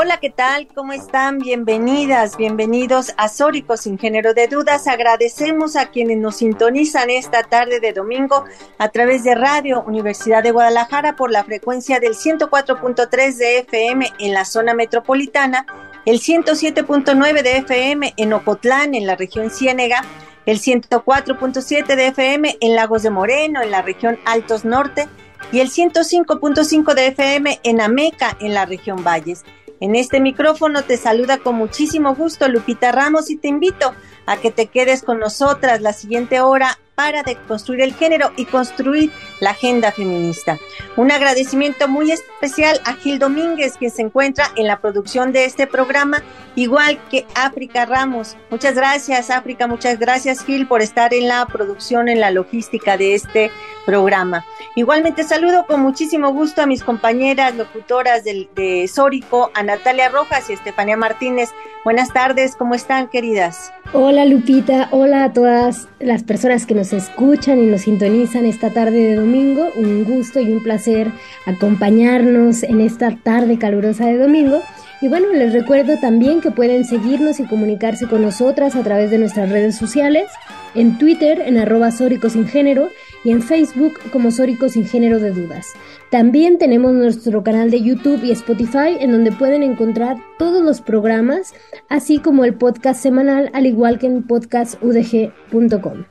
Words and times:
Hola, 0.00 0.18
¿qué 0.20 0.30
tal? 0.30 0.68
¿Cómo 0.76 0.92
están? 0.92 1.38
Bienvenidas, 1.38 2.36
bienvenidos 2.36 3.12
a 3.16 3.28
Sórico 3.28 3.76
sin 3.76 3.98
género 3.98 4.32
de 4.32 4.46
dudas. 4.46 4.86
Agradecemos 4.86 5.74
a 5.74 5.86
quienes 5.86 6.18
nos 6.18 6.36
sintonizan 6.36 7.10
esta 7.10 7.42
tarde 7.42 7.80
de 7.80 7.92
domingo 7.92 8.44
a 8.78 8.90
través 8.90 9.24
de 9.24 9.34
Radio 9.34 9.82
Universidad 9.88 10.44
de 10.44 10.52
Guadalajara 10.52 11.16
por 11.16 11.32
la 11.32 11.42
frecuencia 11.42 11.98
del 11.98 12.14
104.3 12.14 13.36
de 13.38 13.58
FM 13.58 14.12
en 14.20 14.34
la 14.34 14.44
zona 14.44 14.72
metropolitana, 14.72 15.66
el 16.06 16.20
107.9 16.20 17.42
de 17.42 17.56
FM 17.56 18.14
en 18.16 18.32
Ocotlán, 18.34 18.94
en 18.94 19.04
la 19.04 19.16
región 19.16 19.50
Ciénega, 19.50 20.04
el 20.46 20.60
104.7 20.60 21.96
de 21.96 22.06
FM 22.06 22.58
en 22.60 22.76
Lagos 22.76 23.02
de 23.02 23.10
Moreno, 23.10 23.62
en 23.62 23.72
la 23.72 23.82
región 23.82 24.16
Altos 24.26 24.64
Norte, 24.64 25.08
y 25.50 25.58
el 25.58 25.70
105.5 25.70 26.94
de 26.94 27.06
FM 27.08 27.58
en 27.64 27.80
Ameca, 27.80 28.36
en 28.38 28.54
la 28.54 28.64
región 28.64 29.02
Valles. 29.02 29.42
En 29.80 29.94
este 29.94 30.20
micrófono 30.20 30.82
te 30.82 30.96
saluda 30.96 31.38
con 31.38 31.54
muchísimo 31.54 32.14
gusto 32.14 32.48
Lupita 32.48 32.90
Ramos 32.90 33.30
y 33.30 33.36
te 33.36 33.48
invito 33.48 33.94
a 34.26 34.36
que 34.36 34.50
te 34.50 34.66
quedes 34.66 35.02
con 35.02 35.20
nosotras 35.20 35.80
la 35.80 35.92
siguiente 35.92 36.40
hora 36.40 36.78
para 36.96 37.22
deconstruir 37.22 37.82
el 37.82 37.94
género 37.94 38.32
y 38.36 38.44
construir 38.44 39.12
la 39.38 39.50
agenda 39.50 39.92
feminista. 39.92 40.58
Un 40.96 41.12
agradecimiento 41.12 41.86
muy 41.86 42.10
especial 42.10 42.80
a 42.84 42.94
Gil 42.94 43.20
Domínguez, 43.20 43.76
que 43.76 43.88
se 43.88 44.02
encuentra 44.02 44.50
en 44.56 44.66
la 44.66 44.80
producción 44.80 45.30
de 45.30 45.44
este 45.44 45.68
programa, 45.68 46.24
igual 46.56 46.98
que 47.08 47.24
África 47.36 47.86
Ramos. 47.86 48.36
Muchas 48.50 48.74
gracias, 48.74 49.30
África, 49.30 49.68
muchas 49.68 50.00
gracias, 50.00 50.44
Gil, 50.44 50.66
por 50.66 50.82
estar 50.82 51.14
en 51.14 51.28
la 51.28 51.46
producción, 51.46 52.08
en 52.08 52.18
la 52.18 52.32
logística 52.32 52.96
de 52.96 53.14
este 53.14 53.52
programa. 53.88 54.44
Igualmente 54.74 55.24
saludo 55.24 55.64
con 55.66 55.80
muchísimo 55.80 56.30
gusto 56.34 56.60
a 56.60 56.66
mis 56.66 56.84
compañeras 56.84 57.56
locutoras 57.56 58.22
de, 58.22 58.46
de 58.54 58.86
Sórico, 58.86 59.50
a 59.54 59.62
Natalia 59.62 60.10
Rojas 60.10 60.50
y 60.50 60.52
Estefanía 60.52 60.98
Martínez. 60.98 61.48
Buenas 61.86 62.12
tardes, 62.12 62.54
¿cómo 62.54 62.74
están, 62.74 63.08
queridas? 63.08 63.72
Hola 63.94 64.26
Lupita, 64.26 64.88
hola 64.90 65.24
a 65.24 65.32
todas 65.32 65.88
las 66.00 66.22
personas 66.22 66.66
que 66.66 66.74
nos 66.74 66.92
escuchan 66.92 67.60
y 67.60 67.66
nos 67.66 67.80
sintonizan 67.80 68.44
esta 68.44 68.74
tarde 68.74 68.98
de 68.98 69.14
domingo. 69.14 69.66
Un 69.74 70.04
gusto 70.04 70.38
y 70.38 70.52
un 70.52 70.62
placer 70.62 71.10
acompañarnos 71.46 72.64
en 72.64 72.82
esta 72.82 73.16
tarde 73.16 73.58
calurosa 73.58 74.04
de 74.04 74.18
domingo. 74.18 74.60
Y 75.00 75.08
bueno, 75.08 75.32
les 75.32 75.54
recuerdo 75.54 75.96
también 75.98 76.42
que 76.42 76.50
pueden 76.50 76.84
seguirnos 76.84 77.40
y 77.40 77.44
comunicarse 77.44 78.06
con 78.06 78.20
nosotras 78.20 78.76
a 78.76 78.82
través 78.82 79.10
de 79.10 79.18
nuestras 79.18 79.48
redes 79.48 79.76
sociales, 79.76 80.28
en 80.74 80.98
Twitter 80.98 81.40
en 81.46 81.56
arroba 81.56 81.90
Sin 81.90 82.48
Género 82.48 82.88
y 83.28 83.30
en 83.30 83.42
Facebook 83.42 83.92
como 84.10 84.30
Sórico 84.30 84.70
Sin 84.70 84.86
Género 84.86 85.18
de 85.18 85.32
Dudas. 85.32 85.74
También 86.10 86.56
tenemos 86.56 86.94
nuestro 86.94 87.44
canal 87.44 87.70
de 87.70 87.82
YouTube 87.82 88.24
y 88.24 88.30
Spotify 88.30 88.96
en 89.00 89.12
donde 89.12 89.32
pueden 89.32 89.62
encontrar 89.62 90.16
todos 90.38 90.64
los 90.64 90.80
programas, 90.80 91.52
así 91.90 92.20
como 92.20 92.46
el 92.46 92.54
podcast 92.54 93.02
semanal, 93.02 93.50
al 93.52 93.66
igual 93.66 93.98
que 93.98 94.06
en 94.06 94.26
podcastudg.com. 94.26 96.04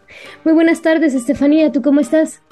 Muy 0.46 0.54
buenas 0.54 0.84
tardes, 0.84 1.16
Estefanía, 1.16 1.72
¿tú 1.72 1.82
cómo 1.82 2.02
estás? 2.02 2.44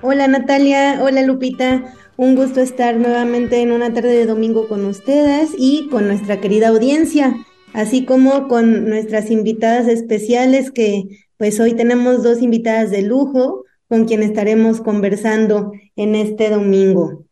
Hola 0.00 0.28
Natalia, 0.28 1.00
hola 1.02 1.22
Lupita. 1.22 1.92
Un 2.16 2.36
gusto 2.36 2.60
estar 2.60 2.94
nuevamente 2.94 3.62
en 3.62 3.72
una 3.72 3.92
tarde 3.92 4.14
de 4.14 4.26
domingo 4.26 4.68
con 4.68 4.84
ustedes 4.84 5.50
y 5.58 5.88
con 5.88 6.06
nuestra 6.06 6.40
querida 6.40 6.68
audiencia, 6.68 7.34
así 7.72 8.04
como 8.04 8.46
con 8.46 8.88
nuestras 8.88 9.28
invitadas 9.32 9.88
especiales 9.88 10.70
que 10.70 11.26
pues 11.36 11.58
hoy 11.58 11.74
tenemos 11.74 12.22
dos 12.22 12.42
invitadas 12.42 12.92
de 12.92 13.02
lujo 13.02 13.64
con 13.88 14.04
quien 14.04 14.22
estaremos 14.22 14.80
conversando 14.80 15.72
en 15.96 16.14
este 16.14 16.50
domingo. 16.50 17.24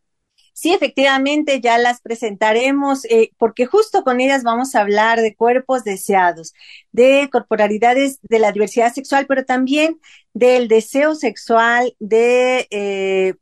Sí, 0.59 0.72
efectivamente, 0.72 1.61
ya 1.61 1.77
las 1.77 2.00
presentaremos, 2.00 3.05
eh, 3.11 3.31
porque 3.37 3.67
justo 3.67 4.03
con 4.05 4.22
ellas 4.22 4.43
vamos 4.43 4.75
a 4.75 4.81
hablar 4.81 5.21
de 5.21 5.34
cuerpos 5.37 5.84
deseados, 5.84 6.55
de 6.93 7.28
corporalidades 7.31 8.21
de 8.22 8.39
la 8.39 8.53
diversidad 8.53 8.91
sexual, 8.94 9.27
pero 9.27 9.44
también 9.44 10.00
del 10.33 10.67
deseo 10.69 11.15
sexual, 11.15 11.94
de, 11.99 12.67
eh, 12.71 13.34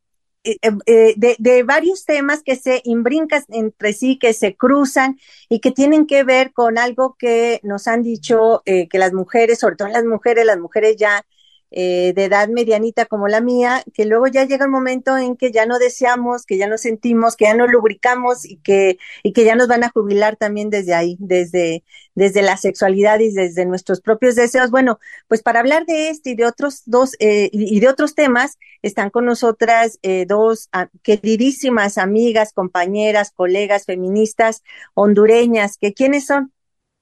eh, 0.43 1.15
de, 1.17 1.37
de, 1.39 1.63
varios 1.63 2.05
temas 2.05 2.43
que 2.43 2.57
se 2.57 2.81
imbrincan 2.83 3.45
entre 3.49 3.93
sí, 3.93 4.19
que 4.19 4.33
se 4.33 4.57
cruzan 4.57 5.17
y 5.49 5.61
que 5.61 5.71
tienen 5.71 6.09
que 6.09 6.25
ver 6.25 6.53
con 6.53 6.79
algo 6.79 7.15
que 7.17 7.61
nos 7.63 7.87
han 7.87 8.03
dicho 8.03 8.63
que 8.67 8.99
las 8.99 9.13
mujeres, 9.13 9.61
sobre 9.61 9.77
todo 9.77 9.87
las 9.87 10.05
mujeres, 10.05 10.45
las 10.45 10.59
mujeres 10.59 10.97
ya 10.97 11.25
eh, 11.71 12.13
de 12.15 12.25
edad 12.25 12.49
medianita 12.49 13.07
como 13.07 13.29
la 13.29 13.41
mía, 13.41 13.83
que 13.95 14.05
luego 14.05 14.27
ya 14.27 14.45
llega 14.45 14.65
el 14.65 14.71
momento 14.71 15.17
en 15.19 15.37
que 15.37 15.51
ya 15.51 15.67
no 15.67 15.79
deseamos, 15.79 16.47
que 16.47 16.57
ya 16.57 16.69
no 16.69 16.79
sentimos, 16.79 17.37
que 17.37 17.47
ya 17.47 17.55
no 17.55 17.67
lubricamos 17.67 18.45
y 18.45 18.59
que, 18.59 18.99
y 19.23 19.33
que 19.33 19.45
ya 19.45 19.55
nos 19.55 19.69
van 19.69 19.85
a 19.85 19.91
jubilar 19.91 20.37
también 20.37 20.71
desde 20.71 20.95
ahí, 20.95 21.17
desde, 21.19 21.85
desde 22.15 22.43
la 22.43 22.57
sexualidad 22.57 23.21
y 23.21 23.33
desde 23.33 23.67
nuestros 23.67 24.01
propios 24.01 24.35
deseos. 24.37 24.71
Bueno, 24.71 24.99
pues 25.29 25.43
para 25.43 25.61
hablar 25.61 25.85
de 25.87 26.11
este 26.11 26.31
y 26.31 26.35
de 26.37 26.47
otros 26.47 26.83
dos, 26.87 27.17
eh, 27.19 27.49
y 27.53 27.81
de 27.81 27.89
otros 27.89 28.15
temas, 28.15 28.59
están 28.83 29.11
con 29.11 29.25
nosotras 29.25 29.99
eh, 30.03 30.27
dos 30.29 30.69
queridísimas 31.03 31.99
amigas, 31.99 32.53
compañeras, 32.53 33.33
colegas 33.35 33.85
feministas 33.85 34.63
hondureñas, 34.95 35.77
que 35.77 35.93
quiénes 35.93 36.27
son. 36.27 36.53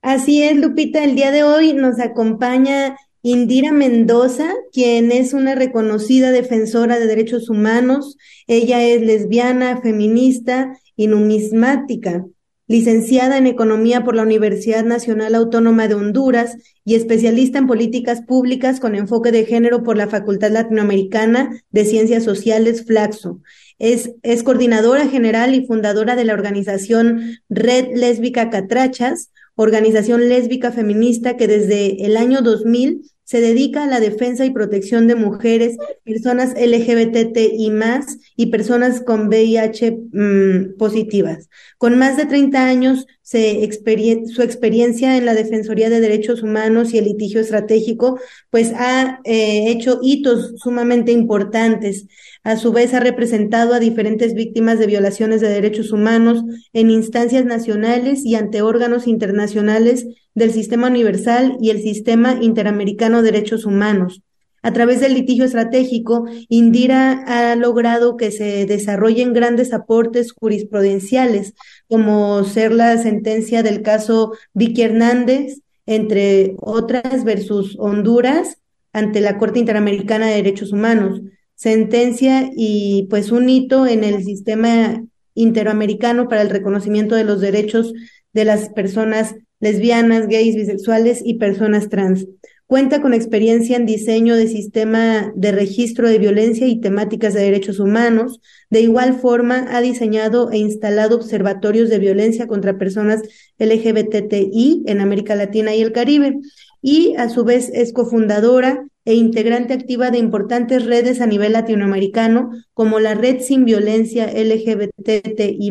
Así 0.00 0.42
es, 0.42 0.56
Lupita, 0.56 1.04
el 1.04 1.14
día 1.14 1.30
de 1.30 1.44
hoy 1.44 1.74
nos 1.74 2.00
acompaña 2.00 2.96
Indira 3.22 3.70
Mendoza, 3.70 4.52
quien 4.72 5.12
es 5.12 5.32
una 5.32 5.54
reconocida 5.54 6.32
defensora 6.32 6.98
de 6.98 7.06
derechos 7.06 7.48
humanos. 7.48 8.16
Ella 8.48 8.82
es 8.82 9.00
lesbiana, 9.00 9.80
feminista 9.80 10.76
y 10.96 11.06
numismática, 11.06 12.26
licenciada 12.66 13.38
en 13.38 13.46
Economía 13.46 14.02
por 14.02 14.16
la 14.16 14.24
Universidad 14.24 14.84
Nacional 14.84 15.36
Autónoma 15.36 15.86
de 15.86 15.94
Honduras 15.94 16.56
y 16.84 16.96
especialista 16.96 17.58
en 17.58 17.68
políticas 17.68 18.22
públicas 18.22 18.80
con 18.80 18.96
enfoque 18.96 19.30
de 19.30 19.44
género 19.44 19.84
por 19.84 19.96
la 19.96 20.08
Facultad 20.08 20.50
Latinoamericana 20.50 21.62
de 21.70 21.84
Ciencias 21.84 22.24
Sociales, 22.24 22.84
Flaxo. 22.84 23.40
Es, 23.78 24.12
es 24.22 24.42
coordinadora 24.42 25.06
general 25.06 25.54
y 25.54 25.64
fundadora 25.64 26.16
de 26.16 26.24
la 26.24 26.34
organización 26.34 27.38
Red 27.48 27.96
Lésbica 27.96 28.50
Catrachas, 28.50 29.30
organización 29.54 30.28
lésbica 30.28 30.72
feminista 30.72 31.36
que 31.36 31.46
desde 31.46 32.04
el 32.04 32.16
año 32.16 32.42
2000 32.42 33.02
se 33.24 33.40
dedica 33.40 33.84
a 33.84 33.86
la 33.86 34.00
defensa 34.00 34.44
y 34.44 34.50
protección 34.50 35.06
de 35.06 35.14
mujeres, 35.14 35.76
personas 36.04 36.54
LGBTI 36.54 37.70
más 37.70 38.18
y 38.36 38.46
personas 38.46 39.00
con 39.00 39.28
VIH 39.28 39.98
mm, 40.12 40.76
positivas. 40.76 41.48
Con 41.78 41.98
más 41.98 42.16
de 42.16 42.26
30 42.26 42.66
años, 42.66 43.06
su 43.22 44.42
experiencia 44.42 45.16
en 45.16 45.24
la 45.24 45.34
Defensoría 45.34 45.88
de 45.88 46.00
Derechos 46.00 46.42
Humanos 46.42 46.92
y 46.92 46.98
el 46.98 47.04
litigio 47.04 47.40
estratégico, 47.40 48.18
pues 48.50 48.72
ha 48.76 49.20
eh, 49.24 49.70
hecho 49.70 50.00
hitos 50.02 50.54
sumamente 50.56 51.12
importantes. 51.12 52.06
A 52.42 52.56
su 52.56 52.72
vez, 52.72 52.92
ha 52.92 53.00
representado 53.00 53.74
a 53.74 53.80
diferentes 53.80 54.34
víctimas 54.34 54.78
de 54.78 54.86
violaciones 54.86 55.40
de 55.40 55.48
derechos 55.48 55.92
humanos 55.92 56.42
en 56.72 56.90
instancias 56.90 57.44
nacionales 57.44 58.24
y 58.24 58.34
ante 58.34 58.62
órganos 58.62 59.06
internacionales 59.06 60.06
del 60.34 60.52
Sistema 60.52 60.88
Universal 60.88 61.56
y 61.60 61.70
el 61.70 61.82
Sistema 61.82 62.38
Interamericano 62.40 63.22
de 63.22 63.32
Derechos 63.32 63.64
Humanos. 63.64 64.22
A 64.62 64.72
través 64.72 65.00
del 65.00 65.14
litigio 65.14 65.44
estratégico, 65.44 66.26
Indira 66.48 67.24
ha 67.26 67.56
logrado 67.56 68.16
que 68.16 68.30
se 68.30 68.64
desarrollen 68.66 69.32
grandes 69.32 69.72
aportes 69.72 70.32
jurisprudenciales, 70.32 71.54
como 71.88 72.44
ser 72.44 72.72
la 72.72 72.96
sentencia 72.98 73.62
del 73.62 73.82
caso 73.82 74.32
Vicky 74.54 74.82
Hernández, 74.82 75.60
entre 75.84 76.54
otras, 76.60 77.24
versus 77.24 77.76
Honduras, 77.78 78.58
ante 78.92 79.20
la 79.20 79.38
Corte 79.38 79.58
Interamericana 79.58 80.26
de 80.26 80.36
Derechos 80.36 80.72
Humanos 80.72 81.22
sentencia 81.62 82.50
y 82.56 83.06
pues 83.08 83.30
un 83.30 83.48
hito 83.48 83.86
en 83.86 84.02
el 84.02 84.24
sistema 84.24 85.00
interamericano 85.34 86.28
para 86.28 86.42
el 86.42 86.50
reconocimiento 86.50 87.14
de 87.14 87.22
los 87.22 87.40
derechos 87.40 87.92
de 88.32 88.44
las 88.44 88.70
personas 88.70 89.36
lesbianas, 89.62 90.26
gays, 90.26 90.56
bisexuales 90.56 91.22
y 91.24 91.34
personas 91.34 91.88
trans. 91.88 92.26
Cuenta 92.66 93.00
con 93.00 93.14
experiencia 93.14 93.76
en 93.76 93.86
diseño 93.86 94.34
de 94.34 94.48
sistema 94.48 95.32
de 95.36 95.52
registro 95.52 96.08
de 96.08 96.18
violencia 96.18 96.66
y 96.66 96.80
temáticas 96.80 97.32
de 97.32 97.42
derechos 97.42 97.78
humanos. 97.78 98.40
De 98.70 98.80
igual 98.80 99.20
forma, 99.20 99.66
ha 99.70 99.80
diseñado 99.80 100.50
e 100.50 100.58
instalado 100.58 101.16
observatorios 101.16 101.90
de 101.90 101.98
violencia 101.98 102.46
contra 102.46 102.78
personas 102.78 103.22
LGBTI 103.58 104.82
en 104.86 105.00
América 105.00 105.36
Latina 105.36 105.74
y 105.74 105.82
el 105.82 105.92
Caribe. 105.92 106.40
Y 106.80 107.14
a 107.16 107.28
su 107.28 107.44
vez 107.44 107.70
es 107.72 107.92
cofundadora 107.92 108.84
e 109.04 109.14
integrante 109.14 109.74
activa 109.74 110.10
de 110.10 110.18
importantes 110.18 110.84
redes 110.86 111.20
a 111.20 111.26
nivel 111.26 111.52
latinoamericano, 111.52 112.50
como 112.74 112.98
la 112.98 113.14
Red 113.14 113.42
Sin 113.42 113.64
Violencia 113.64 114.26
LGBTI 114.26 115.70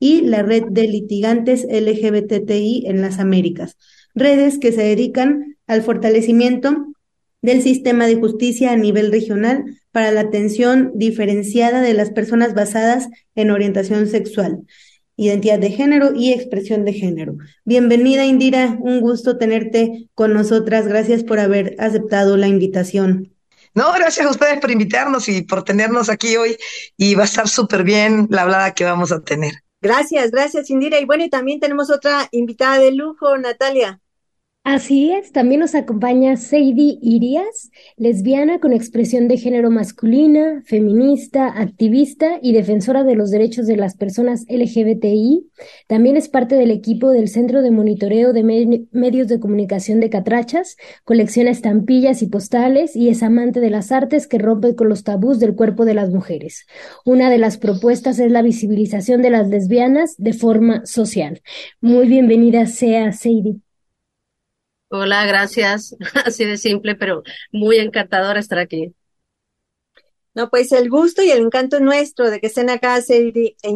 y 0.00 0.22
la 0.22 0.42
Red 0.42 0.64
de 0.70 0.88
Litigantes 0.88 1.64
LGBTI 1.70 2.86
en 2.86 3.02
las 3.02 3.20
Américas. 3.20 3.76
Redes 4.14 4.58
que 4.58 4.72
se 4.72 4.82
dedican 4.82 5.56
al 5.68 5.82
fortalecimiento 5.82 6.86
del 7.42 7.62
sistema 7.62 8.06
de 8.06 8.16
justicia 8.16 8.72
a 8.72 8.76
nivel 8.76 9.12
regional 9.12 9.64
para 9.92 10.10
la 10.10 10.22
atención 10.22 10.90
diferenciada 10.94 11.82
de 11.82 11.94
las 11.94 12.10
personas 12.10 12.54
basadas 12.54 13.08
en 13.34 13.50
orientación 13.50 14.08
sexual, 14.08 14.60
identidad 15.16 15.58
de 15.58 15.70
género 15.70 16.12
y 16.14 16.32
expresión 16.32 16.84
de 16.84 16.94
género. 16.94 17.36
Bienvenida 17.64 18.24
Indira, 18.24 18.78
un 18.80 19.00
gusto 19.00 19.38
tenerte 19.38 20.08
con 20.14 20.32
nosotras. 20.32 20.86
Gracias 20.88 21.24
por 21.24 21.38
haber 21.38 21.76
aceptado 21.78 22.36
la 22.36 22.48
invitación. 22.48 23.34
No, 23.74 23.92
gracias 23.92 24.26
a 24.26 24.30
ustedes 24.30 24.60
por 24.60 24.70
invitarnos 24.70 25.28
y 25.28 25.42
por 25.42 25.62
tenernos 25.62 26.08
aquí 26.08 26.36
hoy 26.36 26.56
y 26.96 27.14
va 27.14 27.22
a 27.22 27.26
estar 27.26 27.48
súper 27.48 27.84
bien 27.84 28.26
la 28.30 28.42
hablada 28.42 28.74
que 28.74 28.84
vamos 28.84 29.12
a 29.12 29.20
tener. 29.20 29.62
Gracias, 29.82 30.30
gracias 30.30 30.70
Indira. 30.70 30.98
Y 31.00 31.04
bueno, 31.04 31.24
y 31.24 31.28
también 31.30 31.60
tenemos 31.60 31.90
otra 31.90 32.28
invitada 32.32 32.78
de 32.78 32.92
lujo, 32.92 33.36
Natalia. 33.36 34.00
Así 34.62 35.10
es, 35.10 35.32
también 35.32 35.60
nos 35.60 35.74
acompaña 35.74 36.36
Sadie 36.36 36.98
Irias, 37.00 37.70
lesbiana 37.96 38.60
con 38.60 38.74
expresión 38.74 39.26
de 39.26 39.38
género 39.38 39.70
masculina, 39.70 40.62
feminista, 40.66 41.46
activista 41.46 42.38
y 42.42 42.52
defensora 42.52 43.02
de 43.02 43.14
los 43.14 43.30
derechos 43.30 43.66
de 43.66 43.76
las 43.76 43.96
personas 43.96 44.44
LGBTI. 44.50 45.50
También 45.86 46.18
es 46.18 46.28
parte 46.28 46.56
del 46.56 46.70
equipo 46.70 47.10
del 47.10 47.28
Centro 47.28 47.62
de 47.62 47.70
Monitoreo 47.70 48.34
de 48.34 48.86
Medios 48.92 49.28
de 49.28 49.40
Comunicación 49.40 49.98
de 49.98 50.10
Catrachas, 50.10 50.76
colecciona 51.04 51.50
estampillas 51.50 52.20
y 52.20 52.26
postales 52.26 52.94
y 52.94 53.08
es 53.08 53.22
amante 53.22 53.60
de 53.60 53.70
las 53.70 53.90
artes 53.90 54.26
que 54.26 54.36
rompe 54.36 54.76
con 54.76 54.90
los 54.90 55.04
tabús 55.04 55.40
del 55.40 55.54
cuerpo 55.54 55.86
de 55.86 55.94
las 55.94 56.10
mujeres. 56.10 56.66
Una 57.06 57.30
de 57.30 57.38
las 57.38 57.56
propuestas 57.56 58.18
es 58.18 58.30
la 58.30 58.42
visibilización 58.42 59.22
de 59.22 59.30
las 59.30 59.48
lesbianas 59.48 60.16
de 60.18 60.34
forma 60.34 60.84
social. 60.84 61.40
Muy 61.80 62.08
bienvenida 62.08 62.66
sea 62.66 63.10
Sadie. 63.12 63.62
Hola, 64.92 65.24
gracias. 65.24 65.96
Así 66.24 66.44
de 66.44 66.58
simple, 66.58 66.96
pero 66.96 67.22
muy 67.52 67.76
encantador 67.78 68.36
estar 68.36 68.58
aquí. 68.58 68.92
No, 70.34 70.48
pues 70.48 70.72
el 70.72 70.88
gusto 70.90 71.22
y 71.22 71.30
el 71.30 71.42
encanto 71.42 71.80
nuestro 71.80 72.30
de 72.30 72.40
que 72.40 72.48
estén 72.48 72.70
acá, 72.70 73.00
Seiri 73.00 73.56
e. 73.62 73.70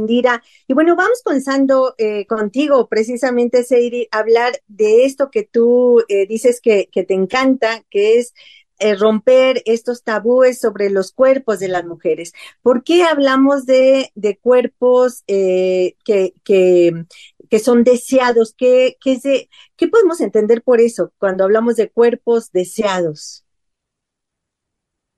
Y 0.67 0.75
bueno, 0.75 0.97
vamos 0.97 1.21
comenzando 1.25 1.95
eh, 1.99 2.27
contigo, 2.27 2.89
precisamente, 2.89 3.65
Seiri, 3.65 4.09
hablar 4.11 4.61
de 4.67 5.05
esto 5.05 5.31
que 5.31 5.45
tú 5.45 6.05
eh, 6.09 6.27
dices 6.27 6.61
que, 6.61 6.89
que, 6.91 7.05
te 7.05 7.15
encanta, 7.15 7.85
que 7.91 8.19
es 8.19 8.35
eh, 8.79 8.95
romper 8.95 9.63
estos 9.67 10.03
tabúes 10.05 10.61
sobre 10.61 10.91
los 10.91 11.13
cuerpos 11.13 11.61
de 11.61 11.69
las 11.69 11.85
mujeres. 11.85 12.33
¿Por 12.63 12.83
qué 12.85 13.03
hablamos 13.05 13.67
de, 13.67 14.11
de 14.15 14.37
cuerpos 14.39 15.23
que, 15.27 15.97
que, 16.45 17.05
que 17.51 17.59
son 17.59 17.85
deseados? 17.85 18.55
¿Qué, 18.57 18.97
qué, 19.01 19.19
se, 19.19 19.49
¿Qué 19.77 19.89
podemos 19.89 20.21
entender 20.21 20.63
por 20.63 20.81
eso 20.81 21.13
cuando 21.19 21.45
hablamos 21.45 21.77
de 21.77 21.91
cuerpos 21.91 22.51
deseados? 22.53 23.45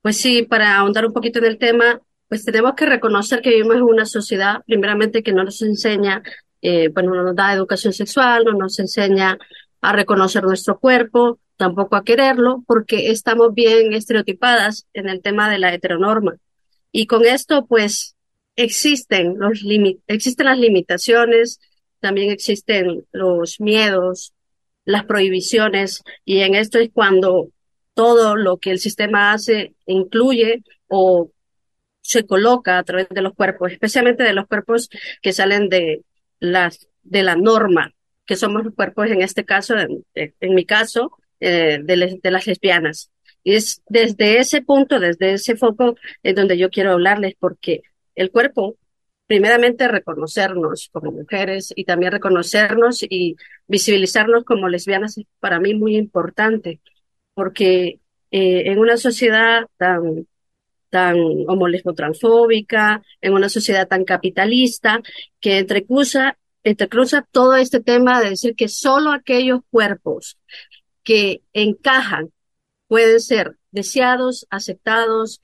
Pues 0.02 0.19
sí, 0.19 0.43
para 0.43 0.76
ahondar 0.76 1.06
un 1.06 1.12
poquito 1.12 1.38
en 1.40 1.46
el 1.46 1.58
tema, 1.58 2.00
pues 2.28 2.44
tenemos 2.44 2.75
que 2.75 2.87
reconocer 2.87 3.43
que 3.43 3.50
vivimos 3.50 3.76
en 3.76 3.82
una 3.82 4.06
sociedad, 4.06 4.62
primeramente, 4.67 5.23
que 5.23 5.32
no 5.32 5.44
nos 5.44 5.62
enseña, 5.62 6.23
eh, 6.62 6.88
bueno, 6.88 7.14
no 7.14 7.25
nos 7.25 7.37
da 7.37 7.52
educación 7.52 7.93
sexual, 7.93 8.44
no 8.44 8.52
nos 8.52 8.79
enseña 8.79 9.38
a 9.81 9.93
reconocer 9.93 10.44
nuestro 10.44 10.79
cuerpo, 10.79 11.38
tampoco 11.56 11.96
a 11.96 12.05
quererlo, 12.05 12.62
porque 12.67 13.11
estamos 13.11 13.55
bien 13.55 13.93
estereotipadas 13.93 14.87
en 14.94 15.08
el 15.08 15.22
tema 15.22 15.50
de 15.50 15.58
la 15.58 15.75
heteronorma. 15.75 16.37
Y 16.93 17.06
con 17.06 17.25
esto, 17.25 17.67
pues, 17.67 18.17
existen 18.56 19.38
los 19.38 19.62
existen 20.06 20.46
las 20.46 20.58
limitaciones, 20.58 21.61
también 22.00 22.31
existen 22.31 23.04
los 23.12 23.60
miedos, 23.60 24.32
las 24.84 25.04
prohibiciones, 25.04 26.02
y 26.25 26.40
en 26.40 26.54
esto 26.54 26.78
es 26.78 26.90
cuando 26.93 27.50
todo 27.94 28.37
lo 28.37 28.58
que 28.58 28.70
el 28.70 28.78
sistema 28.78 29.32
hace 29.32 29.75
incluye 29.87 30.62
o 30.88 31.31
se 32.02 32.25
coloca 32.26 32.78
a 32.78 32.84
través 32.84 33.08
de 33.08 33.22
los 33.22 33.34
cuerpos, 33.34 33.72
especialmente 33.72 34.22
de 34.22 34.32
los 34.32 34.46
cuerpos 34.46 34.88
que 35.22 35.32
salen 35.32 35.69
de 35.69 36.04
las 36.38 36.88
de 37.02 37.22
la 37.22 37.37
norma, 37.37 37.94
que 38.26 38.37
somos 38.37 38.64
los 38.64 38.75
cuerpos 38.75 39.10
en 39.10 39.22
este 39.22 39.44
caso, 39.44 39.75
en, 39.78 40.54
mi 40.54 40.64
caso, 40.64 41.12
eh, 41.40 41.78
de, 41.82 42.19
de, 42.22 42.31
las 42.31 42.46
lesbianas. 42.46 43.10
Y 43.44 43.54
es 43.54 43.82
desde 43.88 44.38
ese 44.38 44.62
punto, 44.62 44.98
desde 44.98 45.34
ese 45.34 45.56
foco, 45.56 45.96
es 46.22 46.34
donde 46.34 46.58
yo 46.58 46.69
quiero 46.69 46.93
hablarles, 46.93 47.34
porque 47.38 47.82
el 48.16 48.31
cuerpo 48.31 48.76
primeramente 49.26 49.88
reconocernos 49.88 50.88
como 50.93 51.12
mujeres 51.12 51.73
y 51.75 51.84
también 51.84 52.12
reconocernos 52.12 53.02
y 53.02 53.37
visibilizarnos 53.67 54.44
como 54.44 54.69
lesbianas 54.69 55.19
es 55.19 55.26
para 55.40 55.61
mí 55.61 55.75
muy 55.75 55.96
importante, 55.96 56.81
porque 57.34 58.00
eh, 58.31 58.70
en 58.70 58.78
una 58.78 58.96
sociedad 58.96 59.67
tan 59.76 60.26
tan 60.90 61.17
transfóbica, 61.94 63.02
en 63.20 63.34
una 63.34 63.49
sociedad 63.49 63.88
tan 63.88 64.05
capitalista, 64.05 65.02
que 65.40 65.58
entrecruza, 65.58 66.38
entrecruza 66.62 67.26
todo 67.31 67.56
este 67.56 67.81
tema 67.81 68.20
de 68.20 68.31
decir 68.31 68.55
que 68.55 68.69
solo 68.69 69.12
aquellos 69.12 69.61
cuerpos 69.70 70.38
que 71.02 71.43
encajan 71.52 72.32
pueden 72.88 73.20
ser 73.20 73.56
deseados, 73.72 74.46
aceptados 74.49 75.40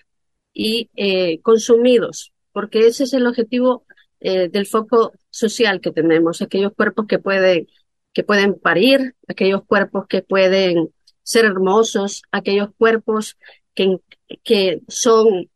y 0.55 0.91
eh, 0.97 1.41
consumidos 1.43 2.32
porque 2.53 2.87
ese 2.87 3.05
es 3.05 3.13
el 3.13 3.27
objetivo 3.27 3.85
eh, 4.21 4.49
del 4.49 4.67
foco 4.67 5.13
social 5.31 5.81
que 5.81 5.91
tenemos, 5.91 6.43
aquellos 6.43 6.73
cuerpos 6.75 7.07
que 7.07 7.19
pueden, 7.19 7.67
que 8.13 8.23
pueden 8.23 8.59
parir, 8.59 9.15
aquellos 9.29 9.65
cuerpos 9.65 10.07
que 10.09 10.23
pueden 10.23 10.91
ser 11.23 11.45
hermosos, 11.45 12.23
aquellos 12.31 12.71
cuerpos 12.77 13.37
que, 13.75 13.99
que 14.45 14.83
son 14.89 15.49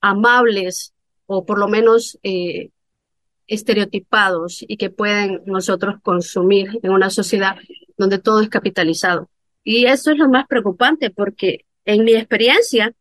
amables 0.00 0.92
o 1.26 1.46
por 1.46 1.58
lo 1.58 1.68
menos 1.68 2.18
eh, 2.22 2.70
estereotipados 3.46 4.64
y 4.66 4.76
que 4.76 4.90
pueden 4.90 5.42
nosotros 5.46 5.96
consumir 6.02 6.78
en 6.82 6.90
una 6.90 7.10
sociedad 7.10 7.56
donde 7.96 8.18
todo 8.18 8.40
es 8.40 8.48
capitalizado. 8.48 9.30
Y 9.62 9.86
eso 9.86 10.10
es 10.10 10.18
lo 10.18 10.28
más 10.28 10.46
preocupante 10.46 11.10
porque 11.10 11.64
en 11.84 12.04
mi 12.04 12.14
experiencia, 12.14 12.94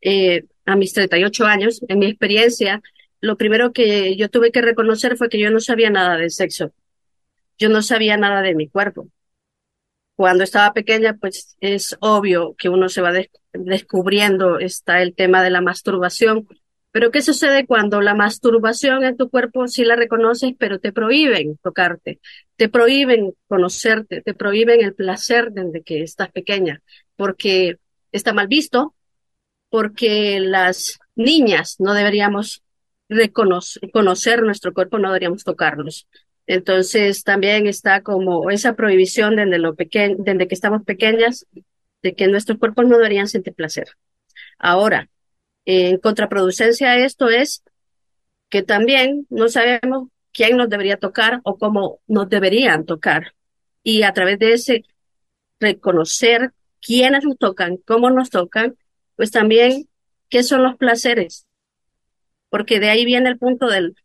eh, 0.00 0.44
a 0.68 0.76
mis 0.76 0.92
38 0.92 1.46
años, 1.46 1.80
en 1.88 1.98
mi 1.98 2.06
experiencia, 2.06 2.82
lo 3.20 3.38
primero 3.38 3.72
que 3.72 4.16
yo 4.16 4.28
tuve 4.28 4.52
que 4.52 4.60
reconocer 4.60 5.16
fue 5.16 5.30
que 5.30 5.38
yo 5.38 5.50
no 5.50 5.60
sabía 5.60 5.88
nada 5.88 6.18
de 6.18 6.28
sexo. 6.28 6.72
Yo 7.58 7.70
no 7.70 7.80
sabía 7.80 8.18
nada 8.18 8.42
de 8.42 8.54
mi 8.54 8.68
cuerpo. 8.68 9.08
Cuando 10.14 10.44
estaba 10.44 10.74
pequeña, 10.74 11.14
pues 11.14 11.56
es 11.60 11.96
obvio 12.00 12.54
que 12.58 12.68
uno 12.68 12.90
se 12.90 13.00
va 13.00 13.12
descubriendo, 13.54 14.58
está 14.58 15.00
el 15.00 15.14
tema 15.14 15.42
de 15.42 15.50
la 15.50 15.62
masturbación. 15.62 16.46
Pero 16.90 17.10
¿qué 17.10 17.22
sucede 17.22 17.66
cuando 17.66 18.02
la 18.02 18.14
masturbación 18.14 19.04
en 19.04 19.16
tu 19.16 19.30
cuerpo 19.30 19.68
sí 19.68 19.84
la 19.84 19.96
reconoces, 19.96 20.52
pero 20.58 20.80
te 20.80 20.92
prohíben 20.92 21.56
tocarte, 21.62 22.20
te 22.56 22.68
prohíben 22.68 23.32
conocerte, 23.46 24.20
te 24.20 24.34
prohíben 24.34 24.82
el 24.82 24.94
placer 24.94 25.50
desde 25.50 25.82
que 25.82 26.02
estás 26.02 26.30
pequeña, 26.30 26.82
porque 27.16 27.78
está 28.12 28.34
mal 28.34 28.48
visto, 28.48 28.94
porque 29.70 30.40
las 30.40 30.98
niñas 31.16 31.76
no 31.78 31.94
deberíamos 31.94 32.62
reconocer, 33.08 33.90
conocer 33.90 34.42
nuestro 34.42 34.72
cuerpo, 34.72 34.98
no 34.98 35.08
deberíamos 35.08 35.44
tocarnos. 35.44 36.06
Entonces 36.46 37.24
también 37.24 37.66
está 37.66 38.02
como 38.02 38.50
esa 38.50 38.74
prohibición 38.74 39.36
desde, 39.36 39.58
lo 39.58 39.74
desde 39.74 40.48
que 40.48 40.54
estamos 40.54 40.82
pequeñas 40.84 41.46
de 42.02 42.14
que 42.14 42.28
nuestros 42.28 42.58
cuerpos 42.58 42.86
no 42.86 42.96
deberían 42.96 43.28
sentir 43.28 43.54
placer. 43.54 43.88
Ahora, 44.58 45.10
en 45.64 45.98
contraproducencia 45.98 46.92
a 46.92 46.98
esto 46.98 47.28
es 47.28 47.62
que 48.48 48.62
también 48.62 49.26
no 49.28 49.48
sabemos 49.48 50.08
quién 50.32 50.56
nos 50.56 50.70
debería 50.70 50.96
tocar 50.96 51.40
o 51.44 51.58
cómo 51.58 52.00
nos 52.06 52.28
deberían 52.28 52.86
tocar. 52.86 53.34
Y 53.82 54.02
a 54.02 54.12
través 54.12 54.38
de 54.38 54.52
ese 54.54 54.84
reconocer 55.60 56.52
quiénes 56.80 57.24
nos 57.24 57.36
tocan, 57.38 57.76
cómo 57.78 58.10
nos 58.10 58.30
tocan, 58.30 58.76
pues 59.18 59.32
también, 59.32 59.88
¿qué 60.28 60.44
son 60.44 60.62
los 60.62 60.76
placeres? 60.76 61.44
Porque 62.50 62.78
de 62.78 62.88
ahí 62.88 63.04
viene 63.04 63.28
el 63.28 63.36
punto 63.36 63.66
del, 63.66 63.96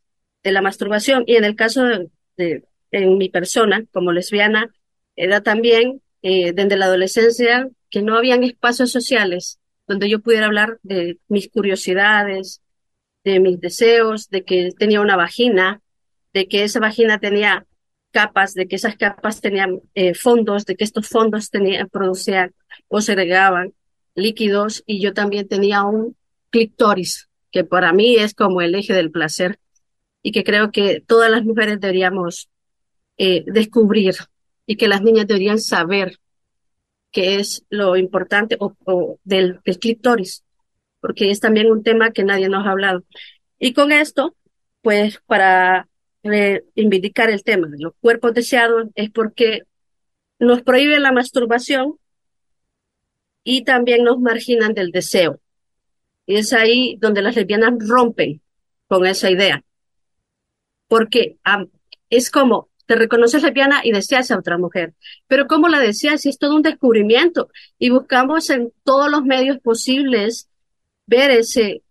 de 0.41 0.51
la 0.51 0.63
masturbación. 0.63 1.23
Y 1.27 1.35
en 1.35 1.43
el 1.43 1.55
caso 1.55 1.83
de, 2.35 2.63
en 2.89 3.17
mi 3.19 3.29
persona, 3.29 3.85
como 3.91 4.11
lesbiana, 4.11 4.73
era 5.15 5.41
también 5.41 6.01
eh, 6.23 6.51
desde 6.53 6.77
la 6.77 6.85
adolescencia 6.85 7.69
que 7.91 8.01
no 8.01 8.17
habían 8.17 8.43
espacios 8.43 8.91
sociales 8.91 9.59
donde 9.85 10.09
yo 10.09 10.19
pudiera 10.19 10.47
hablar 10.47 10.79
de 10.81 11.19
mis 11.27 11.47
curiosidades, 11.47 12.63
de 13.23 13.39
mis 13.39 13.59
deseos, 13.59 14.31
de 14.31 14.43
que 14.43 14.71
tenía 14.79 14.99
una 14.99 15.15
vagina, 15.15 15.83
de 16.33 16.47
que 16.47 16.63
esa 16.63 16.79
vagina 16.79 17.19
tenía 17.19 17.67
capas, 18.09 18.55
de 18.55 18.67
que 18.67 18.77
esas 18.77 18.97
capas 18.97 19.41
tenían 19.41 19.79
eh, 19.93 20.15
fondos, 20.15 20.65
de 20.65 20.75
que 20.75 20.85
estos 20.85 21.07
fondos 21.07 21.51
tenían, 21.51 21.87
producían 21.87 22.55
o 22.87 22.99
segregaban 22.99 23.73
líquidos 24.15 24.83
y 24.85 25.01
yo 25.01 25.13
también 25.13 25.47
tenía 25.47 25.83
un 25.83 26.15
clitoris, 26.49 27.29
que 27.51 27.63
para 27.63 27.93
mí 27.93 28.15
es 28.15 28.33
como 28.33 28.61
el 28.61 28.75
eje 28.75 28.93
del 28.93 29.11
placer 29.11 29.59
y 30.21 30.31
que 30.31 30.43
creo 30.43 30.71
que 30.71 31.01
todas 31.05 31.29
las 31.29 31.43
mujeres 31.43 31.79
deberíamos 31.79 32.49
eh, 33.17 33.43
descubrir 33.47 34.15
y 34.65 34.75
que 34.77 34.87
las 34.87 35.01
niñas 35.01 35.27
deberían 35.27 35.59
saber 35.59 36.17
qué 37.11 37.35
es 37.35 37.65
lo 37.69 37.95
importante 37.95 38.57
o, 38.59 39.19
del, 39.23 39.59
del 39.65 39.79
clitoris, 39.79 40.43
porque 40.99 41.29
es 41.29 41.39
también 41.39 41.71
un 41.71 41.83
tema 41.83 42.11
que 42.11 42.23
nadie 42.23 42.49
nos 42.49 42.65
ha 42.65 42.71
hablado. 42.71 43.03
Y 43.59 43.73
con 43.73 43.91
esto, 43.91 44.35
pues 44.81 45.21
para 45.25 45.87
reivindicar 46.23 47.29
el 47.29 47.43
tema 47.43 47.67
de 47.67 47.77
los 47.79 47.93
cuerpos 47.99 48.33
deseados 48.33 48.87
es 48.95 49.11
porque 49.11 49.63
nos 50.39 50.61
prohíben 50.61 51.03
la 51.03 51.11
masturbación 51.11 51.99
y 53.43 53.63
también 53.63 54.03
nos 54.03 54.19
marginan 54.19 54.73
del 54.73 54.91
deseo. 54.91 55.39
Y 56.25 56.37
es 56.37 56.53
ahí 56.53 56.97
donde 56.99 57.21
las 57.21 57.35
lesbianas 57.35 57.73
rompen 57.79 58.41
con 58.87 59.05
esa 59.05 59.29
idea. 59.29 59.63
Porque 60.87 61.37
es 62.09 62.29
como, 62.29 62.69
te 62.85 62.95
reconoces 62.95 63.43
lesbiana 63.43 63.81
y 63.83 63.91
deseas 63.91 64.31
a 64.31 64.37
otra 64.37 64.57
mujer. 64.57 64.93
Pero 65.27 65.47
¿cómo 65.47 65.67
la 65.67 65.79
deseas? 65.79 66.25
Es 66.25 66.37
todo 66.37 66.55
un 66.55 66.61
descubrimiento. 66.61 67.49
Y 67.77 67.89
buscamos 67.89 68.49
en 68.49 68.71
todos 68.83 69.09
los 69.09 69.23
medios 69.23 69.59
posibles 69.59 70.49
ver 71.05 71.31
ese, 71.31 71.83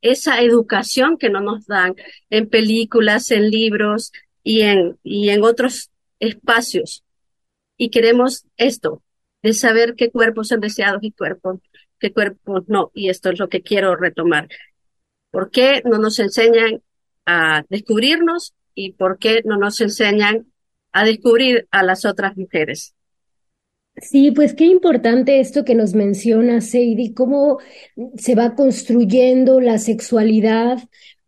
esa 0.00 0.40
educación 0.40 1.16
que 1.16 1.30
no 1.30 1.40
nos 1.40 1.66
dan 1.66 1.94
en 2.30 2.48
películas, 2.48 3.30
en 3.30 3.50
libros 3.50 4.12
y 4.44 4.62
en, 4.62 4.98
y 5.02 5.30
en 5.30 5.42
otros 5.42 5.90
espacios. 6.20 7.04
Y 7.76 7.90
queremos 7.90 8.46
esto, 8.56 9.02
de 9.42 9.52
saber 9.52 9.94
qué 9.96 10.10
cuerpos 10.10 10.48
son 10.48 10.60
deseados 10.60 11.02
y 11.02 11.12
cuerpos, 11.12 11.60
qué 11.98 12.12
cuerpos 12.12 12.64
no. 12.68 12.90
Y 12.94 13.08
esto 13.08 13.30
es 13.30 13.38
lo 13.38 13.48
que 13.48 13.62
quiero 13.62 13.96
retomar. 13.96 14.48
¿Por 15.30 15.50
qué 15.50 15.82
no 15.84 15.98
nos 15.98 16.18
enseñan 16.18 16.82
a 17.26 17.64
descubrirnos 17.68 18.54
y 18.74 18.92
por 18.92 19.18
qué 19.18 19.42
no 19.44 19.56
nos 19.56 19.80
enseñan 19.80 20.46
a 20.92 21.04
descubrir 21.04 21.66
a 21.70 21.82
las 21.82 22.04
otras 22.04 22.36
mujeres? 22.36 22.94
Sí, 23.96 24.30
pues 24.30 24.54
qué 24.54 24.64
importante 24.64 25.40
esto 25.40 25.64
que 25.64 25.74
nos 25.74 25.94
menciona 25.94 26.60
Sadie, 26.60 27.12
cómo 27.14 27.58
se 28.16 28.34
va 28.34 28.54
construyendo 28.54 29.60
la 29.60 29.78
sexualidad, 29.78 30.78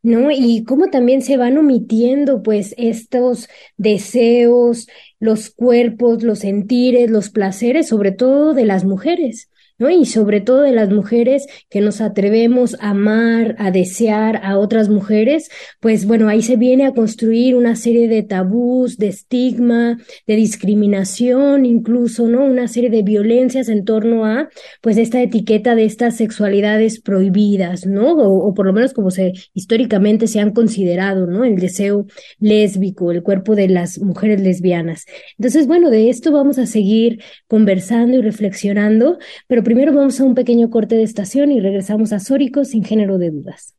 ¿no? 0.04 0.30
Y 0.30 0.64
cómo 0.64 0.88
también 0.90 1.23
se 1.23 1.38
van 1.38 1.58
omitiendo, 1.58 2.44
pues, 2.44 2.75
estos 2.78 3.49
deseos, 3.78 4.87
los 5.18 5.50
cuerpos, 5.50 6.23
los 6.23 6.40
sentires, 6.40 7.11
los 7.11 7.30
placeres, 7.30 7.88
sobre 7.88 8.12
todo 8.12 8.54
de 8.54 8.66
las 8.66 8.84
mujeres. 8.84 9.50
Y 9.78 10.07
sobre 10.07 10.40
todo 10.40 10.62
de 10.62 10.73
las 10.73 10.90
mujeres 10.90 11.47
que 11.69 11.81
nos 11.81 12.00
atrevemos 12.00 12.76
a 12.81 12.90
amar, 12.90 13.57
a 13.59 13.73
desear 13.73 14.40
a 14.45 14.57
otras 14.57 14.88
mujeres, 14.88 15.49
pues 15.81 16.07
bueno, 16.07 16.28
ahí 16.28 16.43
se 16.43 16.57
viene 16.57 16.87
a 16.87 16.93
construir 16.93 17.57
una 17.57 17.75
serie 17.75 18.07
de 18.07 18.23
tabús, 18.23 18.99
de 18.99 19.09
estigma, 19.09 19.99
de 20.28 20.37
discriminación, 20.37 21.66
incluso, 21.66 22.28
¿no? 22.28 22.45
Una 22.45 22.69
serie 22.69 22.88
de 22.88 23.02
violencias 23.02 23.69
en 23.69 23.85
torno 23.85 24.25
a, 24.25 24.49
pues, 24.81 24.97
esta 24.97 25.21
etiqueta 25.21 25.75
de 25.75 25.87
estas 25.87 26.16
sexualidades 26.16 27.00
prohibidas, 27.00 27.85
¿no? 27.85 28.12
O, 28.12 28.49
o 28.49 28.54
por 28.54 28.66
lo 28.66 28.73
menos 28.73 28.93
como 28.93 29.11
se 29.11 29.33
históricamente 29.54 30.28
se 30.28 30.38
han 30.38 30.52
considerado, 30.52 31.26
¿no? 31.26 31.45
El 31.45 31.57
deseo 31.57 32.07
lésbico, 32.38 33.11
el 33.11 33.25
cuerpo 33.25 33.57
de 33.57 33.69
las 33.69 33.99
mujeres 33.99 34.40
lesbianas. 34.40 35.04
Entonces, 35.37 35.66
bueno, 35.66 35.90
de 35.90 36.11
esto 36.11 36.31
vamos 36.31 36.59
a 36.59 36.66
seguir 36.66 37.21
conversando 37.49 38.19
y 38.19 38.23
reflexionando, 38.23 39.19
pero 39.49 39.63
primero 39.64 39.92
vamos 39.92 40.21
a 40.21 40.25
un 40.25 40.35
pequeño 40.35 40.71
corte 40.71 40.94
de 40.94 41.02
estación 41.02 41.50
y 41.50 41.61
regresamos 41.61 42.12
a 42.12 42.21
Sórico 42.21 42.64
sin 42.64 42.85
género 42.85 43.18
de 43.18 43.30
dudas. 43.30 43.75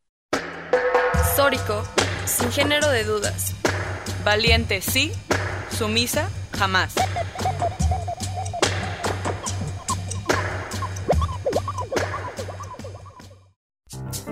Sórico 1.35 1.83
sin 2.25 2.51
género 2.51 2.89
de 2.89 3.03
dudas. 3.03 3.53
Valiente 4.25 4.81
sí, 4.81 5.11
sumisa 5.69 6.27
jamás. 6.57 6.95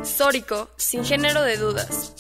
Sórico 0.04 0.70
sin 0.78 1.06
género 1.06 1.44
de 1.44 1.58
dudas. 1.58 2.14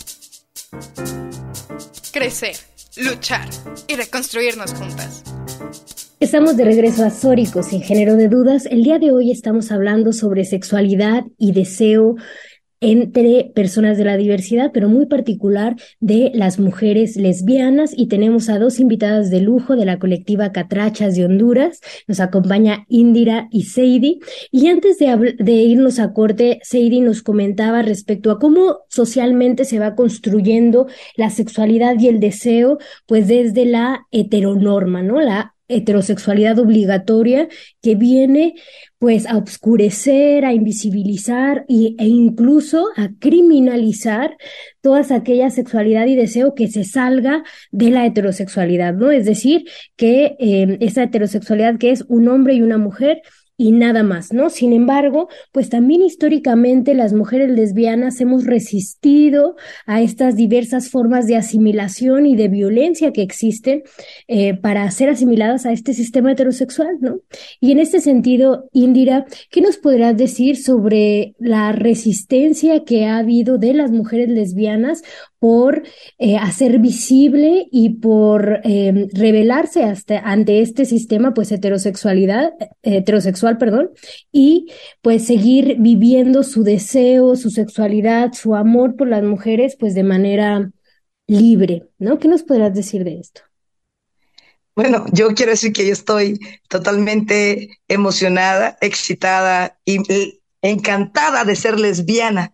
Crecer, 2.13 2.55
luchar 2.97 3.47
y 3.87 3.95
reconstruirnos 3.95 4.73
juntas. 4.73 5.32
Estamos 6.23 6.55
de 6.55 6.63
regreso 6.63 7.03
a 7.03 7.09
Sórico, 7.09 7.63
sin 7.63 7.81
género 7.81 8.15
de 8.15 8.29
dudas. 8.29 8.65
El 8.65 8.83
día 8.83 8.97
de 8.97 9.11
hoy 9.11 9.29
estamos 9.29 9.73
hablando 9.73 10.13
sobre 10.13 10.45
sexualidad 10.45 11.25
y 11.37 11.51
deseo 11.51 12.15
entre 12.79 13.51
personas 13.53 13.97
de 13.97 14.05
la 14.05 14.15
diversidad, 14.15 14.71
pero 14.73 14.87
muy 14.87 15.05
particular 15.05 15.75
de 15.99 16.31
las 16.33 16.59
mujeres 16.59 17.17
lesbianas. 17.17 17.93
Y 17.93 18.07
tenemos 18.07 18.47
a 18.47 18.57
dos 18.57 18.79
invitadas 18.79 19.31
de 19.31 19.41
lujo 19.41 19.75
de 19.75 19.83
la 19.83 19.99
colectiva 19.99 20.53
Catrachas 20.53 21.15
de 21.15 21.25
Honduras. 21.25 21.81
Nos 22.07 22.21
acompaña 22.21 22.85
Indira 22.87 23.49
y 23.51 23.63
Seidi. 23.63 24.21
Y 24.49 24.67
antes 24.67 24.99
de, 24.99 25.51
irnos 25.51 25.99
a 25.99 26.13
corte, 26.13 26.61
Seidi 26.63 27.01
nos 27.01 27.21
comentaba 27.21 27.81
respecto 27.81 28.31
a 28.31 28.39
cómo 28.39 28.77
socialmente 28.87 29.65
se 29.65 29.77
va 29.77 29.93
construyendo 29.93 30.87
la 31.17 31.29
sexualidad 31.29 31.99
y 31.99 32.07
el 32.07 32.21
deseo, 32.21 32.77
pues 33.07 33.27
desde 33.27 33.65
la 33.65 34.07
heteronorma, 34.11 35.03
¿no? 35.03 35.19
La 35.19 35.52
heterosexualidad 35.67 36.59
obligatoria 36.59 37.47
que 37.81 37.95
viene 37.95 38.55
pues 38.97 39.25
a 39.27 39.37
obscurecer, 39.37 40.45
a 40.45 40.53
invisibilizar 40.53 41.65
y, 41.67 41.95
e 41.99 42.07
incluso 42.07 42.87
a 42.95 43.09
criminalizar 43.19 44.37
todas 44.81 45.11
aquellas 45.11 45.55
sexualidad 45.55 46.05
y 46.07 46.15
deseo 46.15 46.55
que 46.55 46.67
se 46.67 46.83
salga 46.83 47.43
de 47.71 47.89
la 47.89 48.05
heterosexualidad, 48.05 48.93
¿no? 48.93 49.11
Es 49.11 49.25
decir, 49.25 49.65
que 49.95 50.35
eh, 50.39 50.77
esa 50.79 51.03
heterosexualidad 51.03 51.77
que 51.77 51.91
es 51.91 52.05
un 52.07 52.27
hombre 52.29 52.53
y 52.53 52.61
una 52.61 52.77
mujer 52.77 53.21
y 53.55 53.71
nada 53.71 54.01
más, 54.03 54.33
¿no? 54.33 54.49
Sin 54.49 54.73
embargo, 54.73 55.29
pues 55.51 55.69
también 55.69 56.01
históricamente 56.01 56.93
las 56.95 57.13
mujeres 57.13 57.51
lesbianas 57.51 58.19
hemos 58.19 58.45
resistido 58.45 59.55
a 59.85 60.01
estas 60.01 60.35
diversas 60.35 60.89
formas 60.89 61.27
de 61.27 61.35
asimilación 61.35 62.25
y 62.25 62.35
de 62.35 62.47
violencia 62.47 63.13
que 63.13 63.21
existen 63.21 63.83
eh, 64.27 64.55
para 64.55 64.89
ser 64.89 65.09
asimiladas 65.09 65.65
a 65.65 65.71
este 65.71 65.93
sistema 65.93 66.31
heterosexual, 66.31 66.97
¿no? 66.99 67.19
Y 67.59 67.71
en 67.71 67.79
este 67.79 67.99
sentido, 67.99 68.69
Indira, 68.71 69.25
¿qué 69.51 69.61
nos 69.61 69.77
podrás 69.77 70.17
decir 70.17 70.57
sobre 70.57 71.35
la 71.37 71.71
resistencia 71.71 72.83
que 72.83 73.05
ha 73.05 73.17
habido 73.17 73.57
de 73.57 73.73
las 73.73 73.91
mujeres 73.91 74.29
lesbianas 74.29 75.03
por 75.43 75.83
eh, 76.19 76.37
hacer 76.37 76.79
visible 76.79 77.67
y 77.69 77.95
por 77.95 78.61
eh, 78.63 79.09
revelarse 79.11 79.83
hasta, 79.83 80.19
ante 80.19 80.61
este 80.61 80.85
sistema, 80.85 81.33
pues 81.33 81.51
heterosexualidad, 81.51 82.53
heterosexual, 82.81 83.57
perdón, 83.57 83.89
y 84.31 84.71
pues 85.01 85.25
seguir 85.25 85.75
viviendo 85.79 86.43
su 86.43 86.63
deseo, 86.63 87.35
su 87.35 87.49
sexualidad, 87.49 88.31
su 88.31 88.55
amor 88.55 88.95
por 88.95 89.09
las 89.09 89.21
mujeres, 89.21 89.75
pues 89.77 89.95
de 89.95 90.03
manera 90.03 90.71
libre, 91.27 91.89
¿no? 91.99 92.19
¿Qué 92.19 92.29
nos 92.29 92.43
podrás 92.43 92.73
decir 92.73 93.03
de 93.03 93.19
esto? 93.19 93.41
Bueno, 94.77 95.03
yo 95.11 95.33
quiero 95.33 95.51
decir 95.51 95.73
que 95.73 95.85
yo 95.85 95.91
estoy 95.91 96.39
totalmente 96.69 97.81
emocionada, 97.89 98.77
excitada 98.79 99.77
y 99.83 99.97
encantada 100.61 101.43
de 101.43 101.57
ser 101.57 101.81
lesbiana 101.81 102.53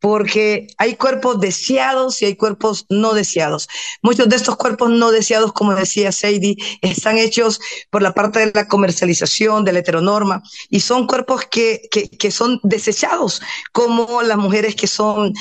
porque 0.00 0.66
hay 0.78 0.96
cuerpos 0.96 1.40
deseados 1.40 2.20
y 2.20 2.26
hay 2.26 2.36
cuerpos 2.36 2.86
no 2.88 3.14
deseados. 3.14 3.68
Muchos 4.02 4.28
de 4.28 4.36
estos 4.36 4.56
cuerpos 4.56 4.90
no 4.90 5.10
deseados, 5.10 5.52
como 5.52 5.74
decía 5.74 6.12
Sadie, 6.12 6.56
están 6.82 7.18
hechos 7.18 7.60
por 7.90 8.02
la 8.02 8.12
parte 8.12 8.40
de 8.40 8.52
la 8.54 8.68
comercialización, 8.68 9.64
de 9.64 9.72
la 9.72 9.78
heteronorma, 9.80 10.42
y 10.68 10.80
son 10.80 11.06
cuerpos 11.06 11.46
que, 11.50 11.82
que, 11.90 12.08
que 12.08 12.30
son 12.30 12.60
desechados, 12.62 13.40
como 13.72 14.22
las 14.22 14.36
mujeres 14.36 14.74
que 14.74 14.86
son 14.86 15.32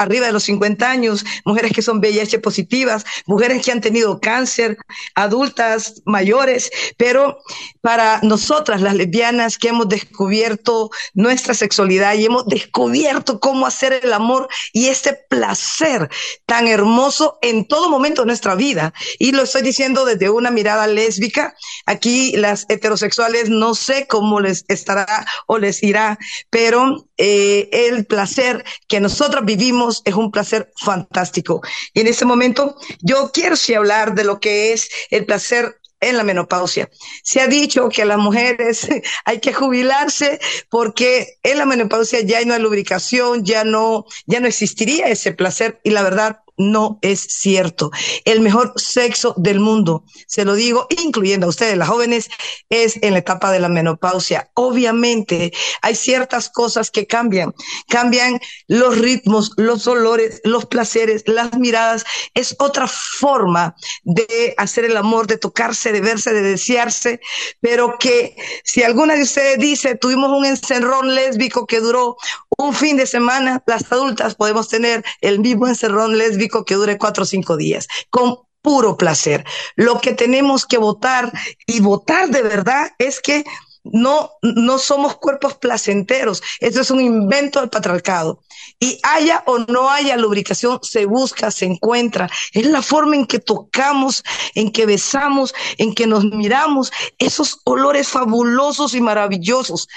arriba 0.00 0.26
de 0.26 0.32
los 0.32 0.44
50 0.44 0.90
años, 0.90 1.24
mujeres 1.44 1.72
que 1.72 1.82
son 1.82 1.98
VIH 1.98 2.38
positivas, 2.38 3.04
mujeres 3.26 3.64
que 3.64 3.72
han 3.72 3.80
tenido 3.80 4.20
cáncer, 4.20 4.78
adultas 5.14 6.02
mayores, 6.06 6.70
pero 6.96 7.38
para 7.80 8.20
nosotras 8.22 8.80
las 8.80 8.94
lesbianas 8.94 9.58
que 9.58 9.68
hemos 9.68 9.88
descubierto 9.88 10.90
nuestra 11.14 11.54
sexualidad 11.54 12.14
y 12.14 12.24
hemos 12.24 12.46
descubierto 12.46 13.40
cómo 13.40 13.66
hacer 13.66 14.00
el 14.02 14.12
amor 14.12 14.48
y 14.72 14.88
este 14.88 15.14
placer 15.28 16.08
tan 16.46 16.66
hermoso 16.66 17.38
en 17.42 17.66
todo 17.66 17.90
momento 17.90 18.22
de 18.22 18.26
nuestra 18.26 18.54
vida. 18.54 18.92
Y 19.18 19.32
lo 19.32 19.42
estoy 19.42 19.62
diciendo 19.62 20.04
desde 20.04 20.30
una 20.30 20.50
mirada 20.50 20.86
lésbica. 20.86 21.54
Aquí 21.86 22.32
las 22.36 22.66
heterosexuales 22.68 23.48
no 23.48 23.74
sé 23.74 24.06
cómo 24.06 24.40
les 24.40 24.64
estará 24.68 25.26
o 25.46 25.58
les 25.58 25.82
irá, 25.82 26.18
pero 26.50 27.06
eh, 27.22 27.68
el 27.70 28.06
placer 28.06 28.64
que 28.88 28.98
nosotros 28.98 29.44
vivimos 29.44 30.00
es 30.06 30.14
un 30.14 30.30
placer 30.30 30.72
fantástico. 30.82 31.60
Y 31.92 32.00
en 32.00 32.06
este 32.06 32.24
momento 32.24 32.76
yo 33.02 33.30
quiero 33.30 33.56
sí 33.56 33.74
hablar 33.74 34.14
de 34.14 34.24
lo 34.24 34.40
que 34.40 34.72
es 34.72 34.88
el 35.10 35.26
placer 35.26 35.76
en 36.00 36.16
la 36.16 36.22
menopausia. 36.22 36.88
Se 37.22 37.42
ha 37.42 37.46
dicho 37.46 37.90
que 37.90 38.06
las 38.06 38.16
mujeres 38.16 38.88
hay 39.26 39.38
que 39.38 39.52
jubilarse 39.52 40.40
porque 40.70 41.38
en 41.42 41.58
la 41.58 41.66
menopausia 41.66 42.22
ya 42.22 42.42
no 42.46 42.54
hay 42.54 42.62
lubricación, 42.62 43.44
ya 43.44 43.64
no, 43.64 44.06
ya 44.24 44.40
no 44.40 44.48
existiría 44.48 45.08
ese 45.08 45.32
placer 45.32 45.78
y 45.84 45.90
la 45.90 46.02
verdad 46.02 46.40
no 46.60 46.98
es 47.00 47.20
cierto. 47.20 47.90
El 48.24 48.40
mejor 48.40 48.74
sexo 48.76 49.34
del 49.36 49.60
mundo, 49.60 50.04
se 50.26 50.44
lo 50.44 50.54
digo, 50.54 50.86
incluyendo 50.90 51.46
a 51.46 51.50
ustedes, 51.50 51.76
las 51.76 51.88
jóvenes, 51.88 52.28
es 52.68 52.98
en 53.02 53.14
la 53.14 53.20
etapa 53.20 53.50
de 53.50 53.60
la 53.60 53.68
menopausia. 53.68 54.50
Obviamente 54.54 55.52
hay 55.80 55.94
ciertas 55.94 56.50
cosas 56.50 56.90
que 56.90 57.06
cambian. 57.06 57.54
Cambian 57.88 58.38
los 58.68 58.98
ritmos, 58.98 59.52
los 59.56 59.86
olores, 59.86 60.40
los 60.44 60.66
placeres, 60.66 61.24
las 61.26 61.56
miradas. 61.58 62.04
Es 62.34 62.54
otra 62.58 62.86
forma 62.86 63.74
de 64.04 64.54
hacer 64.58 64.84
el 64.84 64.96
amor, 64.96 65.26
de 65.26 65.38
tocarse, 65.38 65.92
de 65.92 66.00
verse, 66.02 66.32
de 66.32 66.42
desearse, 66.42 67.20
pero 67.60 67.96
que 67.98 68.36
si 68.64 68.82
alguna 68.82 69.14
de 69.14 69.22
ustedes 69.22 69.58
dice, 69.58 69.94
tuvimos 69.94 70.30
un 70.30 70.44
encerrón 70.44 71.14
lésbico 71.14 71.66
que 71.66 71.80
duró 71.80 72.16
un 72.60 72.74
fin 72.74 72.96
de 72.96 73.06
semana, 73.06 73.62
las 73.66 73.90
adultas 73.90 74.34
podemos 74.34 74.68
tener 74.68 75.04
el 75.20 75.40
mismo 75.40 75.66
encerrón 75.66 76.18
lésbico 76.18 76.64
que 76.64 76.74
dure 76.74 76.98
cuatro 76.98 77.22
o 77.24 77.26
cinco 77.26 77.56
días, 77.56 77.88
con 78.10 78.38
puro 78.62 78.96
placer. 78.96 79.44
Lo 79.76 80.00
que 80.00 80.12
tenemos 80.12 80.66
que 80.66 80.78
votar 80.78 81.32
y 81.66 81.80
votar 81.80 82.28
de 82.28 82.42
verdad 82.42 82.92
es 82.98 83.20
que 83.20 83.44
no, 83.82 84.32
no 84.42 84.78
somos 84.78 85.16
cuerpos 85.16 85.54
placenteros. 85.54 86.42
Esto 86.60 86.82
es 86.82 86.90
un 86.90 87.00
invento 87.00 87.60
del 87.60 87.70
patriarcado. 87.70 88.42
Y 88.78 89.00
haya 89.02 89.42
o 89.46 89.58
no 89.58 89.90
haya 89.90 90.18
lubricación, 90.18 90.80
se 90.82 91.06
busca, 91.06 91.50
se 91.50 91.64
encuentra. 91.64 92.28
Es 92.52 92.66
la 92.66 92.82
forma 92.82 93.16
en 93.16 93.26
que 93.26 93.38
tocamos, 93.38 94.22
en 94.54 94.70
que 94.70 94.84
besamos, 94.84 95.54
en 95.78 95.94
que 95.94 96.06
nos 96.06 96.24
miramos, 96.24 96.92
esos 97.18 97.60
olores 97.64 98.08
fabulosos 98.08 98.94
y 98.94 99.00
maravillosos. 99.00 99.88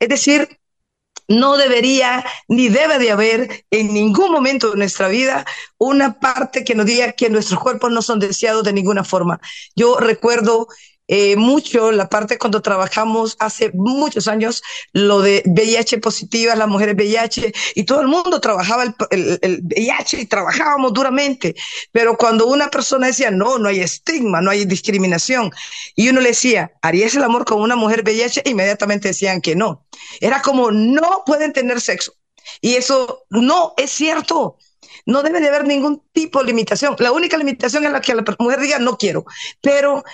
Es 0.00 0.08
decir, 0.08 0.58
no 1.28 1.56
debería 1.56 2.24
ni 2.48 2.68
debe 2.68 2.98
de 2.98 3.10
haber 3.10 3.64
en 3.70 3.92
ningún 3.92 4.32
momento 4.32 4.70
de 4.70 4.76
nuestra 4.76 5.08
vida 5.08 5.44
una 5.76 6.18
parte 6.18 6.64
que 6.64 6.74
nos 6.74 6.86
diga 6.86 7.12
que 7.12 7.30
nuestros 7.30 7.60
cuerpos 7.60 7.92
no 7.92 8.02
son 8.02 8.18
deseados 8.18 8.64
de 8.64 8.72
ninguna 8.72 9.04
forma. 9.04 9.40
Yo 9.76 9.98
recuerdo 9.98 10.68
eh, 11.08 11.36
mucho 11.36 11.90
la 11.90 12.08
parte 12.08 12.38
cuando 12.38 12.60
trabajamos 12.60 13.36
hace 13.40 13.70
muchos 13.72 14.28
años, 14.28 14.62
lo 14.92 15.20
de 15.22 15.42
VIH 15.46 15.98
positiva, 15.98 16.54
las 16.54 16.68
mujeres 16.68 16.94
VIH, 16.94 17.52
y 17.74 17.84
todo 17.84 18.02
el 18.02 18.08
mundo 18.08 18.40
trabajaba 18.40 18.84
el, 18.84 19.38
el, 19.40 19.60
VIH 19.62 20.20
y 20.20 20.26
trabajábamos 20.26 20.92
duramente. 20.92 21.56
Pero 21.92 22.16
cuando 22.16 22.46
una 22.46 22.68
persona 22.68 23.06
decía, 23.06 23.30
no, 23.30 23.58
no 23.58 23.68
hay 23.68 23.80
estigma, 23.80 24.42
no 24.42 24.50
hay 24.50 24.66
discriminación, 24.66 25.50
y 25.96 26.10
uno 26.10 26.20
le 26.20 26.28
decía, 26.28 26.72
¿harías 26.82 27.14
el 27.14 27.24
amor 27.24 27.46
con 27.46 27.60
una 27.60 27.74
mujer 27.74 28.02
VIH? 28.02 28.42
Inmediatamente 28.44 29.08
decían 29.08 29.40
que 29.40 29.56
no. 29.56 29.86
Era 30.20 30.42
como, 30.42 30.70
no 30.70 31.22
pueden 31.24 31.52
tener 31.52 31.80
sexo. 31.80 32.12
Y 32.60 32.74
eso 32.74 33.24
no 33.30 33.74
es 33.76 33.90
cierto. 33.90 34.58
No 35.06 35.22
debe 35.22 35.40
de 35.40 35.48
haber 35.48 35.66
ningún 35.66 36.02
tipo 36.12 36.40
de 36.40 36.46
limitación. 36.46 36.96
La 36.98 37.12
única 37.12 37.38
limitación 37.38 37.84
es 37.84 37.92
la 37.92 38.00
que 38.00 38.14
la 38.14 38.24
mujer 38.38 38.60
diga 38.60 38.78
no 38.78 38.98
quiero. 38.98 39.24
Pero 39.60 40.04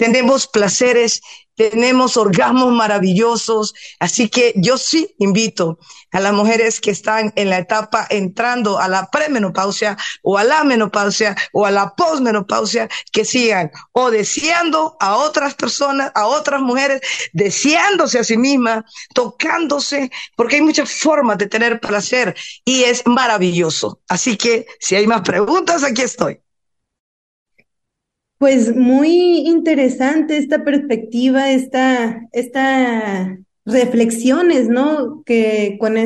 tenemos 0.00 0.46
placeres, 0.46 1.20
tenemos 1.54 2.16
orgasmos 2.16 2.72
maravillosos, 2.72 3.74
así 3.98 4.30
que 4.30 4.54
yo 4.56 4.78
sí 4.78 5.14
invito 5.18 5.78
a 6.10 6.20
las 6.20 6.32
mujeres 6.32 6.80
que 6.80 6.90
están 6.90 7.34
en 7.36 7.50
la 7.50 7.58
etapa 7.58 8.06
entrando 8.08 8.78
a 8.78 8.88
la 8.88 9.10
premenopausia 9.10 9.98
o 10.22 10.38
a 10.38 10.44
la 10.44 10.64
menopausia 10.64 11.36
o 11.52 11.66
a 11.66 11.70
la 11.70 11.94
posmenopausia 11.94 12.88
que 13.12 13.26
sigan 13.26 13.70
o 13.92 14.10
deseando 14.10 14.96
a 15.00 15.18
otras 15.18 15.54
personas, 15.54 16.10
a 16.14 16.28
otras 16.28 16.62
mujeres, 16.62 17.02
deseándose 17.34 18.20
a 18.20 18.24
sí 18.24 18.38
mismas, 18.38 18.84
tocándose, 19.14 20.10
porque 20.34 20.56
hay 20.56 20.62
muchas 20.62 20.90
formas 20.90 21.36
de 21.36 21.46
tener 21.46 21.78
placer 21.78 22.34
y 22.64 22.84
es 22.84 23.06
maravilloso. 23.06 24.00
Así 24.08 24.38
que 24.38 24.66
si 24.80 24.96
hay 24.96 25.06
más 25.06 25.20
preguntas, 25.20 25.84
aquí 25.84 26.00
estoy. 26.00 26.40
Pues 28.40 28.74
muy 28.74 29.40
interesante 29.46 30.38
esta 30.38 30.64
perspectiva, 30.64 31.50
esta, 31.50 32.26
esta 32.32 33.38
reflexiones, 33.66 34.66
¿no? 34.66 35.22
Que, 35.26 35.76
con 35.78 35.96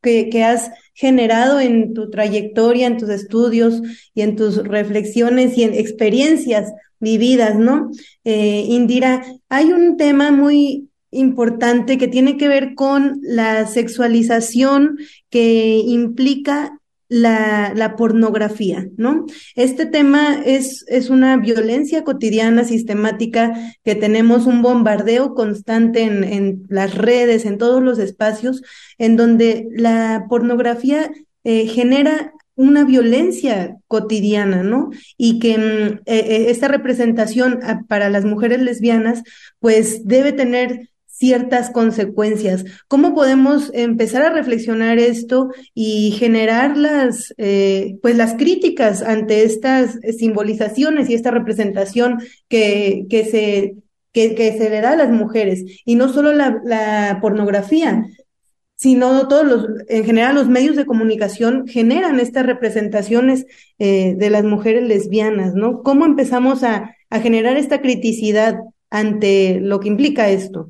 que, 0.00 0.30
que 0.30 0.42
has 0.42 0.70
generado 0.94 1.60
en 1.60 1.92
tu 1.92 2.08
trayectoria, 2.08 2.86
en 2.86 2.96
tus 2.96 3.10
estudios 3.10 3.82
y 4.14 4.22
en 4.22 4.36
tus 4.36 4.66
reflexiones 4.66 5.58
y 5.58 5.64
en 5.64 5.74
experiencias 5.74 6.72
vividas, 6.98 7.56
¿no? 7.56 7.90
Eh, 8.24 8.64
Indira, 8.68 9.26
hay 9.50 9.70
un 9.70 9.98
tema 9.98 10.30
muy 10.30 10.88
importante 11.10 11.98
que 11.98 12.08
tiene 12.08 12.38
que 12.38 12.48
ver 12.48 12.74
con 12.74 13.18
la 13.20 13.66
sexualización 13.66 14.96
que 15.28 15.82
implica 15.84 16.78
la, 17.12 17.74
la, 17.76 17.94
pornografía, 17.94 18.88
¿no? 18.96 19.26
Este 19.54 19.84
tema 19.84 20.40
es, 20.46 20.84
es 20.88 21.10
una 21.10 21.36
violencia 21.36 22.04
cotidiana, 22.04 22.64
sistemática, 22.64 23.52
que 23.84 23.94
tenemos 23.94 24.46
un 24.46 24.62
bombardeo 24.62 25.34
constante 25.34 26.04
en, 26.04 26.24
en 26.24 26.62
las 26.70 26.94
redes, 26.94 27.44
en 27.44 27.58
todos 27.58 27.82
los 27.82 27.98
espacios, 27.98 28.62
en 28.96 29.16
donde 29.16 29.68
la 29.76 30.24
pornografía 30.30 31.10
eh, 31.44 31.66
genera 31.66 32.32
una 32.54 32.84
violencia 32.84 33.76
cotidiana, 33.88 34.62
¿no? 34.62 34.90
Y 35.16 35.38
que 35.38 35.58
mm, 35.58 36.00
eh, 36.06 36.16
eh, 36.16 36.46
esta 36.48 36.68
representación 36.68 37.60
ah, 37.62 37.82
para 37.88 38.08
las 38.08 38.24
mujeres 38.24 38.60
lesbianas, 38.60 39.22
pues 39.58 40.06
debe 40.06 40.32
tener 40.32 40.91
ciertas 41.22 41.70
consecuencias. 41.70 42.64
¿Cómo 42.88 43.14
podemos 43.14 43.70
empezar 43.74 44.22
a 44.22 44.32
reflexionar 44.32 44.98
esto 44.98 45.50
y 45.72 46.10
generar 46.18 46.76
las, 46.76 47.32
eh, 47.38 47.96
pues 48.02 48.16
las 48.16 48.34
críticas 48.34 49.02
ante 49.02 49.44
estas 49.44 50.00
simbolizaciones 50.18 51.08
y 51.08 51.14
esta 51.14 51.30
representación 51.30 52.18
que, 52.48 53.06
que 53.08 53.24
se, 53.24 53.76
que, 54.10 54.58
se 54.58 54.68
le 54.68 54.80
da 54.80 54.94
a 54.94 54.96
las 54.96 55.10
mujeres? 55.10 55.64
Y 55.84 55.94
no 55.94 56.12
solo 56.12 56.32
la, 56.32 56.60
la 56.64 57.20
pornografía, 57.22 58.04
sino 58.74 59.28
todos 59.28 59.46
los, 59.46 59.66
en 59.86 60.04
general 60.04 60.34
los 60.34 60.48
medios 60.48 60.74
de 60.74 60.86
comunicación 60.86 61.68
generan 61.68 62.18
estas 62.18 62.46
representaciones 62.46 63.46
eh, 63.78 64.16
de 64.16 64.28
las 64.28 64.42
mujeres 64.42 64.82
lesbianas, 64.82 65.54
¿no? 65.54 65.84
¿Cómo 65.84 66.04
empezamos 66.04 66.64
a, 66.64 66.96
a 67.10 67.20
generar 67.20 67.56
esta 67.56 67.80
criticidad 67.80 68.58
ante 68.90 69.60
lo 69.60 69.78
que 69.78 69.86
implica 69.86 70.30
esto? 70.30 70.68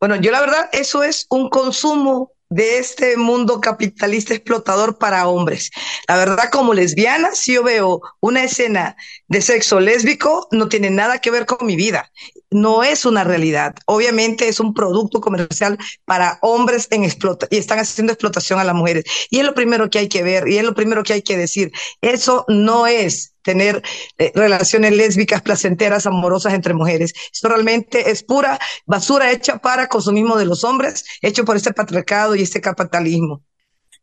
Bueno, 0.00 0.16
yo 0.16 0.30
la 0.32 0.40
verdad, 0.40 0.70
eso 0.72 1.02
es 1.02 1.26
un 1.28 1.50
consumo 1.50 2.32
de 2.48 2.78
este 2.78 3.16
mundo 3.18 3.60
capitalista 3.60 4.34
explotador 4.34 4.98
para 4.98 5.28
hombres. 5.28 5.70
La 6.08 6.16
verdad, 6.16 6.50
como 6.50 6.72
lesbiana, 6.74 7.32
si 7.32 7.52
yo 7.52 7.62
veo 7.62 8.00
una 8.20 8.42
escena 8.42 8.96
de 9.28 9.42
sexo 9.42 9.78
lésbico, 9.78 10.48
no 10.50 10.68
tiene 10.68 10.90
nada 10.90 11.18
que 11.18 11.30
ver 11.30 11.44
con 11.46 11.66
mi 11.66 11.76
vida. 11.76 12.10
No 12.50 12.82
es 12.82 13.04
una 13.04 13.24
realidad. 13.24 13.74
Obviamente 13.86 14.48
es 14.48 14.60
un 14.60 14.74
producto 14.74 15.20
comercial 15.20 15.78
para 16.04 16.38
hombres 16.42 16.88
en 16.90 17.04
explota 17.04 17.46
y 17.50 17.58
están 17.58 17.78
haciendo 17.78 18.12
explotación 18.12 18.58
a 18.58 18.64
las 18.64 18.74
mujeres. 18.74 19.04
Y 19.30 19.38
es 19.38 19.44
lo 19.44 19.54
primero 19.54 19.88
que 19.88 20.00
hay 20.00 20.08
que 20.08 20.22
ver 20.22 20.48
y 20.48 20.58
es 20.58 20.64
lo 20.64 20.74
primero 20.74 21.02
que 21.04 21.12
hay 21.12 21.22
que 21.22 21.36
decir. 21.36 21.70
Eso 22.00 22.44
no 22.48 22.86
es 22.86 23.34
tener 23.42 23.82
eh, 24.18 24.32
relaciones 24.34 24.94
lésbicas, 24.96 25.42
placenteras, 25.42 26.06
amorosas 26.06 26.54
entre 26.54 26.74
mujeres. 26.74 27.14
Esto 27.32 27.48
realmente 27.48 28.10
es 28.10 28.22
pura 28.22 28.58
basura 28.86 29.30
hecha 29.30 29.58
para 29.58 29.88
consumismo 29.88 30.36
de 30.36 30.46
los 30.46 30.64
hombres, 30.64 31.04
hecho 31.22 31.44
por 31.44 31.56
este 31.56 31.72
patriarcado 31.72 32.34
y 32.34 32.42
este 32.42 32.60
capitalismo. 32.60 33.42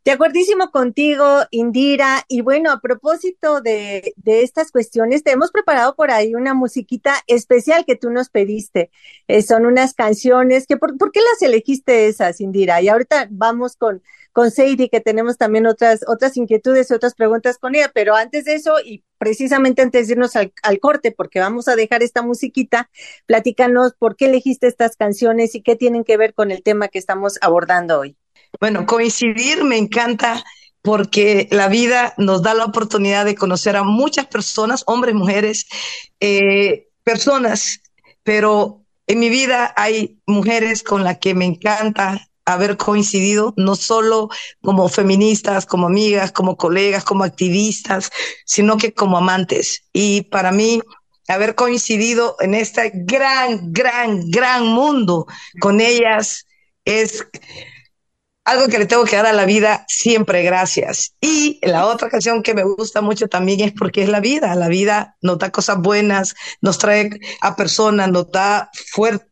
De 0.07 0.13
acuerdísimo 0.13 0.71
contigo, 0.71 1.41
Indira. 1.51 2.23
Y 2.29 2.39
bueno, 2.39 2.71
a 2.71 2.79
propósito 2.79 3.59
de, 3.59 4.13
estas 4.23 4.71
cuestiones, 4.71 5.21
te 5.21 5.31
hemos 5.31 5.51
preparado 5.51 5.97
por 5.97 6.11
ahí 6.11 6.33
una 6.33 6.53
musiquita 6.53 7.15
especial 7.27 7.83
que 7.85 7.97
tú 7.97 8.09
nos 8.09 8.29
pediste. 8.29 8.89
Eh, 9.27 9.41
son 9.41 9.65
unas 9.65 9.93
canciones 9.93 10.65
que, 10.65 10.77
por, 10.77 10.97
¿por 10.97 11.11
qué 11.11 11.19
las 11.19 11.41
elegiste 11.41 12.07
esas, 12.07 12.39
Indira? 12.39 12.81
Y 12.81 12.87
ahorita 12.87 13.27
vamos 13.31 13.75
con, 13.75 14.01
con 14.31 14.49
que 14.49 15.01
tenemos 15.03 15.37
también 15.37 15.67
otras, 15.67 16.05
otras 16.07 16.37
inquietudes 16.37 16.89
y 16.89 16.93
otras 16.93 17.13
preguntas 17.13 17.57
con 17.57 17.75
ella. 17.75 17.91
Pero 17.93 18.15
antes 18.15 18.45
de 18.45 18.53
eso, 18.53 18.75
y 18.79 19.03
precisamente 19.17 19.81
antes 19.81 20.07
de 20.07 20.13
irnos 20.13 20.37
al, 20.37 20.53
al 20.63 20.79
corte, 20.79 21.11
porque 21.11 21.41
vamos 21.41 21.67
a 21.67 21.75
dejar 21.75 22.01
esta 22.01 22.21
musiquita, 22.21 22.89
platícanos 23.25 23.93
por 23.99 24.15
qué 24.15 24.27
elegiste 24.27 24.67
estas 24.67 24.95
canciones 24.95 25.53
y 25.53 25.61
qué 25.61 25.75
tienen 25.75 26.05
que 26.05 26.15
ver 26.15 26.33
con 26.33 26.51
el 26.51 26.63
tema 26.63 26.87
que 26.87 26.97
estamos 26.97 27.37
abordando 27.41 27.99
hoy. 27.99 28.15
Bueno, 28.59 28.85
coincidir 28.85 29.63
me 29.63 29.77
encanta 29.77 30.43
porque 30.81 31.47
la 31.51 31.67
vida 31.67 32.13
nos 32.17 32.41
da 32.41 32.53
la 32.53 32.65
oportunidad 32.65 33.25
de 33.25 33.35
conocer 33.35 33.75
a 33.75 33.83
muchas 33.83 34.27
personas, 34.27 34.83
hombres, 34.87 35.15
mujeres, 35.15 35.67
eh, 36.19 36.87
personas, 37.03 37.81
pero 38.23 38.83
en 39.05 39.19
mi 39.19 39.29
vida 39.29 39.73
hay 39.75 40.19
mujeres 40.25 40.83
con 40.83 41.03
las 41.03 41.17
que 41.19 41.33
me 41.33 41.45
encanta 41.45 42.27
haber 42.45 42.77
coincidido, 42.77 43.53
no 43.57 43.75
solo 43.75 44.29
como 44.61 44.87
feministas, 44.87 45.65
como 45.65 45.87
amigas, 45.87 46.31
como 46.31 46.55
colegas, 46.55 47.03
como 47.03 47.25
activistas, 47.25 48.09
sino 48.45 48.77
que 48.77 48.93
como 48.93 49.17
amantes. 49.17 49.83
Y 49.91 50.21
para 50.23 50.53
mí, 50.53 50.81
haber 51.27 51.55
coincidido 51.55 52.37
en 52.39 52.53
este 52.53 52.91
gran, 52.93 53.73
gran, 53.73 54.29
gran 54.31 54.65
mundo 54.65 55.27
con 55.59 55.81
ellas 55.81 56.47
es 56.85 57.27
algo 58.47 58.69
que 58.69 58.79
le 58.79 58.85
tengo 58.85 59.03
que 59.03 59.17
dar 59.17 59.25
a 59.25 59.33
la 59.33 59.45
vida 59.45 59.83
siempre 59.89 60.41
gracias. 60.41 61.13
Y 61.19 61.59
la 61.63 61.85
otra 61.85 62.09
canción 62.09 62.41
que 62.41 62.53
me 62.53 62.63
gusta 62.63 63.01
mucho 63.01 63.27
también 63.27 63.59
es 63.59 63.73
porque 63.73 64.03
es 64.03 64.09
la 64.09 64.21
vida. 64.21 64.55
La 64.55 64.69
vida 64.69 65.17
nos 65.21 65.37
da 65.37 65.51
cosas 65.51 65.77
buenas, 65.79 66.33
nos 66.61 66.77
trae 66.77 67.09
a 67.41 67.57
personas, 67.57 68.09
nos 68.09 68.31
da 68.31 68.69
fuertes 68.91 69.27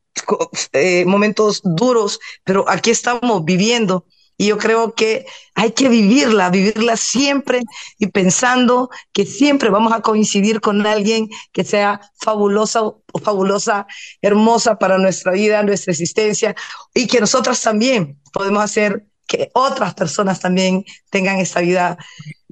eh, 0.73 1.05
momentos 1.05 1.61
duros, 1.63 2.19
pero 2.43 2.65
aquí 2.67 2.91
estamos 2.91 3.45
viviendo. 3.45 4.05
Y 4.37 4.47
yo 4.47 4.57
creo 4.57 4.93
que 4.93 5.25
hay 5.53 5.71
que 5.71 5.87
vivirla, 5.87 6.49
vivirla 6.49 6.97
siempre 6.97 7.61
y 7.97 8.07
pensando 8.07 8.89
que 9.13 9.25
siempre 9.25 9.69
vamos 9.69 9.93
a 9.93 10.01
coincidir 10.01 10.59
con 10.59 10.85
alguien 10.85 11.29
que 11.53 11.63
sea 11.63 12.01
fabulosa 12.15 12.83
o 12.83 13.01
fabulosa, 13.23 13.87
hermosa 14.21 14.77
para 14.77 14.97
nuestra 14.97 15.31
vida, 15.31 15.63
nuestra 15.63 15.91
existencia 15.91 16.55
y 16.93 17.07
que 17.07 17.21
nosotras 17.21 17.61
también 17.61 18.19
podemos 18.33 18.63
hacer 18.63 19.05
que 19.27 19.49
otras 19.53 19.93
personas 19.93 20.39
también 20.39 20.83
tengan 21.09 21.37
esta 21.37 21.61
vida 21.61 21.97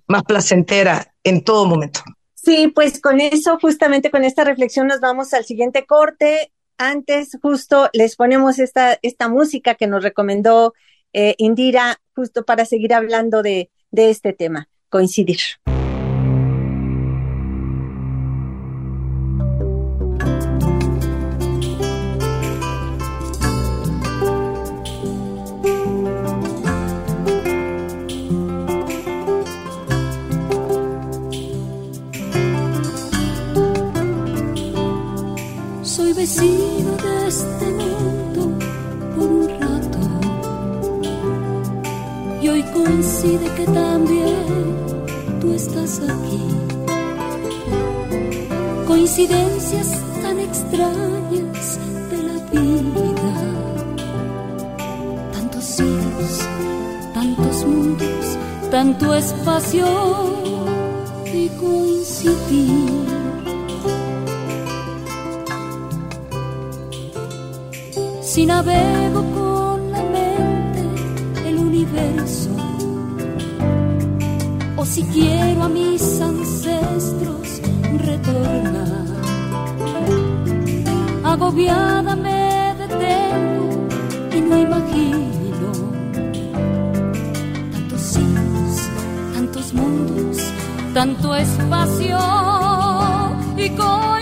más 0.08 0.24
placentera 0.24 1.14
en 1.24 1.44
todo 1.44 1.66
momento. 1.66 2.02
Sí, 2.36 2.68
pues 2.68 3.00
con 3.00 3.22
eso, 3.22 3.58
justamente 3.62 4.12
con 4.12 4.24
esta 4.24 4.44
reflexión 4.44 4.88
nos 4.88 5.00
vamos 5.00 5.34
al 5.34 5.46
siguiente 5.46 5.86
corte. 5.86 6.52
Antes, 6.78 7.38
justo 7.42 7.90
les 7.94 8.16
ponemos 8.16 8.60
esta, 8.60 9.00
esta 9.02 9.30
música 9.30 9.76
que 9.76 9.88
nos 9.88 10.04
recomendó 10.04 10.74
eh, 11.14 11.36
Indira, 11.38 12.02
justo 12.16 12.44
para 12.44 12.66
seguir 12.66 12.94
hablando 12.94 13.42
de, 13.42 13.70
de 13.92 14.10
este 14.10 14.34
tema, 14.34 14.68
coincidir. 14.90 15.40
Soy 35.84 36.14
vecino 36.14 36.98
de 36.98 37.28
este 37.28 37.73
coincide 42.84 43.48
que 43.56 43.66
también 43.66 44.46
tú 45.40 45.54
estás 45.54 46.00
aquí. 46.00 46.44
Coincidencias 48.88 49.90
tan 50.22 50.40
extrañas 50.40 51.80
de 52.12 52.18
la 52.28 52.38
vida, 52.52 53.36
tantos 55.34 55.64
siglos, 55.64 56.34
tantos 57.14 57.66
mundos, 57.66 58.38
tanto 58.70 59.14
espacio 59.14 59.86
y 61.34 61.50
coincidir. 61.50 63.04
si 68.22 68.48
navego 68.48 69.22
con 69.36 69.53
tanto 91.04 91.36
espacio 91.36 92.18
y 93.58 93.70
coincidir. 93.72 94.13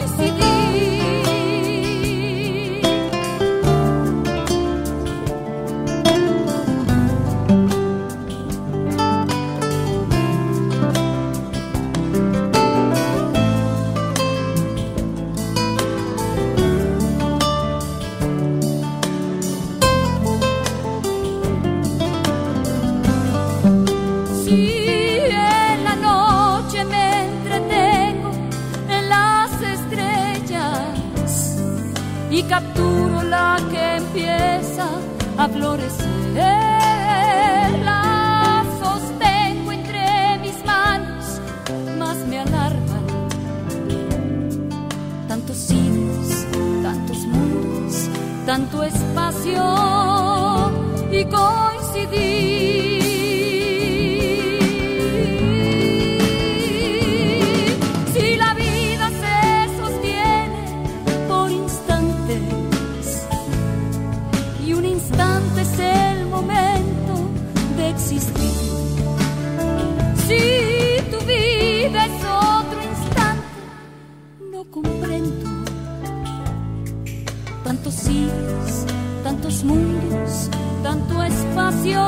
Que 33.59 33.95
empieza 33.97 34.87
a 35.37 35.47
florecer. 35.47 36.39
La 37.83 38.63
sostengo 38.81 39.71
entre 39.71 40.39
mis 40.39 40.65
manos, 40.65 41.41
más 41.99 42.17
me 42.27 42.39
alarman. 42.39 43.05
Tantos 45.27 45.57
siglos, 45.57 46.45
tantos 46.83 47.17
mundos, 47.25 48.09
tanto 48.45 48.83
espacio 48.83 49.63
y 51.11 51.25
coincidir. 51.25 52.60
Tantos 77.71 77.93
siglos, 77.93 78.85
tantos 79.23 79.63
mundos, 79.63 80.49
tanto 80.83 81.23
espacio 81.23 82.01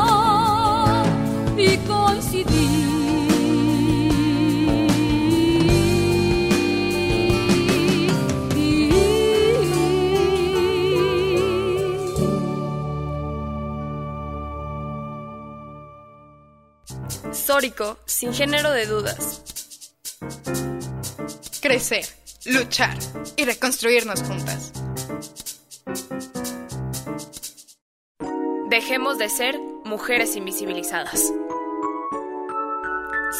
y 1.57 1.77
coincidir. 1.87 3.23
Sórico, 17.31 17.97
sin 18.05 18.33
género 18.33 18.71
de 18.71 18.85
dudas. 18.85 19.41
Crecer, 21.61 22.05
luchar 22.47 22.97
y 23.37 23.45
reconstruirnos 23.45 24.23
juntas. 24.23 24.82
Dejemos 28.73 29.19
de 29.19 29.29
ser 29.29 29.59
mujeres 29.85 30.35
invisibilizadas. 30.35 31.31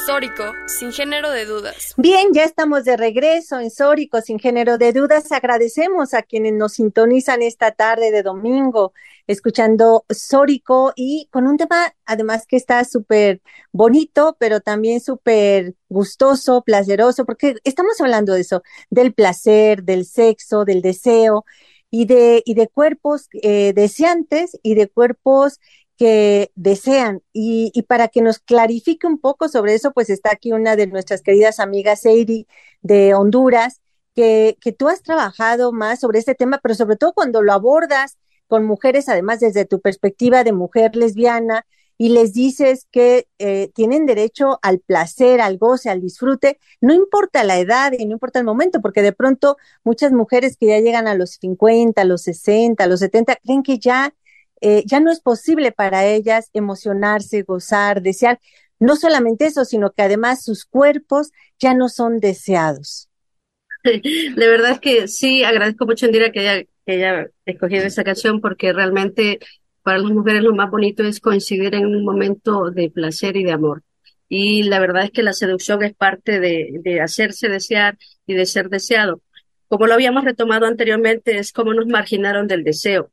Sórico, 0.06 0.44
sin 0.68 0.92
género 0.92 1.32
de 1.32 1.48
dudas. 1.48 1.96
Bien, 1.98 2.28
ya 2.34 2.44
estamos 2.44 2.84
de 2.84 2.98
regreso 2.98 3.60
en 3.60 3.72
Sórico, 3.72 4.22
sin 4.22 4.38
género 4.38 4.78
de 4.78 4.94
dudas. 4.94 5.32
Agradecemos 5.32 6.14
a 6.14 6.22
quienes 6.22 6.54
nos 6.54 6.74
sintonizan 6.74 7.42
esta 7.42 7.72
tarde 7.72 8.12
de 8.12 8.22
domingo, 8.22 8.94
escuchando 9.26 10.06
Sórico 10.08 10.94
y 10.96 11.28
con 11.32 11.48
un 11.48 11.58
tema 11.58 11.96
además 12.06 12.46
que 12.46 12.58
está 12.58 12.86
súper 12.86 13.42
bonito, 13.72 14.38
pero 14.40 14.60
también 14.60 15.02
súper 15.02 15.74
gustoso, 15.90 16.62
placeroso, 16.62 17.26
porque 17.26 17.56
estamos 17.64 18.00
hablando 18.02 18.34
de 18.34 18.42
eso, 18.42 18.62
del 18.92 19.16
placer, 19.16 19.82
del 19.82 20.06
sexo, 20.06 20.64
del 20.64 20.84
deseo 20.84 21.44
y 21.96 22.06
de, 22.06 22.42
y 22.44 22.56
de 22.56 22.68
cuerpos 22.70 23.30
eh, 23.44 23.72
deseantes 23.76 24.58
y 24.64 24.74
de 24.74 24.88
cuerpos 24.88 25.60
que 25.96 26.52
desean. 26.56 27.22
Y, 27.34 27.72
y, 27.76 27.84
para 27.84 28.08
que 28.08 28.24
nos 28.24 28.40
clarifique 28.40 29.06
un 29.06 29.20
poco 29.20 29.48
sobre 29.48 29.76
eso, 29.76 29.92
pues 29.94 30.10
está 30.10 30.32
aquí 30.32 30.54
una 30.54 30.76
de 30.76 30.88
nuestras 30.88 31.22
queridas 31.22 31.60
amigas, 31.60 32.04
Eiri, 32.08 32.48
de 32.82 33.14
Honduras, 33.14 33.80
que, 34.16 34.58
que 34.60 34.72
tú 34.72 34.88
has 34.88 35.04
trabajado 35.04 35.72
más 35.72 36.00
sobre 36.00 36.18
este 36.18 36.34
tema, 36.34 36.60
pero 36.64 36.74
sobre 36.74 36.96
todo 36.98 37.14
cuando 37.14 37.44
lo 37.44 37.54
abordas 37.54 38.18
con 38.48 38.66
mujeres, 38.66 39.08
además 39.08 39.40
desde 39.40 39.66
tu 39.66 39.80
perspectiva 39.80 40.44
de 40.44 40.52
mujer 40.52 40.96
lesbiana, 40.96 41.68
y 42.04 42.10
les 42.10 42.34
dices 42.34 42.86
que 42.92 43.30
eh, 43.40 43.72
tienen 43.74 44.06
derecho 44.06 44.60
al 44.62 44.82
placer, 44.82 45.40
al 45.40 45.58
goce, 45.58 45.90
al 45.90 46.02
disfrute, 46.02 46.60
no 46.82 46.94
importa 46.94 47.46
la 47.46 47.58
edad 47.60 47.94
y 47.98 48.06
no 48.06 48.12
importa 48.12 48.40
el 48.40 48.46
momento, 48.46 48.82
porque 48.82 49.02
de 49.02 49.14
pronto 49.14 49.56
muchas 49.86 50.12
mujeres 50.12 50.58
que 50.58 50.66
ya 50.66 50.82
llegan 50.82 51.08
a 51.08 51.16
los 51.16 51.36
50, 51.36 52.02
a 52.02 52.04
los 52.04 52.24
60, 52.24 52.84
a 52.84 52.88
los 52.88 53.00
70, 53.00 53.38
creen 53.38 53.64
que 53.64 53.80
ya 53.80 54.14
eh, 54.60 54.84
ya 54.86 55.00
no 55.00 55.14
es 55.14 55.22
posible 55.22 55.72
para 55.72 56.06
ellas 56.06 56.50
emocionarse, 56.52 57.44
gozar, 57.44 58.02
desear. 58.02 58.38
No 58.80 58.98
solamente 58.98 59.46
eso, 59.46 59.64
sino 59.64 59.94
que 59.94 60.02
además 60.02 60.44
sus 60.44 60.66
cuerpos 60.66 61.32
ya 61.58 61.74
no 61.74 61.88
son 61.88 62.20
deseados. 62.20 63.08
De 63.86 64.48
verdad 64.50 64.82
que 64.82 65.08
sí, 65.08 65.46
agradezco 65.46 65.86
mucho, 65.86 66.06
Indira, 66.08 66.34
que 66.34 66.42
ella, 66.42 66.66
que 66.86 66.92
haya 66.92 67.28
escogido 67.46 67.86
esta 67.86 68.04
canción 68.04 68.42
porque 68.42 68.74
realmente 68.74 69.40
para 69.84 70.00
las 70.00 70.12
mujeres 70.12 70.42
lo 70.42 70.56
más 70.56 70.72
bonito 70.72 71.04
es 71.04 71.20
coincidir 71.20 71.76
en 71.76 71.86
un 71.86 72.04
momento 72.04 72.72
de 72.72 72.90
placer 72.90 73.36
y 73.38 73.44
de 73.44 73.52
amor. 73.52 73.84
Y 74.30 74.64
la 74.64 74.80
verdad 74.80 75.04
es 75.04 75.12
que 75.12 75.24
la 75.24 75.34
seducción 75.34 75.84
es 75.84 75.94
parte 75.94 76.40
de, 76.40 76.80
de 76.84 77.02
hacerse 77.02 77.50
desear 77.50 77.98
y 78.26 78.34
de 78.34 78.46
ser 78.46 78.70
deseado. 78.70 79.22
Como 79.68 79.88
lo 79.88 79.94
habíamos 79.94 80.24
retomado 80.24 80.66
anteriormente, 80.66 81.38
es 81.38 81.52
como 81.52 81.74
nos 81.74 81.88
marginaron 81.88 82.48
del 82.48 82.64
deseo. 82.64 83.12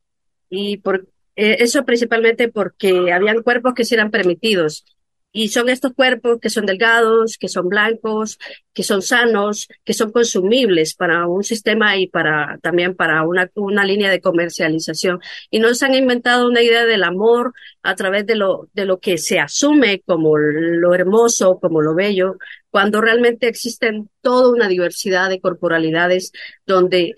Y 0.48 0.78
por, 0.78 1.08
eh, 1.36 1.56
eso 1.60 1.84
principalmente 1.84 2.48
porque 2.48 3.12
habían 3.12 3.42
cuerpos 3.42 3.74
que 3.74 3.84
sí 3.84 3.94
eran 3.94 4.10
permitidos. 4.10 4.84
Y 5.32 5.48
son 5.48 5.68
estos 5.68 5.92
cuerpos 5.94 6.38
que 6.40 6.50
son 6.50 6.66
delgados, 6.66 7.38
que 7.38 7.48
son 7.48 7.68
blancos, 7.68 8.38
que 8.74 8.82
son 8.82 9.00
sanos, 9.00 9.68
que 9.84 9.94
son 9.94 10.10
consumibles 10.10 10.94
para 10.94 11.26
un 11.28 11.44
sistema 11.44 11.96
y 11.96 12.08
para 12.08 12.58
también 12.62 12.96
para 12.96 13.22
una, 13.24 13.48
una 13.54 13.84
línea 13.84 14.10
de 14.10 14.20
comercialización. 14.20 15.20
Y 15.50 15.60
no 15.60 15.72
se 15.74 15.86
han 15.86 15.94
inventado 15.94 16.48
una 16.48 16.62
idea 16.62 16.84
del 16.84 17.04
amor 17.04 17.52
a 17.82 17.94
través 17.94 18.26
de 18.26 18.34
lo, 18.34 18.68
de 18.72 18.86
lo 18.86 18.98
que 18.98 19.18
se 19.18 19.38
asume 19.38 20.02
como 20.04 20.36
lo 20.36 20.94
hermoso, 20.94 21.60
como 21.60 21.80
lo 21.80 21.94
bello, 21.94 22.36
cuando 22.70 23.00
realmente 23.00 23.48
existen 23.48 24.08
toda 24.20 24.50
una 24.50 24.68
diversidad 24.68 25.28
de 25.28 25.40
corporalidades 25.40 26.32
donde 26.66 27.14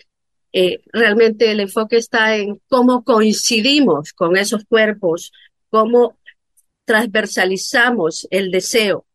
eh, 0.53 0.83
realmente 0.93 1.51
el 1.51 1.61
enfoque 1.61 1.97
está 1.97 2.37
en 2.37 2.61
cómo 2.69 3.05
coincidimos 3.05 4.13
con 4.13 4.37
esos 4.37 4.65
cuerpos, 4.65 5.33
cómo 5.71 6.19
transversalizamos 6.85 8.27
el 8.31 8.51
deseo 8.51 9.07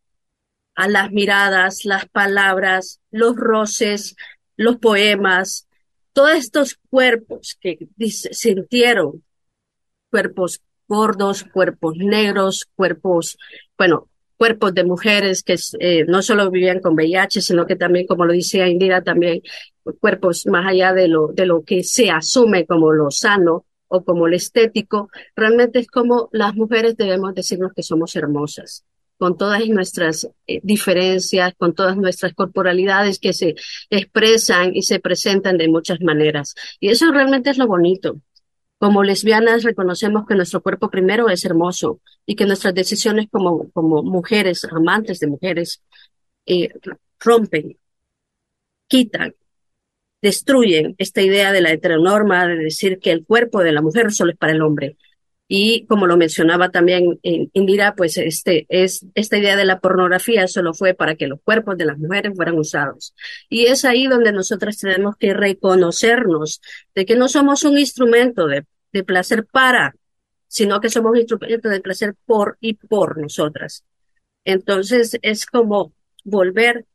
a 0.76 0.88
las 0.88 1.12
miradas, 1.12 1.86
las 1.86 2.08
palabras, 2.08 3.00
los 3.12 3.36
roces, 3.36 4.16
los 4.56 4.78
poemas, 4.78 5.68
todos 6.14 6.36
estos 6.36 6.80
cuerpos 6.90 7.58
que 7.60 7.78
sintieron, 8.32 9.24
cuerpos 10.10 10.62
gordos, 10.88 11.44
cuerpos 11.44 11.96
negros, 11.98 12.68
cuerpos, 12.76 13.38
bueno, 13.78 14.10
cuerpos 14.38 14.74
de 14.74 14.84
mujeres 14.84 15.44
que 15.44 15.56
eh, 15.80 16.06
no 16.08 16.22
solo 16.22 16.50
vivían 16.50 16.80
con 16.80 16.94
VIH, 16.94 17.42
sino 17.42 17.66
que 17.66 17.76
también, 17.76 18.08
como 18.08 18.26
lo 18.26 18.34
decía 18.34 18.68
Indira, 18.68 19.04
también 19.04 19.42
cuerpos 20.00 20.46
más 20.48 20.68
allá 20.68 20.94
de 20.94 21.08
lo, 21.08 21.28
de 21.30 21.46
lo 21.46 21.64
que 21.64 21.84
se 21.84 22.10
asume 22.10 22.66
como 22.66 22.92
lo 22.92 23.10
sano 23.12 23.66
o 23.88 24.04
como 24.04 24.28
lo 24.28 24.36
estético, 24.36 25.10
realmente 25.36 25.80
es 25.80 25.88
como 25.88 26.30
las 26.32 26.56
mujeres 26.56 26.98
debemos 26.98 27.34
decirnos 27.34 27.74
que 27.74 27.84
somos 27.84 28.16
hermosas, 28.16 28.86
con 29.18 29.38
todas 29.38 29.66
nuestras 29.68 30.30
eh, 30.48 30.60
diferencias, 30.64 31.54
con 31.58 31.74
todas 31.74 31.98
nuestras 31.98 32.34
corporalidades 32.34 33.20
que 33.20 33.34
se 33.34 33.56
expresan 33.90 34.76
y 34.76 34.84
se 34.84 35.00
presentan 35.00 35.58
de 35.58 35.68
muchas 35.68 36.02
maneras. 36.02 36.56
Y 36.80 36.90
eso 36.90 37.12
realmente 37.12 37.50
es 37.50 37.58
lo 37.58 37.68
bonito, 37.68 38.22
como 38.80 39.04
lesbianas 39.04 39.64
reconocemos 39.64 40.26
que 40.28 40.36
nuestro 40.36 40.62
cuerpo 40.62 40.90
primero 40.90 41.30
es 41.30 41.44
hermoso 41.46 42.00
y 42.26 42.36
que 42.36 42.46
nuestras 42.46 42.76
decisiones 42.76 43.28
como, 43.32 43.72
como 43.72 44.04
mujeres, 44.04 44.66
amantes 44.66 45.20
de 45.20 45.28
mujeres, 45.28 45.82
eh, 46.46 46.70
rompen, 47.20 47.78
quitan, 48.88 49.34
destruyen 50.22 50.96
esta 50.98 51.22
idea 51.22 51.52
de 51.52 51.62
la 51.62 51.72
heteronorma 51.72 52.48
de 52.48 52.58
decir 52.58 53.00
que 53.00 53.12
el 53.12 53.26
cuerpo 53.26 53.64
de 53.64 53.72
la 53.72 53.82
mujer 53.82 54.12
solo 54.12 54.32
es 54.32 54.38
para 54.38 54.54
el 54.54 54.62
hombre. 54.62 54.98
Y 55.50 55.86
como 55.86 56.08
lo 56.08 56.18
mencionaba 56.18 56.70
también 56.70 57.20
Indira, 57.24 57.96
pues 57.96 58.18
este 58.18 58.66
es 58.68 59.06
esta 59.16 59.38
idea 59.38 59.56
de 59.56 59.64
la 59.64 59.80
pornografía 59.80 60.46
solo 60.48 60.74
fue 60.74 60.94
para 60.94 61.16
que 61.16 61.28
los 61.28 61.40
cuerpos 61.42 61.78
de 61.78 61.86
las 61.86 61.98
mujeres 61.98 62.34
fueran 62.36 62.58
usados. 62.58 63.16
Y 63.48 63.68
es 63.68 63.86
ahí 63.86 64.08
donde 64.08 64.34
nosotras 64.34 64.78
tenemos 64.78 65.16
que 65.16 65.34
reconocernos 65.34 66.62
de 66.94 67.06
que 67.06 67.16
no 67.16 67.30
somos 67.30 67.64
un 67.64 67.78
instrumento 67.78 68.48
de, 68.48 68.66
placer 69.06 69.46
para, 69.46 69.94
sino 70.48 70.82
que 70.82 70.90
somos 70.90 71.12
un 71.12 71.18
instrumento 71.18 71.70
de 71.70 71.82
placer 71.82 72.16
por 72.26 72.58
y 72.60 72.74
por 72.74 73.20
nosotras. 73.20 73.86
Entonces 74.44 75.20
es 75.22 75.46
como 75.46 75.94
volver 76.24 76.86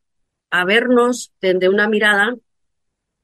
a 0.50 0.64
vernos 0.64 1.32
desde 1.40 1.68
una 1.68 1.88
mirada 1.88 2.34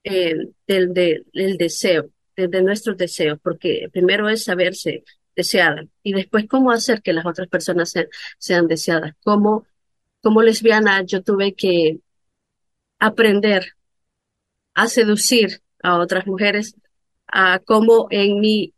eh, 0.04 0.34
del, 0.66 0.92
del 0.94 1.56
deseo, 1.58 2.10
desde 2.36 2.62
nuestros 2.62 2.96
deseos, 2.96 3.38
porque 3.42 3.88
primero 3.92 4.28
es 4.28 4.44
saberse 4.44 5.04
deseada 5.36 5.86
y 6.02 6.12
después 6.14 6.46
cómo 6.48 6.72
hacer 6.72 7.00
que 7.02 7.12
las 7.12 7.26
otras 7.26 7.48
personas 7.48 7.90
sean, 7.90 8.08
sean 8.38 8.66
deseadas. 8.68 9.14
Como, 9.22 9.66
como 10.22 10.42
lesbiana 10.42 11.02
yo 11.02 11.22
tuve 11.22 11.54
que 11.54 12.00
aprender 12.98 13.74
a 14.74 14.88
seducir 14.88 15.62
a 15.82 15.98
otras 15.98 16.26
mujeres, 16.26 16.76
a 17.26 17.60
cómo 17.60 18.08
en 18.10 18.40
mi, 18.40 18.74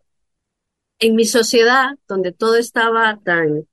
en 0.98 1.14
mi 1.14 1.24
sociedad, 1.24 1.90
donde 2.08 2.32
todo 2.32 2.56
estaba 2.56 3.18
tan, 3.24 3.66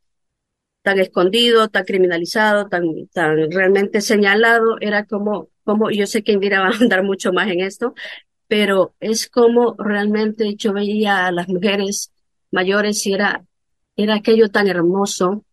tan 0.82 1.00
escondido, 1.00 1.68
tan 1.70 1.84
criminalizado, 1.84 2.68
tan, 2.70 3.08
tan 3.08 3.52
realmente 3.52 4.02
señalado, 4.02 4.78
era 4.80 5.06
como, 5.06 5.50
como, 5.68 5.92
yo 5.92 6.08
sé 6.08 6.24
que 6.24 6.32
Indira 6.32 6.62
va 6.64 6.70
a 6.70 6.78
andar 6.80 7.04
mucho 7.04 7.34
más 7.34 7.50
en 7.50 7.60
esto, 7.60 7.94
pero 8.48 8.96
es 9.02 9.30
como 9.30 9.76
realmente 9.78 10.56
yo 10.56 10.74
veía 10.74 11.28
a 11.28 11.32
las 11.32 11.50
mujeres 11.50 12.12
mayores 12.52 13.06
y 13.06 13.14
era, 13.14 13.46
era 13.98 14.16
aquello 14.16 14.50
tan 14.50 14.68
hermoso, 14.68 15.44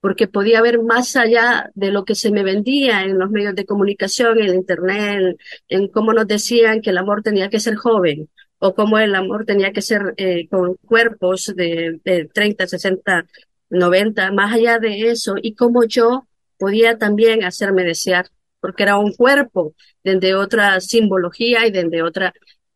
porque 0.00 0.28
podía 0.28 0.62
ver 0.62 0.82
más 0.82 1.16
allá 1.16 1.70
de 1.74 1.90
lo 1.90 2.04
que 2.04 2.14
se 2.14 2.30
me 2.30 2.42
vendía 2.42 3.02
en 3.02 3.18
los 3.18 3.30
medios 3.30 3.54
de 3.54 3.66
comunicación, 3.66 4.38
en 4.40 4.54
internet, 4.54 5.38
en, 5.68 5.88
cómo 5.88 6.12
nos 6.12 6.26
decían 6.26 6.82
que 6.82 6.90
el 6.90 6.98
amor 6.98 7.22
tenía 7.22 7.48
que 7.48 7.60
ser 7.60 7.76
joven, 7.76 8.28
o 8.58 8.74
cómo 8.74 8.98
el 8.98 9.14
amor 9.14 9.46
tenía 9.46 9.72
que 9.72 9.82
ser 9.82 10.14
eh, 10.18 10.48
con 10.48 10.74
cuerpos 10.86 11.52
de, 11.56 12.00
de 12.04 12.26
30, 12.26 12.66
60, 12.66 13.26
90, 13.70 14.32
más 14.32 14.54
allá 14.54 14.78
de 14.78 15.10
eso, 15.10 15.34
y 15.40 15.54
cómo 15.54 15.84
yo 15.84 16.26
podía 16.58 16.98
también 16.98 17.44
hacerme 17.44 17.84
desear, 17.84 18.26
porque 18.60 18.82
era 18.84 18.96
un 18.96 19.12
cuerpo 19.12 19.74
desde 20.04 20.34
otra 20.34 20.80
simbología 20.80 21.66
y 21.66 21.70
desde 21.70 22.02
otra, 22.02 22.32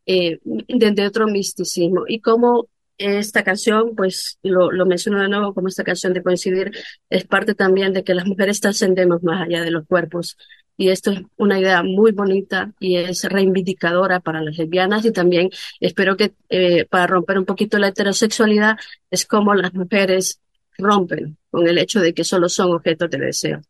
eh, 0.06 0.38
desde 0.44 1.06
otro 1.06 1.26
misticismo, 1.26 2.04
y 2.06 2.20
cómo 2.20 2.68
esta 2.98 3.42
canción, 3.42 3.94
pues 3.96 4.38
lo, 4.42 4.70
lo 4.70 4.86
menciono 4.86 5.20
de 5.20 5.28
nuevo 5.28 5.54
como 5.54 5.68
esta 5.68 5.84
canción 5.84 6.12
de 6.12 6.22
coincidir, 6.22 6.72
es 7.10 7.24
parte 7.24 7.54
también 7.54 7.92
de 7.92 8.04
que 8.04 8.14
las 8.14 8.26
mujeres 8.26 8.60
trascendemos 8.60 9.22
más 9.22 9.42
allá 9.42 9.62
de 9.62 9.70
los 9.70 9.86
cuerpos. 9.86 10.36
Y 10.76 10.88
esto 10.88 11.12
es 11.12 11.20
una 11.36 11.58
idea 11.60 11.82
muy 11.82 12.12
bonita 12.12 12.72
y 12.80 12.96
es 12.96 13.24
reivindicadora 13.24 14.20
para 14.20 14.42
las 14.42 14.58
lesbianas 14.58 15.04
y 15.04 15.12
también 15.12 15.50
espero 15.80 16.16
que 16.16 16.32
eh, 16.48 16.84
para 16.86 17.06
romper 17.06 17.38
un 17.38 17.44
poquito 17.44 17.78
la 17.78 17.88
heterosexualidad 17.88 18.76
es 19.10 19.24
como 19.24 19.54
las 19.54 19.72
mujeres 19.72 20.40
rompen 20.76 21.36
con 21.50 21.68
el 21.68 21.78
hecho 21.78 22.00
de 22.00 22.12
que 22.12 22.24
solo 22.24 22.48
son 22.48 22.72
objetos 22.72 23.08
de 23.10 23.18
deseo. 23.18 23.62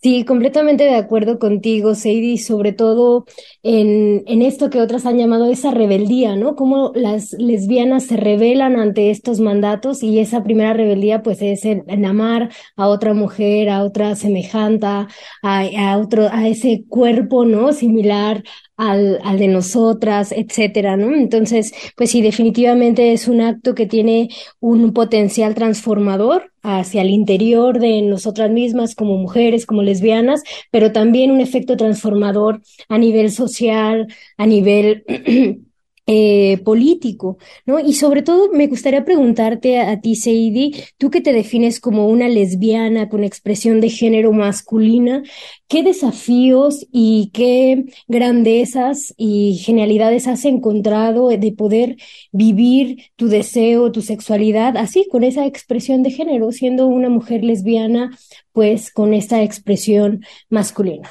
Sí, 0.00 0.24
completamente 0.24 0.84
de 0.84 0.94
acuerdo 0.94 1.40
contigo, 1.40 1.96
Sadie, 1.96 2.38
sobre 2.38 2.72
todo 2.72 3.24
en, 3.64 4.22
en, 4.28 4.42
esto 4.42 4.70
que 4.70 4.80
otras 4.80 5.06
han 5.06 5.18
llamado 5.18 5.50
esa 5.50 5.72
rebeldía, 5.72 6.36
¿no? 6.36 6.54
Cómo 6.54 6.92
las 6.94 7.32
lesbianas 7.32 8.04
se 8.06 8.16
rebelan 8.16 8.76
ante 8.78 9.10
estos 9.10 9.40
mandatos 9.40 10.04
y 10.04 10.20
esa 10.20 10.44
primera 10.44 10.72
rebeldía 10.72 11.22
pues 11.24 11.42
es 11.42 11.64
en, 11.64 12.04
amar 12.04 12.50
a 12.76 12.86
otra 12.86 13.12
mujer, 13.12 13.68
a 13.70 13.82
otra 13.82 14.14
semejante, 14.14 14.86
a, 14.86 15.08
a, 15.42 15.98
otro, 15.98 16.28
a 16.30 16.46
ese 16.46 16.84
cuerpo, 16.88 17.44
¿no? 17.44 17.72
Similar 17.72 18.44
al, 18.78 19.18
al 19.24 19.38
de 19.38 19.48
nosotras, 19.48 20.32
etcétera, 20.32 20.96
¿no? 20.96 21.14
Entonces, 21.14 21.72
pues 21.96 22.10
sí, 22.10 22.22
definitivamente 22.22 23.12
es 23.12 23.28
un 23.28 23.42
acto 23.42 23.74
que 23.74 23.86
tiene 23.86 24.30
un 24.60 24.94
potencial 24.94 25.54
transformador 25.54 26.52
hacia 26.62 27.02
el 27.02 27.10
interior 27.10 27.80
de 27.80 28.00
nosotras 28.02 28.50
mismas 28.50 28.94
como 28.94 29.18
mujeres, 29.18 29.66
como 29.66 29.82
lesbianas, 29.82 30.42
pero 30.70 30.92
también 30.92 31.30
un 31.30 31.40
efecto 31.40 31.76
transformador 31.76 32.62
a 32.88 32.98
nivel 32.98 33.30
social, 33.30 34.06
a 34.36 34.46
nivel 34.46 35.04
Eh, 36.10 36.56
político, 36.64 37.36
¿no? 37.66 37.78
Y 37.80 37.92
sobre 37.92 38.22
todo 38.22 38.50
me 38.50 38.66
gustaría 38.66 39.04
preguntarte 39.04 39.78
a, 39.78 40.00
ti, 40.00 40.16
Seidi, 40.16 40.74
tú 40.96 41.10
que 41.10 41.20
te 41.20 41.34
defines 41.34 41.80
como 41.80 42.08
una 42.08 42.30
lesbiana 42.30 43.10
con 43.10 43.24
expresión 43.24 43.82
de 43.82 43.90
género 43.90 44.32
masculina, 44.32 45.22
¿qué 45.68 45.82
desafíos 45.82 46.86
y 46.90 47.30
qué 47.34 47.84
grandezas 48.06 49.12
y 49.18 49.60
genialidades 49.62 50.26
has 50.28 50.46
encontrado 50.46 51.28
de 51.28 51.52
poder 51.52 51.96
vivir 52.32 53.10
tu 53.16 53.28
deseo, 53.28 53.92
tu 53.92 54.00
sexualidad, 54.00 54.78
así, 54.78 55.06
con 55.10 55.24
esa 55.24 55.44
expresión 55.44 56.02
de 56.02 56.10
género, 56.10 56.52
siendo 56.52 56.86
una 56.86 57.10
mujer 57.10 57.44
lesbiana, 57.44 58.16
pues 58.52 58.90
con 58.90 59.12
esta 59.12 59.42
expresión 59.42 60.24
masculina? 60.48 61.10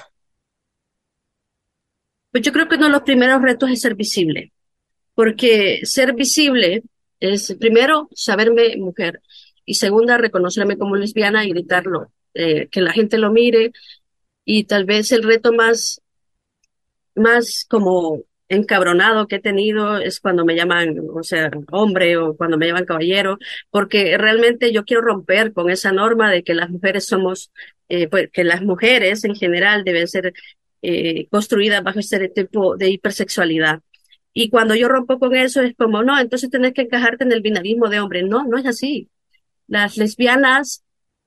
Pues 2.32 2.44
yo 2.44 2.52
creo 2.52 2.68
que 2.68 2.78
uno 2.78 2.86
de 2.86 2.92
los 2.94 3.04
primeros 3.04 3.44
retos 3.44 3.70
es 3.70 3.82
ser 3.82 3.94
visible 3.94 4.54
porque 5.18 5.80
ser 5.82 6.14
visible 6.14 6.84
es, 7.20 7.56
primero, 7.60 8.08
saberme 8.14 8.78
mujer 8.78 9.24
y 9.66 9.74
segunda, 9.74 10.20
reconocerme 10.20 10.78
como 10.78 10.96
lesbiana 10.96 11.44
y 11.44 11.50
gritarlo, 11.50 12.12
eh, 12.36 12.68
que 12.68 12.82
la 12.82 12.94
gente 12.94 13.18
lo 13.18 13.32
mire 13.32 13.72
y 14.46 14.66
tal 14.66 14.86
vez 14.86 15.12
el 15.12 15.24
reto 15.24 15.52
más, 15.54 16.04
más 17.16 17.66
como 17.68 18.22
encabronado 18.48 19.28
que 19.28 19.38
he 19.38 19.40
tenido 19.40 19.98
es 19.98 20.20
cuando 20.20 20.46
me 20.46 20.56
llaman, 20.56 20.96
o 21.12 21.24
sea, 21.24 21.50
hombre 21.72 22.16
o 22.18 22.38
cuando 22.38 22.60
me 22.60 22.68
llaman 22.68 22.86
caballero, 22.86 23.40
porque 23.72 24.20
realmente 24.20 24.72
yo 24.72 24.86
quiero 24.86 25.02
romper 25.02 25.52
con 25.52 25.72
esa 25.72 25.92
norma 25.92 26.30
de 26.30 26.44
que 26.44 26.54
las 26.54 26.70
mujeres 26.70 27.08
somos, 27.08 27.52
eh, 27.90 28.08
pues, 28.08 28.30
que 28.32 28.44
las 28.44 28.62
mujeres 28.62 29.24
en 29.24 29.36
general 29.36 29.84
deben 29.84 30.08
ser 30.08 30.32
eh, 30.84 31.26
construidas 31.32 31.82
bajo 31.84 31.98
este 31.98 32.30
tipo 32.30 32.78
de 32.78 32.92
hipersexualidad. 32.92 33.82
Y 34.40 34.52
cuando 34.52 34.76
yo 34.76 34.88
rompo 34.88 35.18
con 35.18 35.36
eso 35.36 35.64
es 35.64 35.76
como, 35.76 36.04
no, 36.04 36.20
entonces 36.20 36.52
tenés 36.52 36.74
que 36.74 36.84
encajarte 36.84 37.24
en 37.24 37.32
el 37.32 37.42
binarismo 37.42 37.90
de 37.90 38.00
hombre. 38.00 38.22
No, 38.22 38.44
no 38.44 38.60
es 38.60 38.68
así. 38.68 39.10
Las 39.66 39.98
lesbianas, 39.98 40.84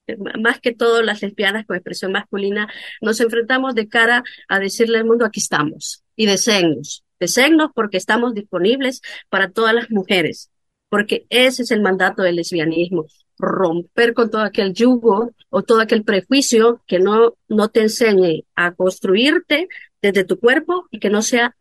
eh, 0.06 0.16
más 0.38 0.60
que 0.60 0.72
todo 0.72 1.02
las 1.02 1.20
lesbianas 1.20 1.66
con 1.66 1.74
expresión 1.74 2.12
masculina, 2.12 2.72
nos 3.00 3.20
enfrentamos 3.20 3.74
de 3.74 3.88
cara 3.88 4.22
a 4.48 4.60
decirle 4.60 4.98
al 4.98 5.06
mundo, 5.06 5.24
aquí 5.24 5.40
estamos. 5.40 6.04
Y 6.14 6.26
deseennos. 6.26 7.02
Deseennos 7.18 7.72
porque 7.74 7.96
estamos 7.96 8.32
disponibles 8.32 9.02
para 9.28 9.50
todas 9.50 9.74
las 9.74 9.90
mujeres. 9.90 10.48
Porque 10.88 11.26
ese 11.30 11.64
es 11.64 11.72
el 11.72 11.82
mandato 11.82 12.22
del 12.22 12.36
lesbianismo. 12.36 13.06
Romper 13.38 14.14
con 14.14 14.30
todo 14.30 14.42
aquel 14.42 14.72
yugo 14.72 15.32
o 15.48 15.62
todo 15.62 15.80
aquel 15.80 16.04
prejuicio 16.04 16.80
que 16.86 17.00
no, 17.00 17.34
no 17.48 17.70
te 17.70 17.80
enseñe 17.80 18.44
a 18.54 18.70
construirte 18.70 19.66
desde 20.00 20.22
tu 20.22 20.38
cuerpo 20.38 20.86
y 20.92 21.00
que 21.00 21.10
no 21.10 21.22
sea 21.22 21.56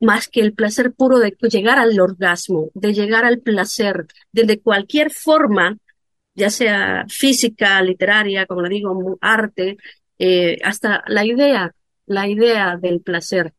más 0.00 0.28
que 0.28 0.40
el 0.40 0.54
placer 0.54 0.92
puro 0.92 1.18
de 1.18 1.36
llegar 1.50 1.78
al 1.78 1.98
orgasmo, 2.00 2.70
de 2.74 2.92
llegar 2.94 3.24
al 3.24 3.40
placer, 3.40 4.06
desde 4.32 4.60
cualquier 4.60 5.10
forma, 5.10 5.78
ya 6.34 6.50
sea 6.50 7.06
física, 7.08 7.80
literaria, 7.82 8.46
como 8.46 8.62
le 8.62 8.68
digo, 8.70 9.18
arte, 9.20 9.76
eh, 10.18 10.58
hasta 10.64 11.02
la 11.06 11.24
idea, 11.24 11.74
la 12.06 12.28
idea 12.28 12.76
del 12.76 13.00
placer. 13.00 13.54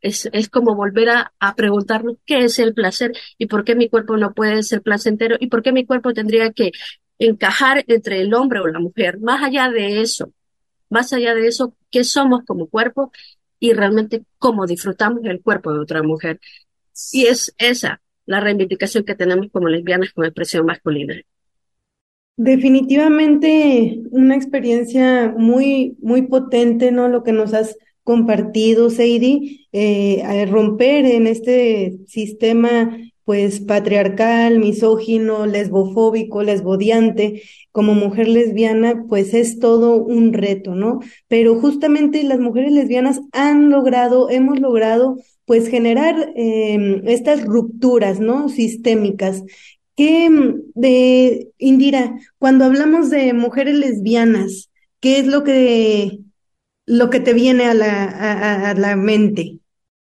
Es, 0.00 0.28
es 0.32 0.48
como 0.48 0.76
volver 0.76 1.10
a, 1.10 1.32
a, 1.40 1.56
preguntarnos 1.56 2.18
qué 2.24 2.44
es 2.44 2.60
el 2.60 2.72
placer 2.72 3.12
y 3.36 3.46
por 3.46 3.64
qué 3.64 3.74
mi 3.74 3.88
cuerpo 3.88 4.16
no 4.16 4.32
puede 4.32 4.62
ser 4.62 4.80
placentero 4.80 5.36
y 5.40 5.48
por 5.48 5.62
qué 5.62 5.72
mi 5.72 5.86
cuerpo 5.86 6.12
tendría 6.12 6.52
que 6.52 6.70
encajar 7.18 7.84
entre 7.88 8.20
el 8.20 8.32
hombre 8.34 8.60
o 8.60 8.68
la 8.68 8.78
mujer. 8.78 9.18
Más 9.20 9.42
allá 9.42 9.70
de 9.70 10.00
eso, 10.00 10.32
más 10.88 11.12
allá 11.12 11.34
de 11.34 11.48
eso, 11.48 11.74
¿qué 11.90 12.04
somos 12.04 12.44
como 12.44 12.68
cuerpo 12.68 13.12
y 13.60 13.72
realmente 13.72 14.22
cómo 14.38 14.66
disfrutamos 14.66 15.24
el 15.24 15.42
cuerpo 15.42 15.72
de 15.72 15.80
otra 15.80 16.02
mujer. 16.02 16.40
Y 17.12 17.26
es 17.26 17.54
esa 17.58 18.00
la 18.26 18.40
reivindicación 18.40 19.04
que 19.04 19.14
tenemos 19.14 19.48
como 19.50 19.68
lesbianas 19.68 20.12
con 20.12 20.26
expresión 20.26 20.66
masculina. 20.66 21.14
Definitivamente 22.36 24.02
una 24.10 24.36
experiencia 24.36 25.34
muy, 25.36 25.96
muy 26.00 26.22
potente, 26.22 26.92
¿no? 26.92 27.08
Lo 27.08 27.24
que 27.24 27.32
nos 27.32 27.54
has 27.54 27.76
compartido, 28.04 28.90
Seidi, 28.90 29.66
eh, 29.72 30.46
romper 30.46 31.04
en 31.06 31.26
este 31.26 31.98
sistema 32.06 32.96
pues 33.28 33.60
patriarcal, 33.60 34.58
misógino, 34.58 35.44
lesbofóbico, 35.44 36.42
lesbodiante, 36.42 37.42
como 37.72 37.92
mujer 37.92 38.26
lesbiana, 38.26 39.04
pues 39.06 39.34
es 39.34 39.58
todo 39.58 39.96
un 39.96 40.32
reto, 40.32 40.74
¿no? 40.74 41.00
Pero 41.28 41.60
justamente 41.60 42.22
las 42.22 42.40
mujeres 42.40 42.72
lesbianas 42.72 43.20
han 43.32 43.68
logrado, 43.68 44.30
hemos 44.30 44.60
logrado, 44.60 45.18
pues 45.44 45.68
generar 45.68 46.32
em, 46.36 47.06
estas 47.06 47.44
rupturas, 47.44 48.18
¿no? 48.18 48.48
Sistémicas. 48.48 49.44
¿Qué 49.94 50.30
de 50.74 51.50
Indira, 51.58 52.18
cuando 52.38 52.64
hablamos 52.64 53.10
de 53.10 53.34
mujeres 53.34 53.74
lesbianas, 53.74 54.70
qué 55.00 55.18
es 55.18 55.26
lo 55.26 55.44
que 55.44 56.20
lo 56.86 57.10
que 57.10 57.20
te 57.20 57.34
viene 57.34 57.66
a 57.66 57.74
la, 57.74 58.70
a 58.70 58.74
la 58.74 58.96
mente? 58.96 59.58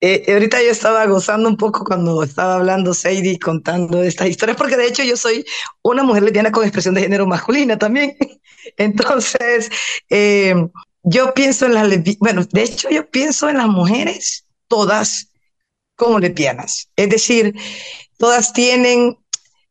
Eh, 0.09 0.31
ahorita 0.31 0.63
yo 0.63 0.71
estaba 0.71 1.05
gozando 1.05 1.49
un 1.49 1.57
poco 1.57 1.83
cuando 1.83 2.23
estaba 2.23 2.55
hablando 2.55 2.93
Sadie 2.93 3.37
contando 3.37 4.01
estas 4.03 4.29
historias, 4.29 4.57
porque 4.57 4.77
de 4.77 4.87
hecho 4.87 5.03
yo 5.03 5.17
soy 5.17 5.45
una 5.81 6.01
mujer 6.01 6.23
lesbiana 6.23 6.49
con 6.49 6.63
expresión 6.63 6.95
de 6.95 7.01
género 7.01 7.27
masculina 7.27 7.77
también. 7.77 8.15
Entonces, 8.77 9.69
eh, 10.09 10.55
yo 11.03 11.33
pienso 11.33 11.65
en 11.65 11.73
las 11.73 11.89
lesbianas, 11.89 12.19
bueno, 12.19 12.45
de 12.49 12.63
hecho 12.63 12.89
yo 12.89 13.09
pienso 13.09 13.49
en 13.49 13.57
las 13.57 13.67
mujeres 13.67 14.45
todas 14.69 15.27
como 15.97 16.19
lesbianas. 16.19 16.89
Es 16.95 17.09
decir, 17.09 17.53
todas 18.15 18.53
tienen, 18.53 19.17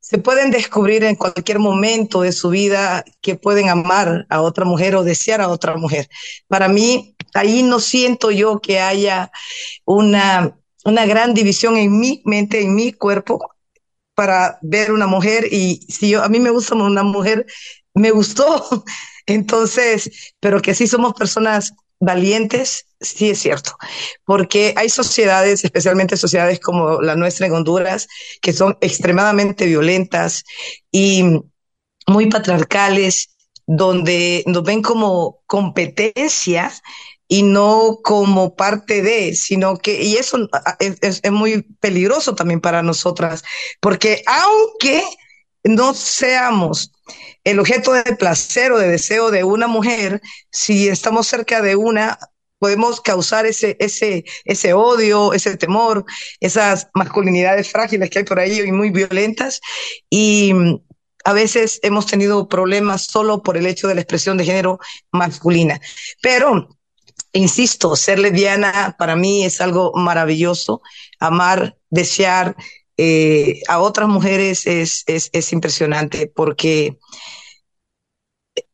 se 0.01 0.19
pueden 0.19 0.51
descubrir 0.51 1.03
en 1.05 1.17
cualquier 1.17 1.61
momento 1.61 2.21
de 2.21 2.33
su 2.33 2.51
vida 2.51 3.07
que 3.23 3.37
pueden 3.37 3.71
amar 3.71 4.27
a 4.29 4.43
otra 4.43 4.67
mujer 4.67 4.97
o 4.97 5.03
desear 5.03 5.41
a 5.41 5.49
otra 5.49 5.79
mujer. 5.79 6.11
Para 6.47 6.69
mí, 6.69 7.16
ahí 7.37 7.63
no 7.63 7.81
siento 7.81 8.31
yo 8.31 8.61
que 8.61 8.81
haya 8.81 9.31
una, 9.85 10.57
una 10.85 11.07
gran 11.07 11.35
división 11.35 11.77
en 11.77 11.99
mi 11.99 12.23
mente, 12.25 12.63
en 12.63 12.75
mi 12.75 12.93
cuerpo, 12.93 13.51
para 14.15 14.59
ver 14.63 14.93
una 14.93 15.07
mujer 15.07 15.47
y 15.53 15.81
si 15.89 16.11
yo, 16.11 16.23
a 16.23 16.29
mí 16.29 16.41
me 16.41 16.51
gusta 16.51 16.75
una 16.75 17.03
mujer, 17.03 17.47
me 17.95 18.11
gustó. 18.11 18.85
Entonces, 19.27 20.35
pero 20.41 20.63
que 20.63 20.75
sí 20.75 20.87
somos 20.87 21.15
personas 21.15 21.73
valientes, 21.99 22.87
sí 23.01 23.31
es 23.31 23.39
cierto, 23.39 23.77
porque 24.25 24.75
hay 24.77 24.89
sociedades, 24.89 25.65
especialmente 25.65 26.17
sociedades 26.17 26.61
como 26.61 27.01
la 27.01 27.17
nuestra 27.17 27.47
en 27.47 27.55
Honduras, 27.55 28.07
que 28.41 28.53
son 28.53 28.77
extremadamente 28.81 29.67
violentas 29.67 30.45
y 30.91 31.25
muy 32.07 32.27
patriarcales, 32.27 33.31
donde 33.67 34.45
nos 34.47 34.63
ven 34.63 34.83
como 34.83 35.43
competencia 35.47 36.73
y 37.29 37.43
no 37.43 37.99
como 38.03 38.55
parte 38.55 39.03
de, 39.03 39.35
sino 39.35 39.77
que, 39.79 40.03
y 40.03 40.17
eso 40.17 40.49
es, 40.79 41.23
muy 41.31 41.63
peligroso 41.81 42.35
también 42.35 42.61
para 42.61 42.83
nosotras, 42.83 43.43
porque 43.81 44.23
aunque 44.27 45.03
no 45.65 45.95
seamos 45.95 46.93
el 47.43 47.59
objeto 47.59 47.93
de 47.93 48.05
placer 48.17 48.73
o 48.73 48.79
de 48.79 48.89
deseo 48.89 49.31
de 49.31 49.45
una 49.45 49.67
mujer, 49.67 50.21
si 50.51 50.89
estamos 50.89 51.27
cerca 51.27 51.61
de 51.63 51.75
una, 51.75 52.19
podemos 52.59 53.01
causar 53.01 53.47
ese, 53.47 53.77
ese, 53.81 54.25
ese 54.45 54.73
odio, 54.73 55.33
ese 55.33 55.57
temor, 55.57 56.05
esas 56.41 56.89
masculinidades 56.95 57.71
frágiles 57.71 58.11
que 58.11 58.21
hay 58.21 58.25
por 58.25 58.39
ahí 58.39 58.61
y 58.61 58.73
muy 58.73 58.91
violentas. 58.91 59.61
Y 60.09 60.53
a 61.25 61.33
veces 61.33 61.81
hemos 61.83 62.07
tenido 62.07 62.49
problemas 62.49 63.03
solo 63.03 63.43
por 63.43 63.57
el 63.57 63.67
hecho 63.67 63.89
de 63.89 63.97
la 63.97 64.01
expresión 64.01 64.37
de 64.37 64.45
género 64.45 64.79
masculina. 65.13 65.81
Pero 66.23 66.76
insisto, 67.37 67.97
ser 67.97 68.19
lesbiana 68.19 68.97
para 68.99 69.17
mí 69.17 69.45
es 69.45 69.61
algo 69.61 69.93
maravilloso. 69.95 70.83
Amar, 71.19 71.79
desear 71.91 72.57
eh, 72.97 73.61
a 73.69 73.81
otras 73.81 74.09
mujeres 74.09 74.67
es, 74.67 75.05
es, 75.07 75.29
es, 75.33 75.53
impresionante 75.53 76.33
porque 76.35 76.99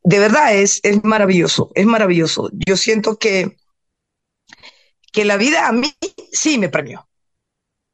de 0.05 0.18
verdad 0.18 0.55
es, 0.55 0.81
es 0.85 1.03
maravilloso, 1.03 1.70
es 1.75 1.87
maravilloso. 1.87 2.51
Yo 2.66 2.77
siento 2.77 3.18
que, 3.18 3.57
que 5.12 5.25
la 5.25 5.37
vida 5.37 5.66
a 5.66 5.72
mí 5.72 5.92
sí 6.31 6.59
me 6.59 6.68
premió. 6.68 7.09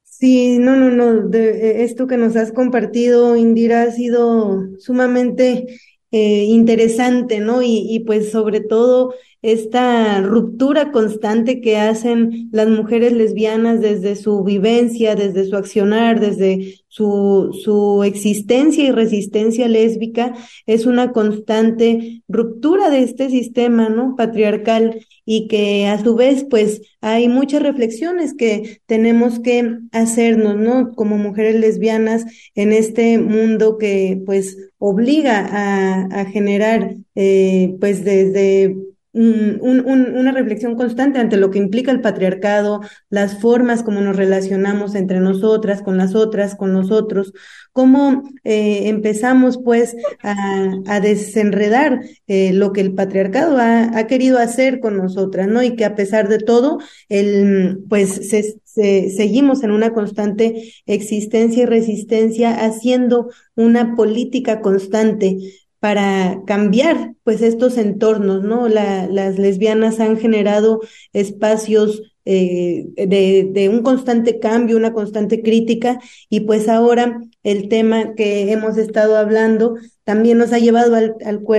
Sí, 0.05 0.59
no, 0.59 0.77
no, 0.77 0.91
no, 0.91 1.29
de, 1.29 1.85
esto 1.85 2.07
que 2.07 2.17
nos 2.17 2.35
has 2.37 2.53
compartido, 2.53 3.37
Indira, 3.37 3.83
ha 3.83 3.93
sido 3.93 4.67
sumamente 4.79 5.79
eh, 6.11 6.45
interesante, 6.45 7.39
¿no? 7.39 7.63
Y, 7.63 7.87
y 7.89 8.01
pues 8.01 8.33
sobre 8.33 8.61
todo 8.61 9.15
esta 9.43 10.21
ruptura 10.21 10.91
constante 10.91 11.61
que 11.61 11.77
hacen 11.77 12.49
las 12.51 12.69
mujeres 12.69 13.13
lesbianas 13.13 13.81
desde 13.81 14.17
su 14.17 14.43
vivencia, 14.43 15.15
desde 15.15 15.45
su 15.45 15.57
accionar, 15.57 16.19
desde 16.19 16.81
su, 16.89 17.57
su 17.63 18.03
existencia 18.03 18.85
y 18.85 18.91
resistencia 18.91 19.69
lésbica, 19.69 20.35
es 20.67 20.87
una 20.87 21.13
constante 21.13 22.23
ruptura 22.27 22.91
de 22.91 23.03
este 23.03 23.31
sistema, 23.31 23.89
¿no? 23.89 24.17
Patriarcal 24.17 25.07
y 25.25 25.47
que 25.47 25.87
a 25.87 26.03
su 26.03 26.17
vez, 26.17 26.45
pues, 26.49 26.81
hay 27.01 27.29
muchas 27.29 27.63
reflexiones 27.63 28.35
que 28.35 28.81
tenemos 28.87 29.39
que 29.39 29.79
hacernos, 29.93 30.57
¿no? 30.57 30.93
Como 30.95 31.17
mujeres 31.17 31.55
lesbianas 31.61 32.25
en 32.55 32.73
este 32.73 33.19
mundo 33.19 33.79
que, 33.79 34.21
pues, 34.25 34.57
obliga 34.79 35.47
a, 35.51 36.21
a 36.21 36.25
generar, 36.25 36.97
eh, 37.15 37.77
pues, 37.79 38.05
desde 38.05 38.75
una 39.19 40.33
reflexión 40.33 40.77
constante 40.77 41.19
ante 41.19 41.37
lo 41.37 41.51
que 41.51 41.59
implica 41.59 41.91
el 41.91 42.01
patriarcado, 42.01 42.81
las 43.11 43.41
formas 43.41 43.83
como 43.83 44.01
nos 44.01 44.17
relacionamos 44.17 44.95
entre 44.95 45.21
nosotras, 45.21 45.83
con 45.83 45.97
las 45.97 46.15
otras, 46.15 46.55
con 46.55 46.73
nosotros, 46.73 47.33
cómo 47.73 48.23
eh, 48.45 48.89
empezamos 48.89 49.59
pues 49.59 49.97
a, 50.23 51.01
desenredar 51.01 52.01
eh, 52.27 52.53
lo 52.53 52.73
que 52.73 52.81
el 52.81 52.95
patriarcado 52.95 53.59
ha, 53.59 54.07
querido 54.07 54.39
hacer 54.39 54.81
con 54.81 54.97
nosotras, 54.97 55.49
¿no? 55.49 55.63
Y 55.63 55.77
que 55.77 55.85
a 55.85 55.95
pesar 55.95 56.29
de 56.29 56.39
todo, 56.39 56.79
el, 57.09 57.81
pues 57.89 58.29
seguimos 58.65 59.63
en 59.63 59.71
una 59.73 59.93
constante 59.93 60.73
existencia 60.87 61.65
y 61.65 61.67
resistencia 61.67 62.65
haciendo 62.65 63.31
una 63.55 63.97
política 63.97 64.61
constante 64.61 65.39
para 65.81 66.43
cambiar 66.47 67.15
pues 67.25 67.43
estos 67.43 67.79
entornos, 67.79 68.43
¿no? 68.43 68.69
La, 68.69 69.07
las 69.07 69.39
lesbianas 69.39 70.01
han 70.01 70.19
generado 70.19 70.81
espacios 71.13 72.03
eh, 72.25 72.87
de, 72.97 73.49
de, 73.51 73.69
un 73.69 73.83
constante 73.83 74.39
cambio, 74.39 74.77
una 74.77 74.93
constante 74.93 75.43
crítica 75.43 75.99
y 76.29 76.41
pues 76.41 76.69
ahora 76.69 77.21
el 77.51 77.69
tema 77.69 78.15
que 78.15 78.53
hemos 78.53 78.77
estado 78.77 79.17
hablando 79.17 79.77
también 80.05 80.39
nos 80.39 80.53
ha 80.53 80.59
llevado 80.59 80.95
al, 80.95 81.17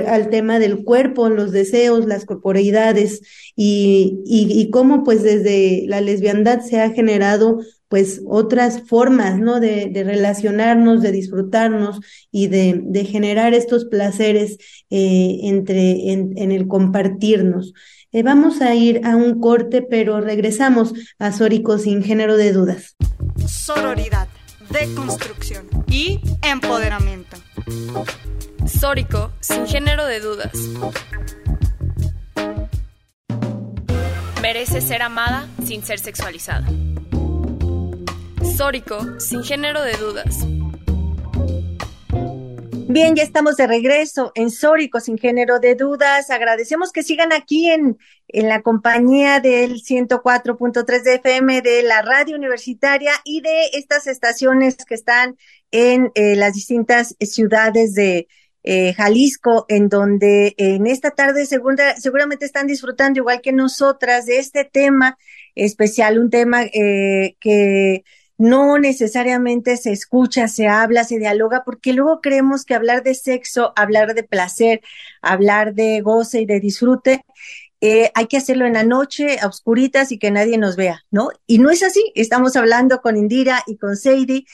al, 0.07 0.29
tema 0.29 0.57
del 0.59 0.83
cuerpo, 0.83 1.29
los 1.29 1.51
deseos, 1.51 2.05
las 2.05 2.25
corporeidades 2.25 3.21
y, 3.55 4.21
y, 4.25 4.69
cómo 4.71 5.03
pues 5.03 5.21
desde 5.21 5.85
la 5.87 6.01
lesbiandad 6.01 6.61
se 6.61 6.81
ha 6.81 6.89
generado 6.91 7.59
pues 7.89 8.21
otras 8.27 8.83
formas, 8.87 9.39
¿no? 9.39 9.59
De, 9.59 9.91
relacionarnos, 9.93 11.01
de 11.01 11.11
disfrutarnos 11.11 11.99
y 12.31 12.47
de, 12.47 12.81
de 12.83 13.05
generar 13.05 13.53
estos 13.53 13.85
placeres 13.85 14.57
eh, 14.89 15.39
entre, 15.43 16.11
en, 16.11 16.33
en, 16.37 16.51
el 16.51 16.67
compartirnos. 16.67 17.73
Eh, 18.11 18.23
vamos 18.23 18.61
a 18.61 18.73
ir 18.73 19.01
a 19.05 19.15
un 19.15 19.39
corte, 19.39 19.83
pero 19.83 20.21
regresamos 20.21 20.93
a 21.19 21.31
Sórico 21.31 21.77
sin 21.77 22.03
género 22.03 22.37
de 22.37 22.53
dudas. 22.53 22.95
Sororidad, 23.47 24.27
deconstrucción 24.69 25.67
y 25.87 26.21
empoderamiento. 26.41 27.37
Sórico 28.65 29.31
sin 29.39 29.67
género 29.67 30.05
de 30.05 30.19
dudas. 30.19 30.51
Merece 34.41 34.81
ser 34.81 35.01
amada 35.01 35.47
sin 35.65 35.83
ser 35.83 35.99
sexualizada 35.99 36.67
sin 39.19 39.41
género 39.41 39.81
de 39.83 39.93
dudas. 39.93 40.45
Bien, 42.91 43.15
ya 43.15 43.21
estamos 43.21 43.55
de 43.55 43.67
regreso 43.67 44.31
en 44.33 44.49
Sórico, 44.49 44.99
sin 44.99 45.19
género 45.19 45.59
de 45.59 45.75
dudas. 45.75 46.31
Agradecemos 46.31 46.91
que 46.91 47.03
sigan 47.03 47.31
aquí 47.31 47.69
en, 47.69 47.99
en 48.29 48.49
la 48.49 48.63
compañía 48.63 49.39
del 49.39 49.83
104.3 49.83 51.03
de 51.03 51.13
FM 51.13 51.61
de 51.61 51.83
la 51.83 52.01
radio 52.01 52.35
universitaria 52.35 53.11
y 53.23 53.41
de 53.41 53.67
estas 53.73 54.07
estaciones 54.07 54.75
que 54.87 54.95
están 54.95 55.37
en 55.69 56.11
eh, 56.15 56.35
las 56.35 56.55
distintas 56.55 57.15
ciudades 57.19 57.93
de 57.93 58.27
eh, 58.63 58.93
Jalisco, 58.95 59.67
en 59.69 59.87
donde 59.87 60.55
en 60.57 60.87
esta 60.87 61.11
tarde 61.11 61.45
segunda, 61.45 61.95
seguramente 61.95 62.45
están 62.45 62.65
disfrutando 62.65 63.19
igual 63.19 63.41
que 63.41 63.53
nosotras 63.53 64.25
de 64.25 64.39
este 64.39 64.65
tema 64.65 65.15
especial, 65.53 66.17
un 66.17 66.31
tema 66.31 66.63
eh, 66.63 67.35
que 67.39 68.03
no 68.39 68.79
necesariamente 68.79 69.75
se 69.75 69.91
escucha, 69.91 70.47
se 70.47 70.67
habla, 70.67 71.03
se 71.03 71.19
dialoga, 71.19 71.63
porque 71.65 71.91
luego 71.91 72.21
creemos 72.21 72.63
que 72.63 72.73
hablar 72.73 73.03
de 73.03 73.13
sexo, 73.13 73.73
hablar 73.75 74.15
de 74.15 74.23
placer, 74.23 74.79
hablar 75.21 75.73
de 75.73 75.99
goce 75.99 76.41
y 76.41 76.45
de 76.45 76.61
disfrute, 76.61 77.25
eh, 77.81 78.11
hay 78.15 78.27
que 78.27 78.37
hacerlo 78.37 78.65
en 78.65 78.73
la 78.73 78.85
noche, 78.85 79.39
a 79.41 79.47
oscuritas 79.47 80.13
y 80.13 80.19
que 80.19 80.31
nadie 80.31 80.57
nos 80.57 80.77
vea, 80.77 81.05
¿no? 81.11 81.29
Y 81.47 81.59
no 81.59 81.69
es 81.69 81.83
así. 81.83 82.11
Estamos 82.15 82.55
hablando 82.55 83.01
con 83.01 83.17
Indira 83.17 83.61
y 83.67 83.75
con 83.75 83.97
Seidi 83.97 84.45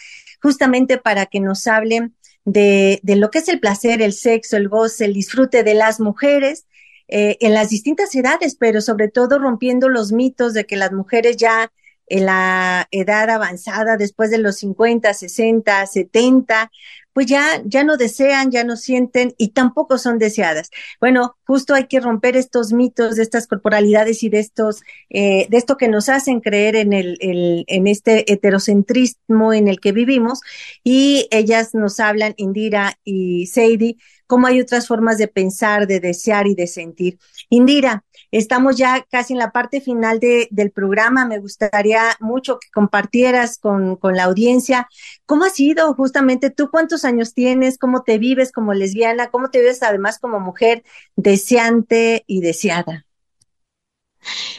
justamente 0.41 0.97
para 0.97 1.27
que 1.27 1.39
nos 1.39 1.67
hablen 1.67 2.15
de, 2.43 2.99
de 3.03 3.15
lo 3.15 3.29
que 3.29 3.39
es 3.39 3.47
el 3.49 3.59
placer, 3.59 4.01
el 4.01 4.13
sexo, 4.13 4.57
el 4.57 4.67
goce, 4.67 5.05
el 5.05 5.13
disfrute 5.13 5.63
de 5.63 5.75
las 5.75 5.99
mujeres. 5.99 6.65
Eh, 7.07 7.37
en 7.41 7.53
las 7.53 7.69
distintas 7.69 8.15
edades, 8.15 8.55
pero 8.55 8.81
sobre 8.81 9.09
todo 9.09 9.37
rompiendo 9.37 9.89
los 9.89 10.11
mitos 10.11 10.55
de 10.55 10.65
que 10.65 10.75
las 10.75 10.91
mujeres 10.91 11.37
ya 11.37 11.71
en 12.07 12.25
la 12.25 12.87
edad 12.91 13.29
avanzada, 13.29 13.97
después 13.97 14.29
de 14.31 14.37
los 14.37 14.57
50, 14.57 15.13
60, 15.13 15.85
70, 15.85 16.71
pues 17.15 17.27
ya, 17.27 17.61
ya 17.63 17.85
no 17.85 17.95
desean, 17.95 18.51
ya 18.51 18.65
no 18.65 18.75
sienten 18.75 19.33
y 19.37 19.51
tampoco 19.51 19.97
son 19.97 20.19
deseadas. 20.19 20.69
Bueno, 20.99 21.37
justo 21.47 21.73
hay 21.73 21.87
que 21.87 22.01
romper 22.01 22.35
estos 22.35 22.73
mitos 22.73 23.15
de 23.15 23.23
estas 23.23 23.47
corporalidades 23.47 24.21
y 24.23 24.27
de 24.27 24.39
estos, 24.39 24.81
eh, 25.09 25.47
de 25.49 25.57
esto 25.57 25.77
que 25.77 25.87
nos 25.87 26.09
hacen 26.09 26.41
creer 26.41 26.75
en 26.75 26.91
el, 26.91 27.17
el, 27.21 27.63
en 27.67 27.87
este 27.87 28.29
heterocentrismo 28.29 29.53
en 29.53 29.69
el 29.69 29.79
que 29.79 29.93
vivimos. 29.93 30.41
Y 30.83 31.29
ellas 31.31 31.73
nos 31.73 32.01
hablan, 32.01 32.33
Indira 32.35 32.99
y 33.05 33.47
Seidi, 33.47 33.97
cómo 34.27 34.47
hay 34.47 34.61
otras 34.61 34.87
formas 34.87 35.17
de 35.17 35.27
pensar, 35.27 35.87
de 35.87 35.99
desear 35.99 36.47
y 36.47 36.55
de 36.55 36.67
sentir. 36.67 37.19
Indira, 37.49 38.03
estamos 38.31 38.77
ya 38.77 39.05
casi 39.09 39.33
en 39.33 39.39
la 39.39 39.51
parte 39.51 39.81
final 39.81 40.19
de, 40.19 40.47
del 40.51 40.71
programa. 40.71 41.25
Me 41.25 41.39
gustaría 41.39 42.01
mucho 42.19 42.59
que 42.59 42.69
compartieras 42.73 43.57
con, 43.57 43.95
con, 43.95 44.15
la 44.15 44.23
audiencia 44.23 44.87
cómo 45.25 45.45
ha 45.45 45.49
sido 45.49 45.93
justamente 45.93 46.49
tú, 46.49 46.69
cuántos 46.69 47.05
años 47.05 47.33
tienes, 47.33 47.77
cómo 47.77 48.03
te 48.03 48.17
vives 48.17 48.51
como 48.51 48.73
lesbiana, 48.73 49.27
cómo 49.27 49.49
te 49.49 49.59
vives 49.59 49.83
además 49.83 50.19
como 50.19 50.39
mujer 50.39 50.83
deseante 51.15 52.23
y 52.27 52.41
deseada. 52.41 53.05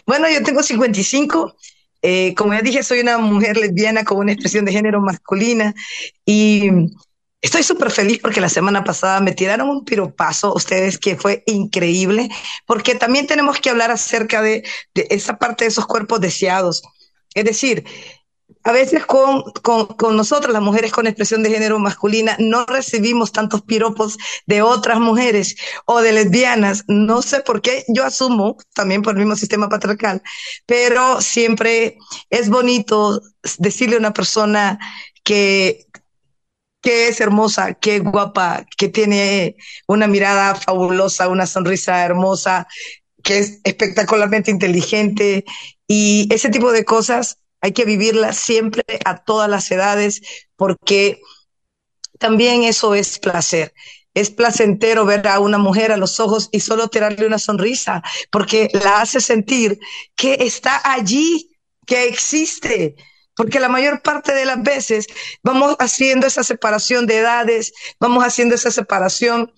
Bueno, 0.07 0.29
yo 0.29 0.43
tengo 0.43 0.63
55. 0.63 1.57
Eh, 2.03 2.35
como 2.35 2.53
ya 2.55 2.63
dije, 2.63 2.83
soy 2.83 3.01
una 3.01 3.19
mujer 3.19 3.57
lesbiana 3.57 4.05
con 4.05 4.19
una 4.19 4.33
expresión 4.33 4.65
de 4.65 4.73
género 4.73 5.01
masculina 5.01 5.75
y 6.25 6.71
Estoy 7.43 7.63
súper 7.63 7.91
feliz 7.91 8.19
porque 8.21 8.41
la 8.41 8.49
semana 8.49 8.83
pasada 8.83 9.21
me 9.21 9.33
tiraron 9.33 9.69
un 9.69 9.85
piropazo, 9.85 10.55
ustedes, 10.55 10.99
que 10.99 11.17
fue 11.17 11.43
increíble, 11.47 12.29
porque 12.67 12.95
también 12.95 13.27
tenemos 13.27 13.61
que 13.61 13.71
hablar 13.71 13.91
acerca 13.91 14.41
de, 14.43 14.65
esa 14.95 15.39
parte 15.39 15.65
de 15.65 15.69
esos 15.69 15.87
cuerpos 15.87 16.21
deseados. 16.21 16.83
Es 17.35 17.45
decir, 17.45 17.85
a 18.65 18.73
veces 18.73 19.05
con, 19.05 19.43
con, 19.63 19.87
con, 19.87 20.17
nosotras, 20.17 20.53
las 20.53 20.63
mujeres 20.63 20.93
con 20.93 21.07
expresión 21.07 21.43
de 21.43 21.51
género 21.51 21.79
masculina, 21.79 22.37
no 22.41 22.65
recibimos 22.65 23.33
tantos 23.33 23.63
piropos 23.63 24.17
de 24.47 24.63
otras 24.63 24.99
mujeres 24.99 25.57
o 25.85 26.01
de 26.01 26.13
lesbianas. 26.13 26.85
No 26.89 27.23
sé 27.23 27.41
por 27.41 27.61
qué, 27.61 27.85
yo 27.89 28.05
asumo, 28.05 28.57
también 28.75 29.03
por 29.03 29.13
el 29.15 29.21
mismo 29.21 29.37
sistema 29.37 29.69
patriarcal, 29.69 30.23
pero 30.65 31.21
siempre 31.21 31.99
es 32.31 32.49
bonito 32.49 33.21
decirle 33.59 33.97
a 33.97 34.01
una 34.01 34.13
persona 34.13 34.79
que 35.23 35.87
que 36.87 37.09
es 37.09 37.21
hermosa, 37.21 37.75
qué 37.75 37.99
guapa, 37.99 38.65
que 38.79 38.89
tiene 38.89 39.57
una 39.89 40.07
mirada 40.07 40.55
fabulosa, 40.55 41.27
una 41.27 41.45
sonrisa 41.45 42.05
hermosa, 42.05 42.69
que 43.25 43.41
es 43.41 43.59
espectacularmente 43.65 44.53
inteligente 44.53 45.45
y 45.89 46.33
ese 46.33 46.49
tipo 46.49 46.71
de 46.71 46.85
cosas 46.85 47.39
hay 47.61 47.73
que 47.73 47.85
vivirlas 47.85 48.37
siempre 48.39 48.85
a 49.05 49.25
todas 49.25 49.51
las 49.51 49.69
edades 49.73 50.23
porque 50.55 51.21
también 52.21 52.63
eso 52.63 52.95
es 52.95 53.19
placer. 53.19 53.75
Es 54.15 54.31
placentero 54.31 55.05
ver 55.05 55.27
a 55.27 55.41
una 55.41 55.59
mujer 55.59 55.91
a 55.91 55.97
los 55.97 56.21
ojos 56.21 56.49
y 56.53 56.61
solo 56.61 56.87
tirarle 56.87 57.27
una 57.27 57.41
sonrisa 57.41 58.01
porque 58.31 58.69
la 58.73 59.01
hace 59.01 59.21
sentir 59.21 59.81
que 60.15 60.35
está 60.35 60.81
allí, 60.85 61.51
que 61.85 62.07
existe 62.07 62.95
porque 63.37 63.61
la 63.61 63.69
mayor 63.69 64.03
parte 64.03 64.35
de 64.35 64.45
las 64.45 64.63
veces 64.63 65.07
vamos 65.43 65.77
haciendo 65.79 66.27
esa 66.27 66.43
separación 66.43 67.07
de 67.07 67.19
edades, 67.19 67.73
vamos 68.01 68.25
haciendo 68.25 68.55
esa 68.55 68.71
separación 68.71 69.53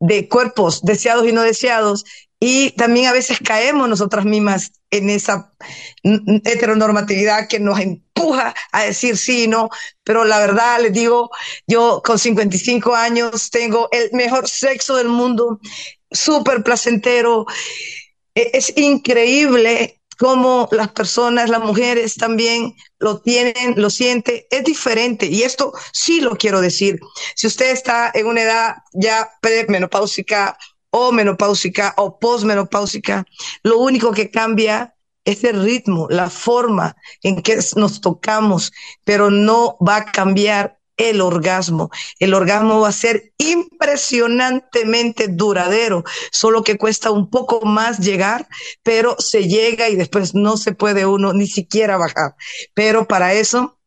de 0.00 0.28
cuerpos 0.28 0.82
deseados 0.82 1.26
y 1.28 1.32
no 1.32 1.42
deseados 1.42 2.04
y 2.40 2.70
también 2.72 3.06
a 3.06 3.12
veces 3.12 3.38
caemos 3.44 3.88
nosotras 3.88 4.24
mismas 4.24 4.72
en 4.90 5.10
esa 5.10 5.52
heteronormatividad 6.02 7.48
que 7.48 7.58
nos 7.58 7.80
empuja 7.80 8.54
a 8.70 8.84
decir 8.84 9.16
sí 9.16 9.44
y 9.44 9.48
no, 9.48 9.70
pero 10.04 10.24
la 10.24 10.38
verdad 10.38 10.80
les 10.80 10.92
digo, 10.92 11.30
yo 11.66 12.00
con 12.04 12.18
55 12.18 12.94
años 12.94 13.50
tengo 13.50 13.88
el 13.90 14.10
mejor 14.12 14.48
sexo 14.48 14.96
del 14.96 15.08
mundo, 15.08 15.60
súper 16.10 16.62
placentero, 16.62 17.44
e-, 18.34 18.50
es 18.54 18.72
increíble 18.76 19.97
cómo 20.18 20.68
las 20.72 20.88
personas, 20.88 21.48
las 21.48 21.62
mujeres 21.62 22.16
también 22.16 22.74
lo 22.98 23.20
tienen, 23.20 23.74
lo 23.76 23.88
sienten, 23.88 24.42
es 24.50 24.64
diferente. 24.64 25.26
Y 25.26 25.42
esto 25.42 25.72
sí 25.92 26.20
lo 26.20 26.36
quiero 26.36 26.60
decir. 26.60 26.98
Si 27.34 27.46
usted 27.46 27.70
está 27.70 28.10
en 28.12 28.26
una 28.26 28.42
edad 28.42 28.76
ya 28.92 29.30
premenopáusica 29.40 30.58
o 30.90 31.12
menopáusica 31.12 31.94
o 31.96 32.18
posmenopáusica, 32.18 33.24
lo 33.62 33.78
único 33.78 34.12
que 34.12 34.30
cambia 34.30 34.94
es 35.24 35.44
el 35.44 35.62
ritmo, 35.62 36.06
la 36.10 36.30
forma 36.30 36.96
en 37.22 37.42
que 37.42 37.58
nos 37.76 38.00
tocamos, 38.00 38.72
pero 39.04 39.30
no 39.30 39.76
va 39.86 39.96
a 39.96 40.04
cambiar 40.06 40.77
el 40.98 41.22
orgasmo. 41.22 41.90
El 42.18 42.34
orgasmo 42.34 42.80
va 42.80 42.88
a 42.88 42.92
ser 42.92 43.32
impresionantemente 43.38 45.28
duradero, 45.28 46.04
solo 46.30 46.62
que 46.62 46.76
cuesta 46.76 47.10
un 47.10 47.30
poco 47.30 47.62
más 47.64 47.98
llegar, 48.00 48.46
pero 48.82 49.16
se 49.18 49.48
llega 49.48 49.88
y 49.88 49.96
después 49.96 50.34
no 50.34 50.58
se 50.58 50.72
puede 50.72 51.06
uno 51.06 51.32
ni 51.32 51.46
siquiera 51.46 51.96
bajar. 51.96 52.34
Pero 52.74 53.08
para 53.08 53.32
eso 53.32 53.78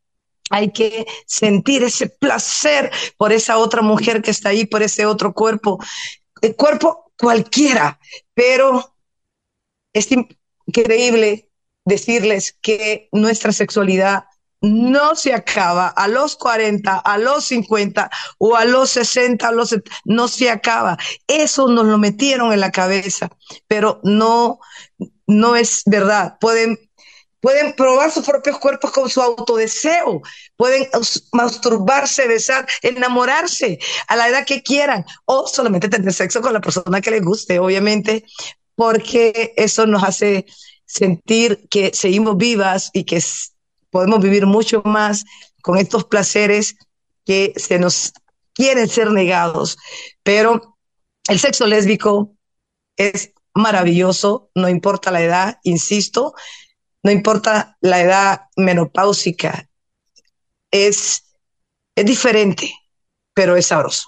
hay 0.50 0.72
que 0.72 1.06
sentir 1.26 1.84
ese 1.84 2.08
placer 2.08 2.92
por 3.18 3.32
esa 3.32 3.58
otra 3.58 3.82
mujer 3.82 4.22
que 4.22 4.32
está 4.32 4.50
ahí, 4.50 4.66
por 4.66 4.82
ese 4.82 5.06
otro 5.06 5.34
cuerpo, 5.34 5.80
el 6.42 6.56
cuerpo 6.56 7.12
cualquiera, 7.18 8.00
pero 8.34 8.96
es 9.94 10.10
increíble 10.68 11.50
decirles 11.86 12.58
que 12.62 13.10
nuestra 13.12 13.52
sexualidad 13.52 14.26
no 14.62 15.16
se 15.16 15.34
acaba 15.34 15.88
a 15.88 16.08
los 16.08 16.36
40, 16.36 16.98
a 17.00 17.18
los 17.18 17.46
50 17.46 18.10
o 18.38 18.56
a 18.56 18.66
los 18.66 18.92
60, 18.92 19.48
a 19.48 19.52
los 19.52 19.76
no 20.06 20.28
se 20.28 20.50
acaba. 20.50 20.98
Eso 21.28 21.68
nos 21.68 21.86
lo 21.86 21.98
metieron 21.98 22.54
en 22.54 22.60
la 22.60 22.72
cabeza, 22.72 23.30
pero 23.68 24.00
no 24.04 24.60
no 25.28 25.56
es 25.56 25.84
verdad. 25.86 26.38
Pueden 26.40 26.78
pueden 27.42 27.74
probar 27.74 28.12
sus 28.12 28.26
propios 28.26 28.60
cuerpos 28.60 28.92
con 28.92 29.10
su 29.10 29.20
autodeseo, 29.20 30.22
pueden 30.56 30.88
masturbarse, 31.34 32.28
besar, 32.28 32.68
enamorarse 32.84 33.80
a 34.08 34.16
la 34.16 34.30
edad 34.30 34.46
que 34.46 34.62
quieran 34.62 35.04
o 35.26 35.48
solamente 35.48 35.90
tener 35.90 36.14
sexo 36.14 36.42
con 36.42 36.54
la 36.54 36.62
persona 36.62 37.02
que 37.02 37.12
les 37.12 37.24
guste, 37.24 37.60
obviamente, 37.60 38.26
porque 38.76 39.54
eso 39.58 39.88
nos 39.88 40.04
hace 40.04 40.46
sentir 40.86 41.68
que 41.70 41.92
seguimos 41.94 42.38
vivas 42.38 42.92
y 42.94 43.06
que 43.06 43.22
podemos 43.92 44.20
vivir 44.20 44.46
mucho 44.46 44.82
más 44.84 45.26
con 45.62 45.78
estos 45.78 46.06
placeres 46.06 46.76
que 47.26 47.54
se 47.56 47.78
nos 47.78 48.14
quieren 48.54 48.88
ser 48.88 49.12
negados. 49.12 49.78
Pero 50.24 50.78
el 51.30 51.40
sexo 51.40 51.68
lésbico 51.68 52.36
es 52.98 53.34
maravilloso, 53.54 54.50
no 54.56 54.70
importa 54.70 55.12
la 55.12 55.22
edad, 55.22 55.60
insisto, 55.64 56.34
no 57.04 57.12
importa 57.12 57.78
la 57.82 58.02
edad 58.02 58.42
menopáusica, 58.56 59.70
es, 60.70 61.24
es 61.96 62.06
diferente, 62.06 62.74
pero 63.34 63.56
es 63.56 63.68
sabroso. 63.68 64.08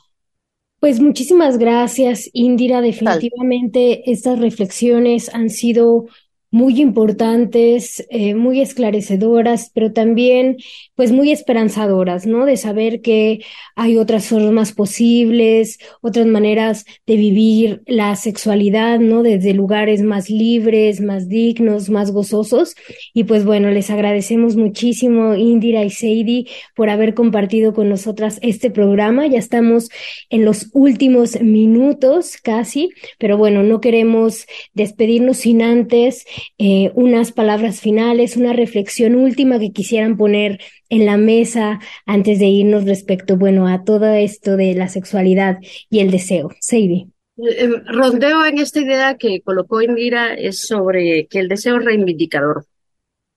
Pues 0.80 1.00
muchísimas 1.00 1.58
gracias, 1.58 2.30
Indira. 2.34 2.82
Definitivamente 2.82 4.12
estas 4.12 4.38
reflexiones 4.40 5.34
han 5.34 5.50
sido 5.50 6.08
muy 6.54 6.80
importantes, 6.80 8.06
eh, 8.12 8.36
muy 8.36 8.62
esclarecedoras, 8.62 9.72
pero 9.74 9.92
también 9.92 10.58
pues 10.94 11.12
muy 11.12 11.32
esperanzadoras, 11.32 12.28
¿no? 12.28 12.46
De 12.46 12.58
saber 12.58 13.02
que 13.02 13.44
hay 13.76 13.98
otras 13.98 14.28
formas 14.28 14.72
posibles, 14.72 15.80
otras 16.02 16.28
maneras 16.28 16.86
de 17.08 17.16
vivir 17.16 17.82
la 17.88 18.16
sexualidad, 18.16 19.00
¿no? 19.00 19.24
Desde 19.24 19.56
lugares 19.56 20.04
más 20.04 20.30
libres, 20.30 21.02
más 21.02 21.28
dignos, 21.28 21.90
más 21.90 22.12
gozosos. 22.12 22.76
Y 23.16 23.24
pues 23.24 23.46
bueno, 23.46 23.72
les 23.72 23.90
agradecemos 23.90 24.56
muchísimo, 24.56 25.34
Indira 25.34 25.84
y 25.84 25.90
Seidi, 25.90 26.48
por 26.76 26.92
haber 26.92 27.16
compartido 27.16 27.74
con 27.74 27.90
nosotras 27.90 28.38
este 28.44 28.70
programa. 28.70 29.26
Ya 29.26 29.40
estamos 29.40 29.90
en 30.30 30.46
los 30.46 30.70
últimos 30.74 31.42
minutos 31.42 32.38
casi, 32.38 32.92
pero 33.18 33.40
bueno, 33.40 33.64
no 33.64 33.82
queremos 33.82 34.46
despedirnos 34.76 35.38
sin 35.38 35.64
antes 35.64 36.26
eh, 36.58 36.92
unas 36.96 37.32
palabras 37.32 37.82
finales, 37.82 38.38
una 38.38 38.54
reflexión 38.54 39.16
última 39.16 39.60
que 39.60 39.72
quisieran 39.72 40.18
poner 40.18 40.60
en 40.90 41.06
la 41.06 41.18
mesa 41.18 41.80
antes 42.06 42.40
de 42.40 42.46
irnos 42.46 42.86
respecto, 42.86 43.38
bueno, 43.38 43.68
a 43.68 43.84
todo 43.84 44.14
esto 44.14 44.58
de 44.58 44.74
la 44.76 44.88
sexualidad 44.88 45.58
y 45.90 46.00
el 46.00 46.12
deseo. 46.12 46.52
Sadie. 46.60 47.08
Eh, 47.38 47.68
rondeo 47.88 48.46
en 48.46 48.60
esta 48.60 48.80
idea 48.80 49.18
que 49.18 49.42
colocó 49.42 49.82
Indira 49.82 50.34
es 50.36 50.68
sobre 50.68 51.26
que 51.28 51.40
el 51.40 51.48
deseo 51.48 51.78
es 51.78 51.86
reivindicador 51.86 52.68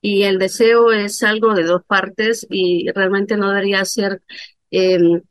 y 0.03 0.25
el 0.25 0.39
deseo 0.39 0.93
es 0.93 1.23
algo 1.23 1.55
de 1.55 1.65
dos 1.65 1.83
partes 1.85 2.47
y 2.51 2.91
realmente 2.93 3.37
no 3.37 3.49
debería 3.51 3.85
ser 3.85 4.23
em, 4.71 5.23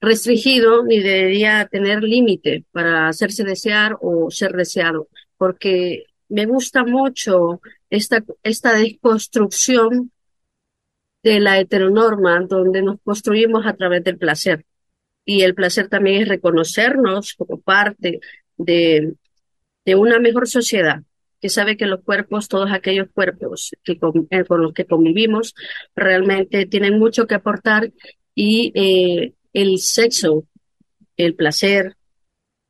restringido 0.00 0.84
ni 0.84 1.00
debería 1.00 1.66
tener 1.70 2.02
límite 2.02 2.64
para 2.72 3.08
hacerse 3.08 3.44
desear 3.44 3.96
o 4.00 4.30
ser 4.30 4.52
deseado, 4.52 5.08
porque 5.36 6.04
me 6.34 6.46
gusta 6.46 6.84
mucho 6.84 7.60
esta, 7.90 8.24
esta 8.42 8.74
desconstrucción 8.74 10.10
de 11.22 11.38
la 11.38 11.60
heteronorma, 11.60 12.40
donde 12.40 12.82
nos 12.82 13.00
construimos 13.04 13.64
a 13.66 13.74
través 13.74 14.02
del 14.02 14.18
placer. 14.18 14.66
Y 15.24 15.42
el 15.42 15.54
placer 15.54 15.88
también 15.88 16.22
es 16.22 16.28
reconocernos 16.28 17.34
como 17.34 17.60
parte 17.60 18.18
de, 18.56 19.14
de 19.84 19.94
una 19.94 20.18
mejor 20.18 20.48
sociedad, 20.48 21.04
que 21.40 21.48
sabe 21.50 21.76
que 21.76 21.86
los 21.86 22.02
cuerpos, 22.02 22.48
todos 22.48 22.72
aquellos 22.72 23.06
cuerpos 23.14 23.70
eh, 23.86 24.44
con 24.44 24.60
los 24.60 24.74
que 24.74 24.86
convivimos, 24.86 25.54
realmente 25.94 26.66
tienen 26.66 26.98
mucho 26.98 27.28
que 27.28 27.36
aportar 27.36 27.92
y 28.34 28.72
eh, 28.74 29.34
el 29.52 29.78
sexo, 29.78 30.48
el 31.16 31.36
placer, 31.36 31.96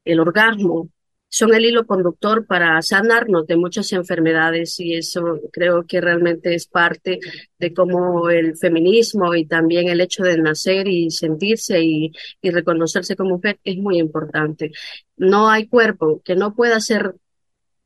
el 0.05 0.21
orgasmo, 0.21 0.91
son 1.35 1.53
el 1.53 1.65
hilo 1.65 1.85
conductor 1.85 2.47
para 2.47 2.81
sanarnos 2.81 3.45
de 3.49 3.57
muchas 3.57 3.93
enfermedades 3.93 4.79
y 4.79 4.95
eso 4.95 5.41
creo 5.53 5.85
que 5.85 6.01
realmente 6.01 6.55
es 6.55 6.69
parte 6.69 7.19
de 7.59 7.75
cómo 7.75 8.31
el 8.31 8.57
feminismo 8.57 9.35
y 9.35 9.45
también 9.45 9.89
el 9.89 10.01
hecho 10.01 10.23
de 10.23 10.39
nacer 10.39 10.87
y 10.87 11.11
sentirse 11.11 11.81
y, 11.83 12.13
y 12.41 12.51
reconocerse 12.51 13.17
como 13.17 13.31
mujer 13.31 13.59
es 13.65 13.77
muy 13.79 13.99
importante. 13.99 14.71
No 15.17 15.51
hay 15.51 15.67
cuerpo 15.67 16.23
que 16.25 16.37
no 16.37 16.55
pueda 16.55 16.79
ser 16.79 17.17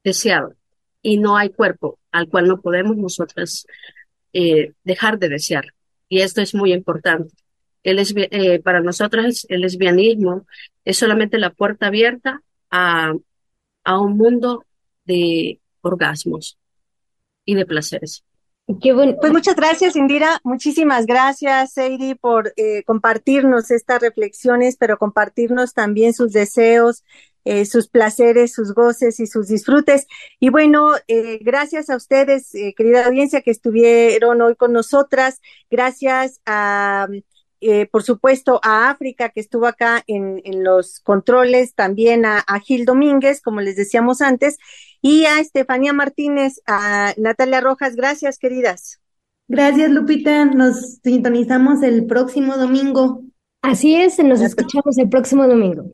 deseado 0.05 0.55
y 1.01 1.17
no 1.17 1.39
hay 1.39 1.49
cuerpo 1.49 1.99
al 2.13 2.29
cual 2.29 2.49
no 2.49 2.61
podemos 2.61 2.99
nosotras 2.99 3.67
eh, 4.35 4.73
dejar 4.85 5.19
de 5.19 5.31
desear. 5.31 5.73
Y 6.11 6.21
esto 6.21 6.43
es 6.43 6.55
muy 6.55 6.75
importante. 6.75 7.35
El 7.83 7.99
eh, 7.99 8.61
para 8.61 8.83
nosotras 8.83 9.47
el 9.49 9.63
lesbianismo 9.63 10.47
es 10.85 10.99
solamente 10.99 11.39
la 11.39 11.49
puerta 11.49 11.87
abierta 11.87 12.43
a 12.71 13.15
a 13.89 13.99
un 13.99 14.19
mundo 14.19 14.67
de 15.07 15.61
orgasmos 15.81 16.59
y 17.47 17.55
de 17.55 17.65
placeres. 17.65 18.23
Qué 18.83 18.93
bueno. 18.93 19.17
Pues 19.19 19.33
muchas 19.33 19.57
gracias, 19.57 19.97
Indira. 19.97 20.41
Muchísimas 20.45 21.07
gracias, 21.07 21.73
Sadie, 21.73 22.15
por 22.15 22.53
eh, 22.59 22.83
compartirnos 22.85 23.71
estas 23.71 24.03
reflexiones, 24.03 24.77
pero 24.79 24.99
compartirnos 24.99 25.73
también 25.73 26.13
sus 26.13 26.35
deseos, 26.35 27.03
eh, 27.47 27.65
sus 27.65 27.89
placeres, 27.89 28.53
sus 28.53 28.75
goces 28.75 29.21
y 29.21 29.27
sus 29.27 29.49
disfrutes. 29.49 30.07
Y 30.39 30.51
bueno, 30.51 30.91
eh, 31.07 31.39
gracias 31.41 31.89
a 31.89 31.97
ustedes, 31.97 32.53
querida 32.77 33.07
audiencia, 33.07 33.41
que 33.41 33.53
estuvieron 33.53 34.43
hoy 34.43 34.55
con 34.55 34.75
nosotras. 34.75 35.41
Gracias 35.71 36.43
a 36.45 37.09
eh, 37.61 37.87
por 37.87 38.03
supuesto, 38.03 38.61
a 38.63 38.91
África, 38.91 39.31
que 39.31 39.41
estuvo 39.41 39.67
acá 39.67 40.03
en, 40.07 40.41
en 40.45 40.65
los 40.65 41.01
controles, 41.01 41.75
también 41.75 42.25
a, 42.25 42.39
a, 42.39 42.61
Gil 42.61 42.85
Domínguez, 42.85 43.41
como 43.41 43.61
les 43.61 43.77
decíamos 43.77 44.21
antes, 44.21 44.59
y 45.03 45.25
a 45.25 45.41
Estefanía 45.41 45.93
Martínez, 45.93 46.61
a 46.67 47.15
Natalia 47.17 47.61
Rojas. 47.61 47.97
Gracias, 47.97 48.39
queridas. 48.39 49.01
Gracias, 49.49 49.91
Lupita. 49.91 50.45
Nos 50.45 50.99
sintonizamos 51.03 51.83
el 51.83 52.07
próximo 52.07 52.57
domingo. 52.57 53.23
Así 53.63 53.97
es, 53.97 54.19
nos 54.19 54.41
escuchamos 54.41 54.99
el 54.99 55.09
próximo 55.09 55.47
domingo. 55.47 55.93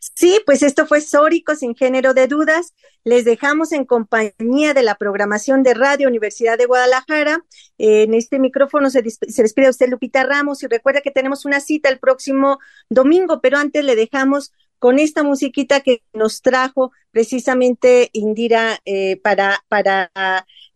Sí, 0.00 0.40
pues 0.46 0.62
esto 0.62 0.86
fue 0.86 1.00
Sórico 1.00 1.54
sin 1.56 1.74
género 1.74 2.14
de 2.14 2.26
dudas. 2.26 2.74
Les 3.04 3.24
dejamos 3.24 3.72
en 3.72 3.84
compañía 3.84 4.74
de 4.74 4.82
la 4.82 4.94
programación 4.94 5.62
de 5.62 5.74
Radio 5.74 6.08
Universidad 6.08 6.58
de 6.58 6.66
Guadalajara. 6.66 7.44
en 7.78 8.14
este 8.14 8.38
micrófono 8.38 8.90
se, 8.90 9.02
se 9.10 9.42
despide 9.42 9.68
usted 9.68 9.88
Lupita 9.88 10.24
Ramos 10.24 10.62
y 10.62 10.66
recuerda 10.66 11.00
que 11.00 11.10
tenemos 11.10 11.44
una 11.44 11.60
cita 11.60 11.88
el 11.88 11.98
próximo 11.98 12.58
domingo, 12.88 13.40
pero 13.40 13.58
antes 13.58 13.84
le 13.84 13.96
dejamos 13.96 14.52
con 14.82 14.98
esta 14.98 15.22
musiquita 15.22 15.78
que 15.78 16.02
nos 16.12 16.42
trajo 16.42 16.90
precisamente 17.12 18.10
Indira 18.12 18.80
eh, 18.84 19.16
para, 19.22 19.64
para 19.68 20.10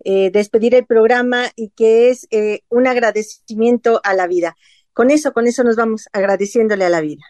eh, 0.04 0.30
despedir 0.30 0.76
el 0.76 0.86
programa 0.86 1.46
y 1.56 1.70
que 1.70 2.10
es 2.10 2.28
eh, 2.30 2.60
un 2.68 2.86
agradecimiento 2.86 4.00
a 4.04 4.14
la 4.14 4.28
vida. 4.28 4.56
Con 4.92 5.10
eso, 5.10 5.32
con 5.32 5.48
eso 5.48 5.64
nos 5.64 5.74
vamos 5.74 6.08
agradeciéndole 6.12 6.84
a 6.84 6.88
la 6.88 7.00
vida. 7.00 7.24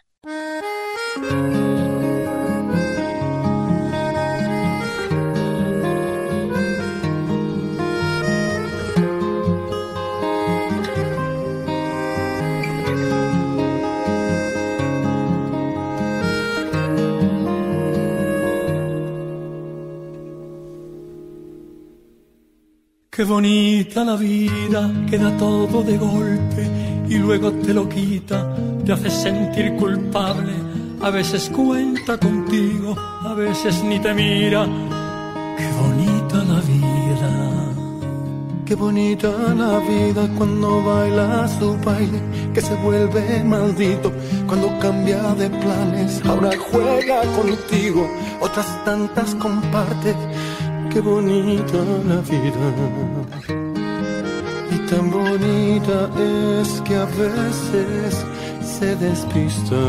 Qué 23.17 23.23
bonita 23.23 24.05
la 24.05 24.15
vida, 24.15 24.93
que 25.09 25.17
da 25.17 25.35
todo 25.37 25.81
de 25.81 25.97
golpe 25.97 26.67
y 27.09 27.17
luego 27.17 27.51
te 27.51 27.73
lo 27.73 27.89
quita, 27.89 28.55
te 28.85 28.91
hace 28.91 29.09
sentir 29.09 29.73
culpable. 29.73 30.76
A 30.99 31.09
veces 31.11 31.49
cuenta 31.55 32.17
contigo, 32.17 32.95
a 32.97 33.33
veces 33.33 33.83
ni 33.83 33.99
te 33.99 34.13
mira. 34.13 34.65
Qué 35.57 35.67
bonita 35.79 36.37
la 36.43 36.59
vida. 36.61 36.97
Qué 38.65 38.75
bonita 38.75 39.29
la 39.55 39.79
vida 39.79 40.27
cuando 40.37 40.83
baila 40.83 41.47
su 41.47 41.77
baile, 41.85 42.19
que 42.53 42.61
se 42.61 42.75
vuelve 42.75 43.43
maldito 43.43 44.11
cuando 44.47 44.77
cambia 44.79 45.21
de 45.35 45.49
planes. 45.49 46.21
Ahora 46.25 46.51
juega 46.71 47.21
contigo, 47.37 48.09
otras 48.41 48.83
tantas 48.83 49.35
comparte 49.35 50.13
qué 50.91 50.99
bonita 50.99 51.77
la 52.07 52.21
vida. 52.21 52.67
Y 54.71 54.77
tan 54.89 55.11
bonita 55.11 56.09
es 56.19 56.81
que 56.81 56.95
a 56.95 57.05
veces 57.05 58.25
se 58.67 58.95
despista. 58.97 59.81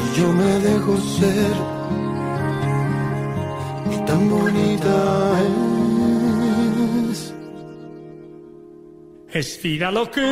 Y 0.00 0.02
yo 0.18 0.26
me 0.32 0.58
dejo 0.68 0.96
ser. 0.96 1.54
Y 3.92 3.96
tan 4.04 4.28
bonita 4.28 4.96
es. 7.10 7.34
Es 9.30 9.62
vida 9.62 9.90
lo 9.90 10.10
que 10.10 10.28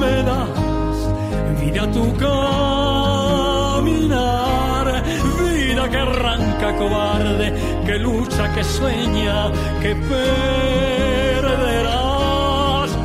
me 0.00 0.22
das, 0.30 0.58
vida 1.60 1.90
tu 1.90 2.04
caminar, 2.18 3.82
vida 5.50 5.84
que 5.90 5.98
arranca 5.98 6.76
cobarde, 6.76 7.46
que 7.86 7.98
lucha, 7.98 8.52
que 8.54 8.62
sueña, 8.62 9.50
que 9.82 9.96
perderás, 10.12 11.50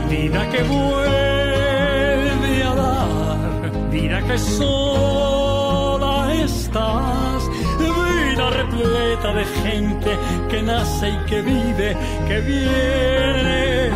vida 0.09 0.41
que 0.51 0.63
vuelve 0.63 1.20
que 4.31 4.37
sola 4.37 6.33
estás, 6.33 7.49
vida 7.79 8.49
repleta 8.49 9.33
de 9.33 9.45
gente 9.63 10.11
que 10.49 10.61
nace 10.61 11.09
y 11.09 11.17
que 11.29 11.41
vive, 11.41 11.97
que 12.27 12.39
viene 12.39 13.89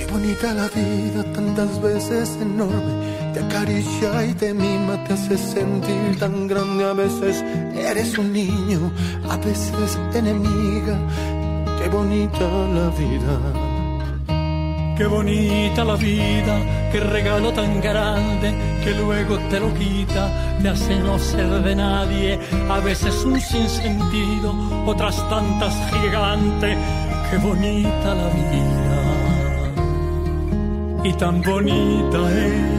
y 0.00 0.04
bonita 0.10 0.54
la 0.54 0.68
vida, 0.68 1.22
tantas 1.34 1.82
veces 1.82 2.38
enorme. 2.40 3.17
Acaricia 3.58 4.24
y 4.24 4.34
te 4.34 4.54
mima, 4.54 5.02
te 5.02 5.14
hace 5.14 5.36
sentir 5.36 6.16
tan 6.20 6.46
grande. 6.46 6.84
A 6.84 6.92
veces 6.92 7.44
eres 7.74 8.16
un 8.16 8.32
niño, 8.32 8.92
a 9.28 9.36
veces 9.36 9.98
enemiga. 10.14 10.96
Qué 11.76 11.88
bonita 11.88 12.46
la 12.76 12.88
vida. 12.90 13.34
Qué 14.96 15.06
bonita 15.06 15.84
la 15.84 15.96
vida, 15.96 16.60
qué 16.92 17.00
regalo 17.00 17.52
tan 17.52 17.80
grande 17.80 18.54
que 18.84 18.92
luego 18.92 19.38
te 19.50 19.58
lo 19.58 19.74
quita, 19.74 20.56
te 20.62 20.68
hace 20.68 20.96
no 21.00 21.18
ser 21.18 21.62
de 21.62 21.74
nadie, 21.74 22.38
a 22.68 22.78
veces 22.78 23.24
un 23.24 23.40
sinsentido, 23.40 24.54
otras 24.86 25.16
tantas 25.28 25.74
gigante. 25.90 26.76
Qué 27.28 27.38
bonita 27.38 28.14
la 28.14 28.28
vida. 28.28 28.98
Y 31.02 31.12
tan 31.14 31.42
bonita 31.42 32.18
es 32.32 32.77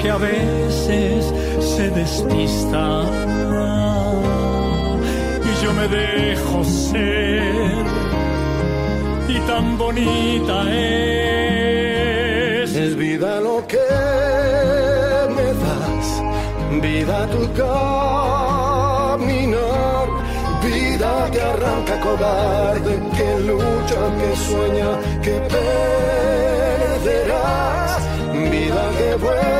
que 0.00 0.10
a 0.10 0.16
veces 0.16 1.32
se 1.60 1.90
despista. 1.90 3.02
Y 5.44 5.50
yo 5.62 5.72
me 5.74 5.88
dejo 5.88 6.64
ser. 6.64 7.84
Y 9.28 9.38
tan 9.40 9.76
bonita 9.78 10.62
es. 10.70 11.20
Es 12.74 12.96
vida 12.96 13.40
lo 13.40 13.66
que 13.66 13.78
me 15.36 15.48
das, 15.64 16.22
vida 16.80 17.26
tu 17.26 17.42
caminar, 17.62 19.28
vida 20.62 21.12
que 21.32 21.40
arranca 21.40 22.00
cobarde, 22.00 22.92
que 23.16 23.40
lucha, 23.40 24.02
que 24.18 24.30
sueña, 24.48 24.90
que 25.20 25.34
perderás, 27.12 28.02
vida 28.50 28.82
que 28.98 29.08
vuelve 29.16 29.59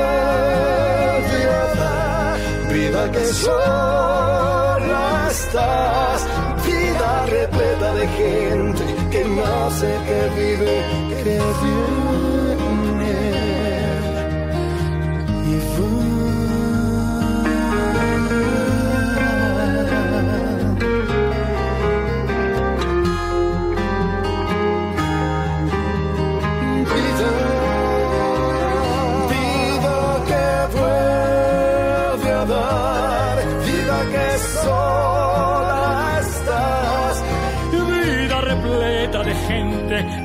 que 3.12 3.24
sola 3.26 5.28
estás, 5.30 6.26
vida 6.64 7.26
repleta 7.26 7.94
de 7.94 8.08
gente 8.08 8.84
que 9.10 9.24
nace, 9.24 9.98
que 10.06 10.28
vive, 10.36 11.22
que 11.22 11.24
viene 11.24 12.09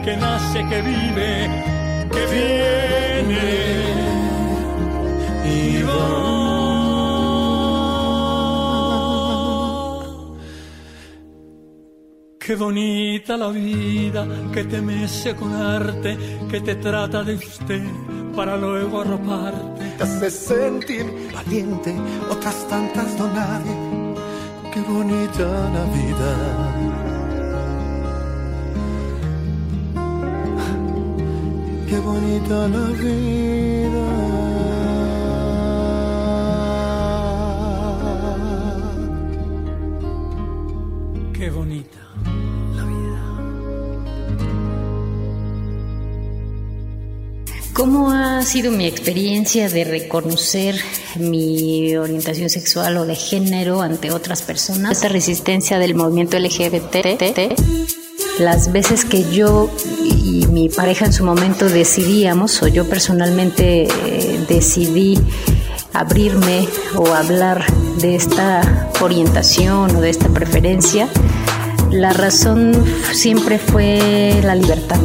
que 0.06 0.16
nace, 0.16 0.60
que 0.70 0.82
vive, 0.84 1.50
que 2.14 2.24
viene 2.36 3.48
y 5.44 5.82
va. 5.82 6.06
Qué 12.40 12.56
bonita 12.56 13.36
la 13.36 13.50
vida 13.50 14.28
que 14.54 14.64
te 14.66 14.80
mece 14.80 15.36
con 15.36 15.52
arte, 15.56 16.16
que 16.52 16.62
te 16.62 16.76
trata 16.76 17.24
de 17.24 17.34
usted 17.34 17.84
para 18.36 18.56
luego 18.58 19.02
arroparte. 19.02 19.86
te 19.98 20.04
hace 20.04 20.30
sentir 20.30 21.06
valiente, 21.34 21.96
otras 22.30 22.68
tantas 22.68 23.18
nadie. 23.40 23.76
Qué 24.72 24.82
bonita 24.82 25.48
la 25.76 25.84
vida. 25.98 26.95
Qué 31.88 32.00
bonita 32.00 32.68
la 32.68 32.88
vida. 32.98 34.06
Qué 41.34 41.50
bonita. 41.52 41.98
¿Cómo 47.74 48.10
ha 48.10 48.42
sido 48.42 48.72
mi 48.72 48.88
experiencia 48.88 49.70
de 49.70 49.84
reconocer 49.84 50.76
mi 51.20 51.96
orientación 51.98 52.50
sexual 52.50 52.98
o 52.98 53.06
de 53.06 53.16
género 53.16 53.82
ante 53.82 54.12
otras 54.12 54.42
personas? 54.42 54.94
Esta 54.94 55.10
resistencia 55.10 55.78
del 55.78 55.94
movimiento 55.94 56.40
LGBT. 56.40 58.05
Las 58.40 58.74
veces 58.74 59.06
que 59.06 59.24
yo 59.32 59.70
y 60.04 60.46
mi 60.48 60.68
pareja 60.68 61.06
en 61.06 61.14
su 61.14 61.24
momento 61.24 61.70
decidíamos, 61.70 62.62
o 62.62 62.68
yo 62.68 62.88
personalmente 62.90 63.84
eh, 63.84 64.46
decidí 64.50 65.18
abrirme 65.94 66.68
o 66.96 67.08
hablar 67.14 67.66
de 68.02 68.16
esta 68.16 68.90
orientación 69.00 69.96
o 69.96 70.02
de 70.02 70.10
esta 70.10 70.28
preferencia, 70.28 71.08
la 71.92 72.12
razón 72.12 72.74
siempre 73.14 73.58
fue 73.58 74.42
la 74.44 74.56
libertad. 74.56 75.00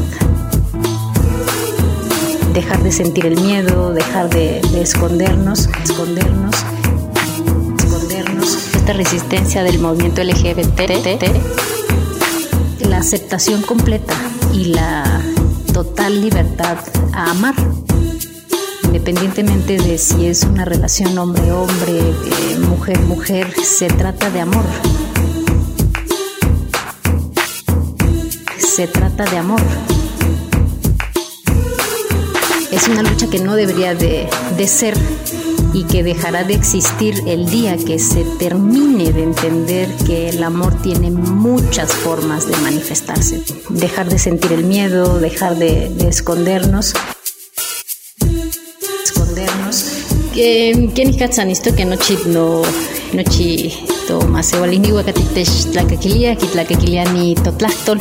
Dejar 2.53 2.83
de 2.83 2.91
sentir 2.91 3.27
el 3.27 3.41
miedo, 3.41 3.93
dejar 3.93 4.29
de, 4.29 4.61
escondernos, 4.81 5.69
escondernos, 5.85 6.57
escondernos. 7.79 8.75
Esta 8.75 8.93
resistencia 8.93 9.63
del 9.63 9.79
movimiento 9.79 10.21
LGBT, 10.25 11.23
aceptación 13.01 13.63
completa 13.63 14.15
y 14.53 14.67
la 14.67 15.21
total 15.73 16.21
libertad 16.21 16.77
a 17.13 17.31
amar 17.31 17.55
independientemente 18.85 19.79
de 19.79 19.99
si 19.99 20.27
es 20.27 20.43
una 20.43 20.65
relación 20.65 21.17
hombre-hombre, 21.17 22.01
eh, 22.01 22.59
mujer-mujer, 22.59 23.55
se 23.63 23.87
trata 23.87 24.31
de 24.31 24.41
amor. 24.41 24.65
Se 28.59 28.89
trata 28.89 29.25
de 29.27 29.39
amor. 29.39 29.61
Es 32.73 32.89
una 32.89 33.03
lucha 33.03 33.29
que 33.31 33.39
no 33.39 33.55
debería 33.55 33.95
de, 33.95 34.29
de 34.57 34.67
ser 34.67 34.95
y 35.73 35.85
que 35.85 36.03
dejará 36.03 36.45
de 36.45 36.55
existir 36.55 37.15
el 37.27 37.49
día 37.49 37.77
que 37.77 37.99
se 37.99 38.25
termine 38.39 39.13
de 39.13 39.23
entender 39.23 39.89
que 40.07 40.29
el 40.29 40.43
amor 40.43 40.81
tiene 40.83 41.11
muchas 41.11 41.93
formas 41.93 42.47
de 42.47 42.57
manifestarse. 42.59 43.43
Dejar 43.69 44.09
de 44.09 44.19
sentir 44.19 44.53
el 44.53 44.65
miedo, 44.65 45.19
dejar 45.19 45.57
de, 45.57 45.89
de 45.91 46.09
escondernos. 46.09 46.95
Ken 50.35 51.13
katsan 51.19 51.51
isto 51.51 51.75
que 51.75 51.85
nochi 51.85 52.17
no 52.27 52.63
nochi 53.13 53.75
to 54.07 54.21
masewalini 54.29 54.93
wakatitesh 54.93 55.73
tlakakilia 55.73 56.37
kitlacaquilia 56.37 57.05
ni 57.13 57.35
totlachtol 57.35 57.99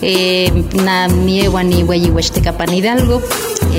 eh, 0.00 0.48
na 0.84 1.08
niewa 1.08 1.62
ni 1.62 1.82
weyiwextekapan 1.82 2.70
hidalgo 2.70 3.20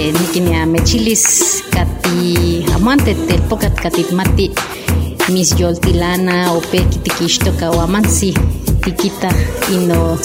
eh, 0.01 0.13
nikinia 0.13 0.65
mechilis 0.65 1.25
kati 1.69 2.65
amante 2.75 3.13
telpokat 3.13 3.75
katitmati 3.81 4.51
mis 5.29 5.53
yoltilana 5.59 6.51
ope 6.57 6.79
kitikixtoka 6.89 7.69
o 7.69 7.81
amansi 7.81 8.33
tikita 8.83 9.29
ino 9.73 10.17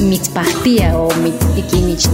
mitzpahtia 0.00 0.96
o 0.98 1.08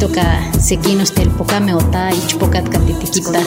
toca 0.01 0.25
sequinos 0.61 1.11
telpocame 1.11 1.75
ota 1.75 2.11
ichpocat 2.11 2.69
catitiquita 2.69 3.41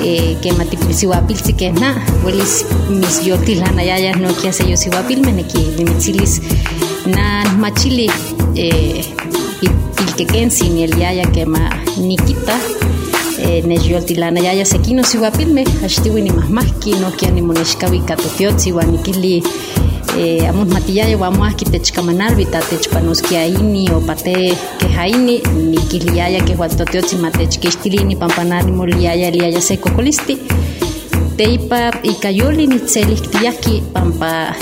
eh, 0.00 0.36
que 0.42 0.52
matipilsihuapilsi 0.52 1.52
que 1.52 1.72
na 1.72 1.94
huelis 2.24 2.64
mis 2.90 3.26
yotilana 3.26 3.82
yaya 3.82 4.16
no 4.16 4.28
que 4.34 4.48
hace 4.48 4.68
yo 4.70 4.76
sihuapilme 4.76 5.44
que 5.44 5.60
mimitzilis 5.76 6.40
na 7.06 7.44
machili 7.56 8.10
eh, 8.54 9.04
pilquequensi 9.96 10.68
ni 10.68 10.84
el 10.84 10.98
yaya 10.98 11.24
que 11.32 11.46
ma 11.46 11.70
niquita 11.98 12.56
eh, 13.38 13.62
nexyoltilana 13.62 14.40
yaya 14.40 14.64
sequino 14.64 15.02
sihuapilme 15.02 15.64
axtiwi 15.84 16.22
ni 16.22 16.30
mahmahki 16.30 16.92
no 17.00 17.10
kia 17.10 17.30
ni 17.30 17.42
monexcawi 17.42 18.00
catotiotzi 18.00 18.72
nikili 18.72 19.42
eh, 20.18 20.48
amos 20.48 20.68
matiyaya 20.68 21.16
wamos 21.18 21.54
kitechkamanalvi 21.54 22.46
tatechpanosquiaini 22.46 23.90
o 23.90 24.00
pate 24.00 24.56
kejaini 24.78 25.42
nikiliaya 25.70 26.44
que 26.44 26.54
hualtoteotzi 26.54 27.16
matechkixtilini 27.16 28.16
pampanani 28.16 28.72
moliaya 28.72 29.30
liaya 29.30 29.60
se 29.60 29.76
cocolisti 29.76 30.38
teipa 31.36 31.92
ikayoli 32.02 32.66
nitzeliktiaki 32.66 33.82
pampa 33.92 34.54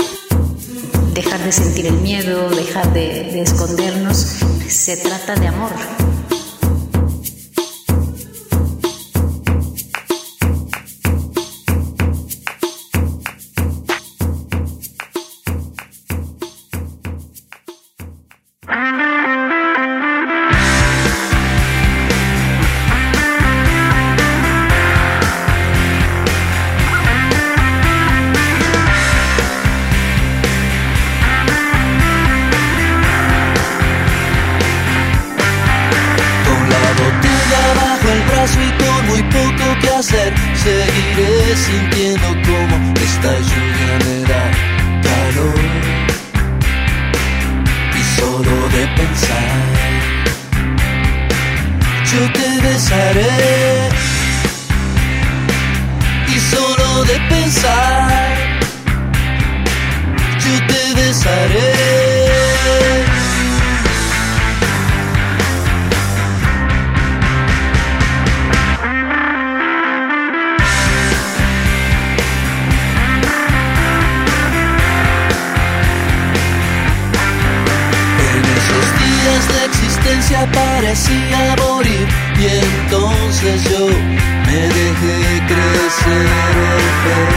dejar 1.17 1.43
de 1.43 1.51
sentir 1.51 1.87
el 1.87 1.97
miedo, 2.01 2.47
dejar 2.51 2.93
de, 2.93 3.31
de 3.31 3.41
escondernos, 3.41 4.37
se 4.77 4.95
trata 4.95 5.33
de 5.33 5.47
amor. 5.47 6.06
merecía 80.87 81.55
morir 81.57 82.07
y 82.39 82.45
entonces 82.45 83.61
yo 83.69 83.87
me 83.87 84.61
dejé 84.61 85.43
crecer 85.47 86.27
el 86.65 86.85
pelo. 87.03 87.36